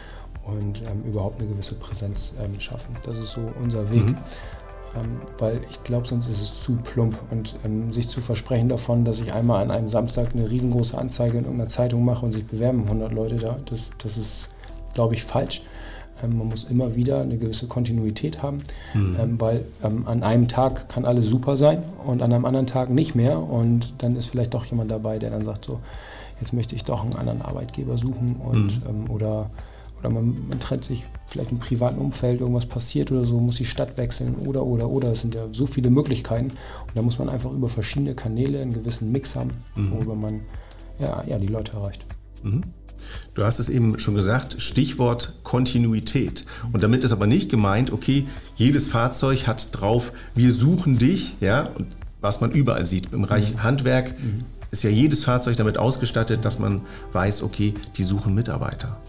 und 0.45 0.83
ähm, 0.83 1.05
überhaupt 1.05 1.41
eine 1.41 1.51
gewisse 1.51 1.75
Präsenz 1.77 2.35
ähm, 2.43 2.59
schaffen. 2.59 2.97
Das 3.05 3.19
ist 3.19 3.33
so 3.33 3.41
unser 3.61 3.91
Weg. 3.91 4.09
Mhm. 4.09 4.17
Ähm, 4.97 5.21
weil 5.39 5.61
ich 5.71 5.85
glaube, 5.85 6.09
sonst 6.09 6.29
ist 6.29 6.43
es 6.43 6.63
zu 6.63 6.77
plump 6.77 7.17
und 7.31 7.55
ähm, 7.65 7.93
sich 7.93 8.09
zu 8.09 8.21
versprechen 8.21 8.69
davon, 8.69 9.05
dass 9.05 9.21
ich 9.21 9.33
einmal 9.33 9.63
an 9.63 9.71
einem 9.71 9.89
Samstag 9.89 10.35
eine 10.35 10.51
riesengroße 10.51 10.99
Anzeige 10.99 11.39
in 11.39 11.45
irgendeiner 11.45 11.69
Zeitung 11.69 12.05
mache 12.05 12.27
und 12.27 12.33
sich 12.33 12.45
bewerben 12.45 12.83
100 12.85 13.13
Leute 13.13 13.37
da, 13.37 13.57
das, 13.67 13.93
das 14.03 14.17
ist, 14.17 14.51
glaube 14.95 15.15
ich, 15.15 15.23
falsch. 15.23 15.63
Ähm, 16.25 16.39
man 16.39 16.49
muss 16.49 16.65
immer 16.65 16.97
wieder 16.97 17.21
eine 17.21 17.39
gewisse 17.39 17.69
Kontinuität 17.69 18.43
haben, 18.43 18.63
mhm. 18.95 19.17
Ähm, 19.21 19.41
weil 19.41 19.65
ähm, 19.85 20.09
an 20.09 20.25
einem 20.25 20.49
Tag 20.49 20.89
kann 20.89 21.05
alles 21.05 21.27
super 21.27 21.57
sein 21.57 21.83
und 22.05 22.21
an 22.21 22.33
einem 22.33 22.45
anderen 22.45 22.67
Tag 22.67 22.91
nicht 22.91 23.15
mehr 23.15 23.39
und 23.39 24.03
dann 24.03 24.17
ist 24.17 24.27
vielleicht 24.27 24.55
doch 24.55 24.65
jemand 24.65 24.91
dabei, 24.91 25.21
der 25.21 25.31
dann 25.31 25.45
sagt 25.45 25.67
so, 25.67 25.79
jetzt 26.41 26.53
möchte 26.53 26.75
ich 26.75 26.85
doch 26.85 27.05
einen 27.05 27.15
anderen 27.15 27.43
Arbeitgeber 27.43 27.97
suchen 27.97 28.37
und 28.37 28.89
mhm. 28.89 29.11
oder 29.11 29.51
oder 30.01 30.11
man, 30.11 30.35
man, 30.49 30.59
trennt 30.59 30.85
sich 30.85 31.07
vielleicht 31.27 31.53
im 31.53 31.59
privaten 31.59 31.99
Umfeld, 31.99 32.41
irgendwas 32.41 32.67
passiert 32.67 33.13
oder 33.13 33.25
so, 33.25 33.39
muss 33.39 33.57
die 33.57 33.67
Stadt 33.67 33.97
wechseln 33.99 34.35
oder, 34.35 34.65
oder, 34.65 34.89
oder. 34.89 35.13
Es 35.13 35.21
sind 35.21 35.35
ja 35.35 35.43
so 35.53 35.67
viele 35.67 35.91
Möglichkeiten. 35.91 36.49
Und 36.49 36.97
da 36.97 37.03
muss 37.03 37.19
man 37.19 37.29
einfach 37.29 37.53
über 37.53 37.69
verschiedene 37.69 38.15
Kanäle 38.15 38.61
einen 38.61 38.73
gewissen 38.73 39.13
Mix 39.13 39.37
haben, 39.37 39.51
mhm. 39.77 39.93
worüber 39.93 40.15
man 40.15 40.41
ja, 40.99 41.23
ja, 41.27 41.39
die 41.39 41.47
Leute 41.47 41.73
erreicht. 41.73 42.05
Mhm. 42.43 42.65
Du 43.35 43.45
hast 43.45 43.59
es 43.59 43.69
eben 43.69 43.99
schon 43.99 44.15
gesagt, 44.15 44.61
Stichwort 44.61 45.35
Kontinuität. 45.43 46.45
Und 46.73 46.83
damit 46.83 47.05
ist 47.05 47.13
aber 47.13 47.27
nicht 47.27 47.51
gemeint, 47.51 47.93
okay, 47.93 48.27
jedes 48.57 48.89
Fahrzeug 48.89 49.47
hat 49.47 49.69
drauf, 49.73 50.13
wir 50.35 50.53
suchen 50.53 50.99
dich, 50.99 51.37
ja, 51.41 51.71
was 52.21 52.41
man 52.41 52.53
überall 52.53 52.85
sieht. 52.85 53.13
Im 53.13 53.23
Bereich 53.23 53.55
mhm. 53.55 53.63
Handwerk 53.63 54.19
mhm. 54.19 54.45
ist 54.71 54.83
ja 54.83 54.91
jedes 54.91 55.25
Fahrzeug 55.25 55.57
damit 55.57 55.79
ausgestattet, 55.79 56.45
dass 56.45 56.59
man 56.59 56.83
weiß, 57.13 57.43
okay, 57.43 57.75
die 57.97 58.05
suchen 58.05 58.35
Mitarbeiter. 58.35 59.01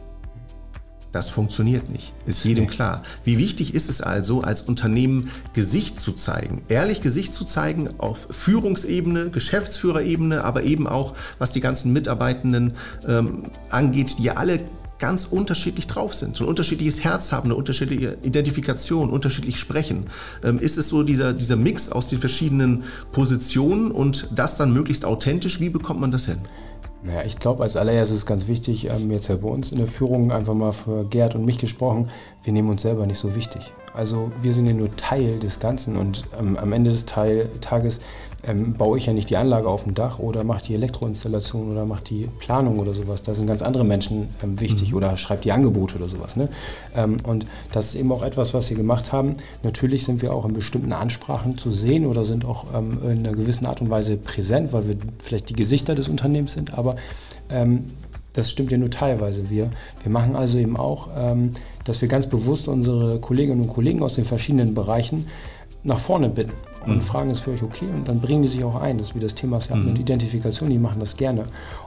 Das 1.12 1.30
funktioniert 1.30 1.90
nicht, 1.90 2.14
ist 2.26 2.46
jedem 2.46 2.68
klar. 2.68 3.04
Wie 3.26 3.38
wichtig 3.38 3.74
ist 3.74 3.90
es 3.90 4.02
also, 4.02 4.42
als 4.42 4.62
Unternehmen 4.62 5.30
Gesicht 5.54 6.00
zu 6.00 6.14
zeigen, 6.14 6.62
ehrlich 6.70 7.02
Gesicht 7.02 7.34
zu 7.34 7.44
zeigen 7.44 7.90
auf 7.98 8.28
Führungsebene, 8.32 9.30
Geschäftsführerebene, 9.30 10.44
aber 10.44 10.64
eben 10.64 10.88
auch 10.88 11.14
was 11.38 11.52
die 11.52 11.60
ganzen 11.60 11.92
Mitarbeitenden 11.92 12.74
ähm, 13.06 13.44
angeht, 13.70 14.20
die 14.20 14.24
ja 14.24 14.34
alle 14.38 14.62
ganz 15.00 15.26
unterschiedlich 15.26 15.88
drauf 15.88 16.14
sind, 16.14 16.40
ein 16.40 16.48
unterschiedliches 16.48 17.04
Herz 17.04 17.32
haben, 17.34 17.46
eine 17.46 17.56
unterschiedliche 17.56 18.18
Identifikation, 18.22 19.10
unterschiedlich 19.10 19.60
sprechen. 19.60 20.06
Ähm, 20.44 20.60
ist 20.60 20.78
es 20.78 20.88
so 20.88 21.04
dieser, 21.04 21.34
dieser 21.34 21.58
Mix 21.58 21.92
aus 21.92 22.08
den 22.08 22.20
verschiedenen 22.20 22.84
Positionen 23.12 23.92
und 23.92 24.28
das 24.34 24.56
dann 24.56 24.72
möglichst 24.72 25.04
authentisch? 25.04 25.60
Wie 25.60 25.70
bekommt 25.70 26.00
man 26.00 26.12
das 26.12 26.26
hin? 26.26 26.38
Naja, 27.04 27.24
ich 27.26 27.40
glaube, 27.40 27.64
als 27.64 27.78
allererstes 27.78 28.20
ist 28.20 28.26
ganz 28.28 28.48
wichtig, 28.48 28.88
ähm, 28.90 29.10
jetzt 29.10 29.28
ja 29.28 29.36
bei 29.36 29.48
uns 29.48 29.72
in 29.72 29.80
der 29.80 29.88
Führung 29.88 30.32
einfach 30.32 30.54
mal 30.54 30.72
für 30.72 31.04
Gerd 31.06 31.34
und 31.34 31.46
mich 31.46 31.58
gesprochen, 31.58 32.10
wir 32.44 32.54
nehmen 32.54 32.70
uns 32.70 32.82
selber 32.82 33.06
nicht 33.06 33.20
so 33.20 33.36
wichtig. 33.36 33.74
Also 33.94 34.32
wir 34.42 34.54
sind 34.54 34.68
ja 34.68 34.74
nur 34.74 34.96
Teil 34.96 35.40
des 35.40 35.60
Ganzen 35.60 35.98
und 35.98 36.24
ähm, 36.40 36.58
am 36.58 36.72
Ende 36.72 36.92
des 36.92 37.06
Teil, 37.06 37.50
Tages 37.60 38.02
ähm, 38.48 38.74
baue 38.74 38.98
ich 38.98 39.06
ja 39.06 39.14
nicht 39.14 39.30
die 39.30 39.38
Anlage 39.38 39.68
auf 39.68 39.84
dem 39.84 39.94
Dach 39.94 40.20
oder 40.20 40.44
mache 40.44 40.64
die 40.64 40.74
Elektroinstallation 40.74 41.72
oder 41.72 41.86
mache 41.86 42.04
die 42.04 42.30
Planung 42.40 42.80
oder 42.80 42.94
sowas. 42.94 43.22
Da 43.24 43.36
sind 43.36 43.48
ganz 43.48 43.62
andere 43.62 43.84
Menschen 43.84 44.30
ähm, 44.44 44.60
wichtig 44.60 44.92
mhm. 44.92 44.98
oder 44.98 45.18
schreibt 45.18 45.46
die 45.46 45.52
Angebote 45.52 45.96
oder 45.98 46.08
sowas. 46.08 46.36
Ne? 46.36 46.50
Ähm, 46.96 47.18
und 47.24 47.46
das 47.72 47.88
ist 47.88 47.96
eben 47.96 48.12
auch 48.12 48.24
etwas, 48.24 48.54
was 48.54 48.70
wir 48.70 48.78
gemacht 48.78 49.12
haben. 49.12 49.36
Natürlich 49.64 50.06
sind 50.06 50.22
wir 50.22 50.34
auch 50.34 50.46
in 50.46 50.54
bestimmten 50.54 50.94
Ansprachen 50.94 51.58
zu 51.58 51.72
sehen 51.72 52.06
oder 52.06 52.26
sind 52.26 52.46
auch 52.46 52.66
ähm, 52.74 52.98
in 53.04 53.20
einer 53.20 53.36
gewissen 53.36 53.66
Art 53.66 53.82
und 53.82 53.90
Weise 53.90 54.18
präsent, 54.18 54.74
weil 54.74 54.88
wir 54.88 54.96
vielleicht 55.20 55.50
die 55.50 55.56
Gesichter 55.56 55.96
des 55.96 56.08
Unternehmens 56.08 56.54
sind, 56.54 56.74
aber 56.78 56.96
ähm, 57.50 57.86
das 58.34 58.50
stimmt 58.50 58.72
ja 58.72 58.78
nur 58.78 58.90
teilweise. 58.90 59.50
Wir, 59.50 59.70
wir 60.04 60.12
machen 60.12 60.36
also 60.36 60.58
eben 60.58 60.78
auch, 60.78 61.10
ähm, 61.16 61.52
dass 61.86 62.02
wir 62.02 62.08
ganz 62.08 62.28
bewusst 62.28 62.68
unsere 62.68 63.20
Kolleginnen 63.20 63.62
und 63.62 63.68
Kollegen 63.68 64.04
aus 64.04 64.16
den 64.16 64.26
verschiedenen 64.26 64.74
Bereichen 64.74 65.28
nach 65.84 66.00
vorne 66.00 66.30
bitten 66.30 66.54
und 66.86 66.96
mhm. 66.96 67.02
fragen, 67.02 67.30
ist 67.30 67.42
für 67.42 67.52
euch 67.52 67.64
okay? 67.64 67.86
Und 67.94 68.08
dann 68.08 68.22
bringen 68.22 68.42
die 68.42 68.48
sich 68.48 68.64
auch 68.64 68.76
ein. 68.76 68.98
Das 68.98 69.10
ist 69.10 69.16
wie 69.16 69.20
das 69.20 69.36
Thema 69.36 69.60
ja 69.68 69.76
mhm. 69.76 69.86
mit 69.86 70.00
Identifikation, 70.00 70.70
die 70.70 70.80
machen 70.80 71.00
das 71.00 71.18
gerne 71.18 71.46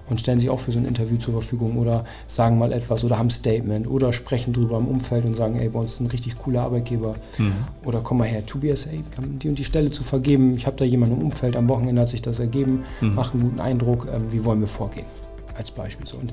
und 0.09 0.21
stellen 0.21 0.39
sich 0.39 0.51
auch 0.51 0.59
für 0.59 0.73
so 0.73 0.79
ein 0.79 0.85
Interview 0.85 1.17
zur 1.17 1.35
Verfügung 1.35 1.79
oder 1.79 2.05
sagen 2.27 2.59
mal 2.59 2.73
etwas 2.73 3.05
oder 3.05 3.19
haben 3.19 3.29
ein 3.29 3.31
Statement 3.31 3.89
oder 3.89 4.13
sprechen 4.13 4.53
drüber 4.53 4.79
im 4.79 4.87
Umfeld 4.87 5.25
und 5.25 5.35
sagen, 5.35 5.57
ey, 5.57 5.69
bei 5.69 5.81
uns 5.81 5.95
ist 5.95 6.01
ein 6.01 6.07
richtig 6.09 6.39
cooler 6.39 6.63
Arbeitgeber. 6.63 7.15
Mhm. 7.39 7.53
Oder 7.85 8.01
komm 8.01 8.19
mal 8.19 8.29
her, 8.29 8.45
Tobias, 8.45 8.87
ey, 8.87 9.03
wir 9.11 9.17
haben 9.17 9.39
die 9.39 9.49
und 9.49 9.59
die 9.59 9.65
Stelle 9.65 9.91
zu 9.91 10.05
vergeben. 10.05 10.55
Ich 10.55 10.67
habe 10.67 10.77
da 10.77 10.85
jemanden 10.85 11.21
im 11.21 11.27
Umfeld, 11.27 11.57
am 11.57 11.69
Wochenende 11.69 12.03
hat 12.03 12.09
sich 12.09 12.23
das 12.23 12.39
ergeben, 12.39 12.85
mhm. 13.01 13.15
macht 13.15 13.35
einen 13.35 13.43
guten 13.45 13.61
Eindruck, 13.61 14.09
ähm, 14.13 14.33
wie 14.33 14.45
wollen 14.45 14.61
wir 14.61 14.69
vorgehen? 14.69 15.07
Als 15.57 15.71
Beispiel 15.71 16.07
so. 16.07 16.17
Und 16.17 16.33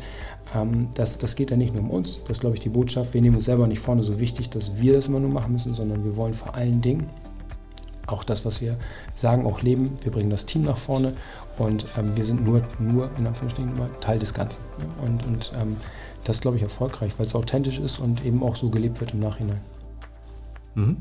ähm, 0.56 0.90
das, 0.96 1.18
das 1.18 1.36
geht 1.36 1.52
ja 1.52 1.58
nicht 1.58 1.74
nur 1.74 1.84
um 1.84 1.92
uns, 1.92 2.22
das 2.24 2.38
ist, 2.38 2.42
glaube 2.42 2.56
ich, 2.56 2.60
die 2.60 2.70
Botschaft. 2.70 3.14
Wir 3.14 3.22
nehmen 3.22 3.36
uns 3.36 3.46
selber 3.46 3.68
nicht 3.68 3.80
vorne 3.80 4.04
so 4.04 4.20
wichtig, 4.20 4.50
dass 4.50 4.80
wir 4.80 4.94
das 4.94 5.08
immer 5.08 5.20
nur 5.20 5.30
machen 5.30 5.54
müssen, 5.54 5.74
sondern 5.74 6.04
wir 6.04 6.16
wollen 6.18 6.34
vor 6.34 6.56
allen 6.56 6.82
Dingen 6.82 7.08
auch 8.08 8.24
das, 8.24 8.46
was 8.46 8.62
wir 8.62 8.78
sagen, 9.16 9.46
auch 9.46 9.62
leben. 9.62 9.98
Wir 10.02 10.12
bringen 10.12 10.30
das 10.30 10.46
Team 10.46 10.64
nach 10.64 10.78
vorne 10.78 11.14
und 11.58 11.86
ähm, 11.98 12.16
wir 12.16 12.26
sind 12.26 12.44
nur, 12.44 12.62
nur 12.80 13.10
in 13.18 13.28
Anführungsstrichen 13.28 13.72
immer 13.72 13.90
Teil 14.00 14.20
des 14.20 14.34
Ganzen. 14.34 14.62
Ne? 14.78 14.86
Und, 15.06 15.26
und 15.26 15.54
ähm, 15.62 15.78
das 16.24 16.42
glaube 16.42 16.58
ich 16.58 16.64
erfolgreich, 16.64 17.14
weil 17.18 17.26
es 17.26 17.36
authentisch 17.36 17.80
ist 17.80 18.00
und 18.00 18.26
eben 18.26 18.44
auch 18.44 18.56
so 18.56 18.70
gelebt 18.70 19.00
wird 19.00 19.14
im 19.14 19.20
Nachhinein. 19.20 19.62
Mhm. 20.76 20.98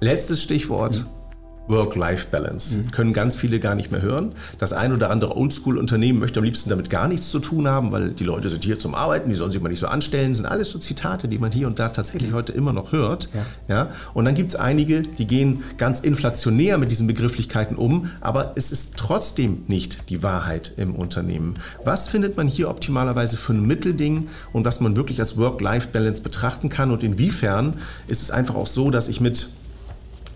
Letztes 0.00 0.42
Stichwort. 0.42 1.00
Mhm. 1.00 1.23
Work-Life-Balance. 1.68 2.76
Mhm. 2.76 2.90
Können 2.90 3.12
ganz 3.12 3.36
viele 3.36 3.58
gar 3.60 3.74
nicht 3.74 3.90
mehr 3.90 4.02
hören. 4.02 4.32
Das 4.58 4.72
ein 4.72 4.92
oder 4.92 5.10
andere 5.10 5.36
Oldschool-Unternehmen 5.36 6.18
möchte 6.18 6.40
am 6.40 6.44
liebsten 6.44 6.70
damit 6.70 6.90
gar 6.90 7.08
nichts 7.08 7.30
zu 7.30 7.38
tun 7.38 7.68
haben, 7.68 7.92
weil 7.92 8.10
die 8.10 8.24
Leute 8.24 8.48
sind 8.48 8.64
hier 8.64 8.78
zum 8.78 8.94
Arbeiten, 8.94 9.30
die 9.30 9.36
sollen 9.36 9.52
sich 9.52 9.62
mal 9.62 9.68
nicht 9.68 9.80
so 9.80 9.86
anstellen. 9.86 10.30
Das 10.30 10.38
sind 10.38 10.46
alles 10.46 10.70
so 10.70 10.78
Zitate, 10.78 11.28
die 11.28 11.38
man 11.38 11.52
hier 11.52 11.66
und 11.66 11.78
da 11.78 11.88
tatsächlich 11.88 12.32
heute 12.32 12.52
immer 12.52 12.72
noch 12.72 12.92
hört. 12.92 13.28
Ja. 13.34 13.74
ja? 13.74 13.88
Und 14.12 14.24
dann 14.26 14.34
gibt 14.34 14.50
es 14.50 14.56
einige, 14.56 15.02
die 15.02 15.26
gehen 15.26 15.62
ganz 15.78 16.00
inflationär 16.00 16.78
mit 16.78 16.90
diesen 16.90 17.06
Begrifflichkeiten 17.06 17.76
um, 17.76 18.10
aber 18.20 18.52
es 18.56 18.72
ist 18.72 18.98
trotzdem 18.98 19.64
nicht 19.66 20.10
die 20.10 20.22
Wahrheit 20.22 20.74
im 20.76 20.94
Unternehmen. 20.94 21.54
Was 21.84 22.08
findet 22.08 22.36
man 22.36 22.48
hier 22.48 22.68
optimalerweise 22.68 23.36
für 23.36 23.54
ein 23.54 23.66
Mittelding 23.66 24.28
und 24.52 24.64
was 24.64 24.80
man 24.80 24.96
wirklich 24.96 25.20
als 25.20 25.36
Work-Life-Balance 25.36 26.22
betrachten 26.22 26.68
kann 26.68 26.90
und 26.90 27.02
inwiefern 27.02 27.74
ist 28.06 28.22
es 28.22 28.30
einfach 28.30 28.54
auch 28.54 28.66
so, 28.66 28.90
dass 28.90 29.08
ich 29.08 29.20
mit 29.20 29.48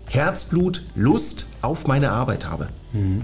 Herzblut, 0.09 0.83
Lust 0.95 1.47
auf 1.61 1.87
meine 1.87 2.11
Arbeit 2.11 2.45
habe. 2.45 2.69
Mhm. 2.93 3.23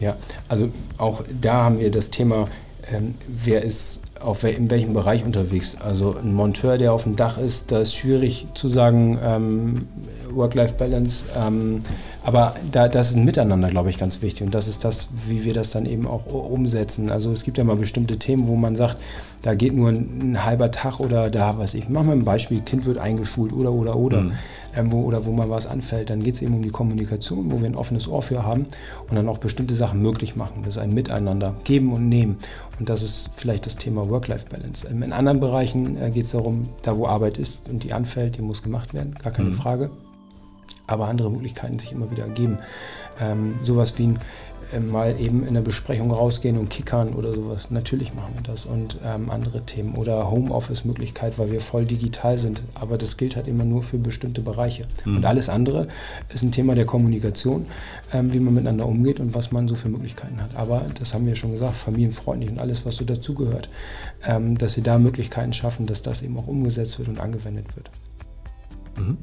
Ja, 0.00 0.16
also 0.48 0.70
auch 0.98 1.22
da 1.40 1.64
haben 1.64 1.78
wir 1.78 1.90
das 1.90 2.10
Thema, 2.10 2.48
ähm, 2.90 3.14
wer 3.28 3.62
ist 3.62 4.02
auf 4.20 4.44
in 4.44 4.70
welchem 4.70 4.94
Bereich 4.94 5.24
unterwegs. 5.24 5.76
Also 5.80 6.16
ein 6.16 6.34
Monteur, 6.34 6.78
der 6.78 6.92
auf 6.92 7.04
dem 7.04 7.16
Dach 7.16 7.38
ist, 7.38 7.72
da 7.72 7.80
ist 7.80 7.94
schwierig 7.94 8.46
zu 8.54 8.68
sagen, 8.68 9.18
ähm, 9.22 9.88
Work-Life-Balance. 10.34 11.24
Ähm, 11.38 11.82
aber 12.24 12.54
da, 12.70 12.88
das 12.88 13.10
ist 13.10 13.16
ein 13.16 13.24
Miteinander, 13.24 13.68
glaube 13.68 13.90
ich, 13.90 13.98
ganz 13.98 14.22
wichtig. 14.22 14.44
Und 14.44 14.54
das 14.54 14.68
ist 14.68 14.84
das, 14.84 15.08
wie 15.28 15.44
wir 15.44 15.54
das 15.54 15.72
dann 15.72 15.86
eben 15.86 16.06
auch 16.06 16.26
umsetzen. 16.26 17.10
Also 17.10 17.32
es 17.32 17.44
gibt 17.44 17.58
ja 17.58 17.64
mal 17.64 17.76
bestimmte 17.76 18.18
Themen, 18.18 18.46
wo 18.46 18.56
man 18.56 18.76
sagt, 18.76 18.98
da 19.42 19.54
geht 19.54 19.74
nur 19.74 19.88
ein, 19.88 20.32
ein 20.32 20.44
halber 20.44 20.70
Tag 20.70 21.00
oder 21.00 21.28
da, 21.28 21.58
was 21.58 21.74
ich, 21.74 21.88
machen 21.88 22.06
wir 22.06 22.12
ein 22.12 22.24
Beispiel, 22.24 22.60
Kind 22.60 22.84
wird 22.84 22.98
eingeschult 22.98 23.52
oder, 23.52 23.72
oder, 23.72 23.96
oder. 23.96 24.20
Mhm. 24.22 24.32
Ähm, 24.74 24.92
wo, 24.92 25.02
oder 25.02 25.26
wo 25.26 25.32
mal 25.32 25.50
was 25.50 25.66
anfällt, 25.66 26.08
dann 26.08 26.22
geht 26.22 26.36
es 26.36 26.42
eben 26.42 26.54
um 26.54 26.62
die 26.62 26.70
Kommunikation, 26.70 27.50
wo 27.52 27.60
wir 27.60 27.68
ein 27.68 27.74
offenes 27.74 28.08
Ohr 28.08 28.22
für 28.22 28.44
haben 28.44 28.66
und 29.08 29.16
dann 29.16 29.28
auch 29.28 29.38
bestimmte 29.38 29.74
Sachen 29.74 30.00
möglich 30.00 30.34
machen. 30.36 30.62
Das 30.64 30.76
ist 30.76 30.82
ein 30.82 30.94
Miteinander, 30.94 31.54
geben 31.64 31.92
und 31.92 32.08
nehmen. 32.08 32.38
Und 32.78 32.88
das 32.88 33.02
ist 33.02 33.32
vielleicht 33.36 33.66
das 33.66 33.76
Thema 33.76 34.08
Work-Life-Balance. 34.08 34.88
Ähm, 34.88 35.02
in 35.02 35.12
anderen 35.12 35.40
Bereichen 35.40 36.00
äh, 36.00 36.10
geht 36.10 36.24
es 36.24 36.30
darum, 36.30 36.62
da 36.82 36.96
wo 36.96 37.06
Arbeit 37.06 37.36
ist 37.36 37.68
und 37.68 37.84
die 37.84 37.92
anfällt, 37.92 38.38
die 38.38 38.42
muss 38.42 38.62
gemacht 38.62 38.94
werden, 38.94 39.14
gar 39.22 39.32
keine 39.32 39.50
mhm. 39.50 39.54
Frage 39.54 39.90
aber 40.86 41.08
andere 41.08 41.30
Möglichkeiten 41.30 41.78
sich 41.78 41.92
immer 41.92 42.10
wieder 42.10 42.24
ergeben. 42.24 42.58
Ähm, 43.20 43.58
sowas 43.62 43.98
wie 43.98 44.08
ein, 44.08 44.18
äh, 44.72 44.80
mal 44.80 45.18
eben 45.18 45.46
in 45.46 45.54
der 45.54 45.60
Besprechung 45.60 46.10
rausgehen 46.10 46.58
und 46.58 46.70
kickern 46.70 47.10
oder 47.14 47.34
sowas. 47.34 47.70
Natürlich 47.70 48.14
machen 48.14 48.34
wir 48.34 48.42
das 48.42 48.66
und 48.66 48.98
ähm, 49.04 49.30
andere 49.30 49.62
Themen 49.62 49.94
oder 49.94 50.30
Homeoffice-Möglichkeit, 50.30 51.38
weil 51.38 51.50
wir 51.50 51.60
voll 51.60 51.84
digital 51.84 52.38
sind. 52.38 52.62
Aber 52.74 52.98
das 52.98 53.16
gilt 53.16 53.36
halt 53.36 53.48
immer 53.48 53.64
nur 53.64 53.82
für 53.82 53.98
bestimmte 53.98 54.40
Bereiche. 54.40 54.86
Mhm. 55.04 55.18
Und 55.18 55.24
alles 55.24 55.48
andere 55.48 55.88
ist 56.32 56.42
ein 56.42 56.52
Thema 56.52 56.74
der 56.74 56.86
Kommunikation, 56.86 57.66
ähm, 58.12 58.32
wie 58.32 58.40
man 58.40 58.54
miteinander 58.54 58.86
umgeht 58.86 59.20
und 59.20 59.34
was 59.34 59.52
man 59.52 59.68
so 59.68 59.76
für 59.76 59.88
Möglichkeiten 59.88 60.42
hat. 60.42 60.56
Aber 60.56 60.86
das 60.98 61.14
haben 61.14 61.26
wir 61.26 61.36
schon 61.36 61.52
gesagt, 61.52 61.76
familienfreundlich 61.76 62.50
und 62.50 62.58
alles, 62.58 62.84
was 62.84 62.96
so 62.96 63.04
dazugehört, 63.04 63.68
ähm, 64.26 64.56
dass 64.56 64.76
wir 64.76 64.82
da 64.82 64.98
Möglichkeiten 64.98 65.52
schaffen, 65.52 65.86
dass 65.86 66.02
das 66.02 66.22
eben 66.22 66.36
auch 66.38 66.48
umgesetzt 66.48 66.98
wird 66.98 67.08
und 67.08 67.20
angewendet 67.20 67.76
wird. 67.76 67.90
Mhm. 68.96 69.18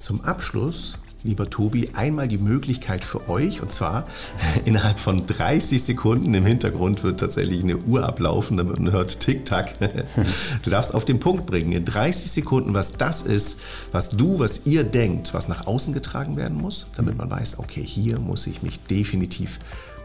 Zum 0.00 0.22
Abschluss, 0.22 0.96
lieber 1.24 1.50
Tobi, 1.50 1.90
einmal 1.92 2.26
die 2.26 2.38
Möglichkeit 2.38 3.04
für 3.04 3.28
euch, 3.28 3.60
und 3.60 3.70
zwar 3.70 4.08
innerhalb 4.64 4.98
von 4.98 5.26
30 5.26 5.82
Sekunden, 5.82 6.32
im 6.32 6.46
Hintergrund 6.46 7.04
wird 7.04 7.20
tatsächlich 7.20 7.62
eine 7.62 7.76
Uhr 7.76 8.04
ablaufen, 8.08 8.56
damit 8.56 8.80
man 8.80 8.92
hört 8.92 9.20
Tick-Tack. 9.20 9.74
Du 10.62 10.70
darfst 10.70 10.94
auf 10.94 11.04
den 11.04 11.20
Punkt 11.20 11.44
bringen, 11.44 11.72
in 11.72 11.84
30 11.84 12.32
Sekunden, 12.32 12.72
was 12.72 12.94
das 12.94 13.20
ist, 13.20 13.60
was 13.92 14.08
du, 14.10 14.38
was 14.38 14.64
ihr 14.64 14.84
denkt, 14.84 15.34
was 15.34 15.48
nach 15.48 15.66
außen 15.66 15.92
getragen 15.92 16.36
werden 16.36 16.56
muss, 16.56 16.86
damit 16.96 17.18
man 17.18 17.30
weiß, 17.30 17.58
okay, 17.58 17.82
hier 17.82 18.18
muss 18.18 18.46
ich 18.46 18.62
mich 18.62 18.82
definitiv 18.84 19.58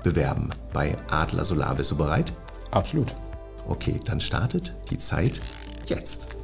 bewerben 0.03 0.49
bei 0.73 0.97
Adler 1.09 1.45
Solar. 1.45 1.73
Bist 1.75 1.91
du 1.91 1.95
bereit? 1.95 2.33
Absolut. 2.71 3.15
Okay, 3.65 3.97
dann 4.05 4.19
startet 4.19 4.75
die 4.89 4.97
Zeit 4.97 5.39
jetzt. 5.87 6.34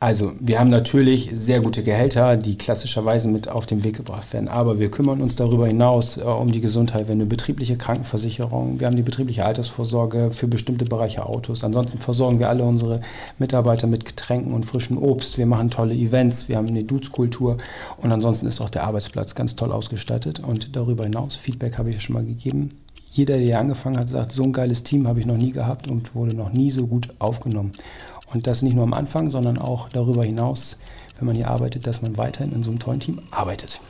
Also, 0.00 0.32
wir 0.38 0.60
haben 0.60 0.70
natürlich 0.70 1.28
sehr 1.34 1.60
gute 1.60 1.82
Gehälter, 1.82 2.36
die 2.36 2.56
klassischerweise 2.56 3.26
mit 3.26 3.48
auf 3.48 3.66
den 3.66 3.82
Weg 3.82 3.96
gebracht 3.96 4.32
werden. 4.32 4.48
Aber 4.48 4.78
wir 4.78 4.92
kümmern 4.92 5.20
uns 5.20 5.34
darüber 5.34 5.66
hinaus 5.66 6.18
äh, 6.18 6.20
um 6.20 6.52
die 6.52 6.60
Gesundheit. 6.60 7.08
Wir 7.08 7.14
haben 7.14 7.20
eine 7.20 7.26
betriebliche 7.26 7.76
Krankenversicherung, 7.76 8.78
wir 8.78 8.86
haben 8.86 8.94
die 8.94 9.02
betriebliche 9.02 9.44
Altersvorsorge 9.44 10.30
für 10.30 10.46
bestimmte 10.46 10.84
Bereiche 10.84 11.26
Autos. 11.26 11.64
Ansonsten 11.64 11.98
versorgen 11.98 12.38
wir 12.38 12.48
alle 12.48 12.62
unsere 12.62 13.00
Mitarbeiter 13.40 13.88
mit 13.88 14.04
Getränken 14.04 14.52
und 14.52 14.64
frischem 14.64 14.98
Obst. 14.98 15.36
Wir 15.36 15.46
machen 15.46 15.68
tolle 15.68 15.94
Events, 15.94 16.48
wir 16.48 16.58
haben 16.58 16.68
eine 16.68 16.84
Dudes-Kultur 16.84 17.56
und 17.96 18.12
ansonsten 18.12 18.46
ist 18.46 18.60
auch 18.60 18.70
der 18.70 18.84
Arbeitsplatz 18.84 19.34
ganz 19.34 19.56
toll 19.56 19.72
ausgestattet. 19.72 20.38
Und 20.38 20.76
darüber 20.76 21.02
hinaus, 21.02 21.34
Feedback 21.34 21.76
habe 21.76 21.88
ich 21.88 21.96
ja 21.96 22.00
schon 22.00 22.14
mal 22.14 22.24
gegeben. 22.24 22.68
Jeder, 23.10 23.36
der 23.36 23.46
hier 23.46 23.58
angefangen 23.58 23.98
hat, 23.98 24.08
sagt, 24.08 24.30
so 24.30 24.44
ein 24.44 24.52
geiles 24.52 24.84
Team 24.84 25.08
habe 25.08 25.18
ich 25.18 25.26
noch 25.26 25.36
nie 25.36 25.50
gehabt 25.50 25.88
und 25.88 26.14
wurde 26.14 26.36
noch 26.36 26.52
nie 26.52 26.70
so 26.70 26.86
gut 26.86 27.08
aufgenommen. 27.18 27.72
Und 28.32 28.46
das 28.46 28.62
nicht 28.62 28.74
nur 28.74 28.84
am 28.84 28.92
Anfang, 28.92 29.30
sondern 29.30 29.58
auch 29.58 29.88
darüber 29.88 30.24
hinaus, 30.24 30.78
wenn 31.18 31.26
man 31.26 31.34
hier 31.34 31.48
arbeitet, 31.48 31.86
dass 31.86 32.02
man 32.02 32.16
weiterhin 32.16 32.52
in 32.52 32.62
so 32.62 32.70
einem 32.70 32.78
tollen 32.78 33.00
Team 33.00 33.20
arbeitet. 33.30 33.80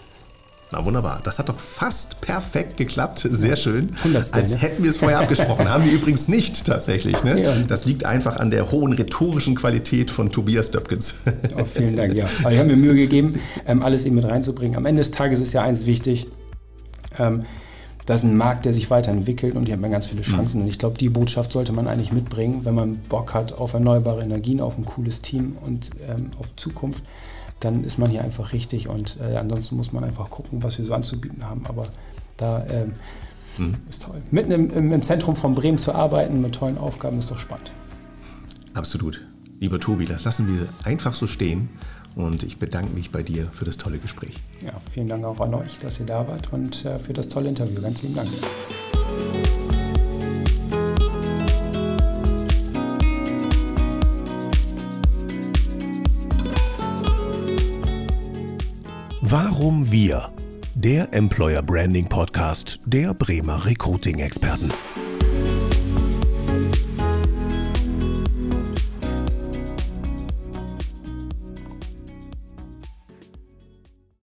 Na 0.71 0.85
wunderbar, 0.85 1.21
das 1.25 1.39
hat 1.39 1.49
doch 1.49 1.59
fast 1.59 2.21
perfekt 2.21 2.77
geklappt. 2.77 3.27
Sehr 3.31 3.57
schön. 3.57 3.97
Als 4.33 4.61
hätten 4.61 4.83
wir 4.83 4.91
es 4.91 4.99
vorher 4.99 5.19
abgesprochen. 5.21 5.69
Haben 5.71 5.87
wir 5.87 5.93
übrigens 5.93 6.29
nicht 6.29 6.67
tatsächlich. 6.67 7.25
Ne? 7.25 7.43
Ja. 7.43 7.55
Das 7.67 7.87
liegt 7.87 8.05
einfach 8.05 8.37
an 8.37 8.51
der 8.51 8.71
hohen 8.71 8.93
rhetorischen 8.93 9.55
Qualität 9.55 10.11
von 10.11 10.31
Tobias 10.31 10.71
Döpkins. 10.71 11.23
Oh, 11.59 11.65
vielen 11.65 11.97
Dank, 11.97 12.15
ja. 12.15 12.29
Aber 12.43 12.53
ich 12.53 12.59
habe 12.59 12.69
mir 12.69 12.77
Mühe 12.77 12.95
gegeben, 12.95 13.41
ähm, 13.67 13.83
alles 13.83 14.05
eben 14.05 14.17
mit 14.17 14.27
reinzubringen. 14.27 14.77
Am 14.77 14.85
Ende 14.85 15.01
des 15.01 15.11
Tages 15.11 15.41
ist 15.41 15.55
ja 15.55 15.63
eins 15.63 15.87
wichtig. 15.87 16.27
Das 18.09 18.25
ist 18.25 18.31
ein 18.31 18.39
Markt, 18.39 18.65
der 18.65 18.73
sich 18.73 18.91
weiterentwickelt 18.91 19.55
und 19.55 19.67
hier 19.67 19.75
haben 19.75 19.83
wir 19.83 19.91
ganz 19.91 20.07
viele 20.07 20.23
Chancen. 20.23 20.61
Mhm. 20.61 20.63
Und 20.63 20.71
ich 20.71 20.79
glaube, 20.79 20.97
die 20.97 21.11
Botschaft 21.11 21.53
sollte 21.53 21.75
man 21.75 21.87
eigentlich 21.87 22.11
mitbringen, 22.11 22.65
wenn 22.65 22.75
man 22.75 22.97
Bock 22.97 23.35
hat 23.35 23.53
auf 23.53 23.75
erneuerbare 23.75 24.23
Energien, 24.23 24.63
auf 24.63 24.79
ein 24.79 24.87
cooles 24.87 25.21
Team 25.21 25.59
und 25.67 25.91
ähm, 26.09 26.31
auf 26.39 26.57
Zukunft, 26.57 27.05
dann 27.61 27.85
ist 27.85 27.99
man 27.99 28.09
hier 28.09 28.25
einfach 28.25 28.55
richtig. 28.55 28.89
Und 28.89 29.19
äh, 29.21 29.37
ansonsten 29.37 29.77
muss 29.77 29.93
man 29.93 30.05
einfach 30.05 30.31
gucken, 30.31 30.63
was 30.63 30.79
wir 30.79 30.87
so 30.87 30.95
anzubieten 30.95 31.45
haben. 31.45 31.67
Aber 31.67 31.87
da 32.39 32.65
ähm, 32.71 32.93
mhm. 33.59 33.75
ist 33.91 34.05
toll. 34.05 34.23
Mitten 34.31 34.53
im, 34.53 34.91
im 34.91 35.03
Zentrum 35.03 35.37
von 35.37 35.55
Bremen 35.55 35.77
zu 35.77 35.95
arbeiten 35.95 36.41
mit 36.41 36.55
tollen 36.55 36.79
Aufgaben 36.79 37.19
ist 37.19 37.31
doch 37.31 37.39
spannend. 37.39 37.73
Absolut. 38.73 39.23
Lieber 39.61 39.81
Tobi, 39.81 40.07
das 40.07 40.25
lassen 40.25 40.49
wir 40.49 40.67
einfach 40.83 41.15
so 41.15 41.27
stehen. 41.27 41.69
Und 42.19 42.43
ich 42.43 42.59
bedanke 42.59 42.93
mich 42.93 43.13
bei 43.13 43.23
dir 43.23 43.47
für 43.55 43.65
das 43.65 43.77
tolle 43.77 43.99
Gespräch. 43.99 44.35
Ja, 44.61 44.73
vielen 44.91 45.09
Dank 45.09 45.25
auch 45.25 45.39
an 45.41 45.55
euch, 45.55 45.79
dass 45.79 46.01
ihr 46.01 46.07
da 46.07 46.27
wart 46.27 46.53
und 46.53 46.85
äh, 46.85 46.99
für 46.99 47.13
das 47.13 47.29
tolle 47.29 47.49
Interview. 47.49 47.81
Ganz 47.81 48.03
lieben 48.03 48.17
Dank. 48.17 48.29
Warum 59.21 59.93
wir? 59.93 60.33
Der 60.75 61.13
Employer 61.13 61.63
Branding 61.63 62.09
Podcast 62.09 62.81
der 62.85 63.15
Bremer 63.15 63.65
Recruiting 63.65 64.19
Experten. 64.19 64.73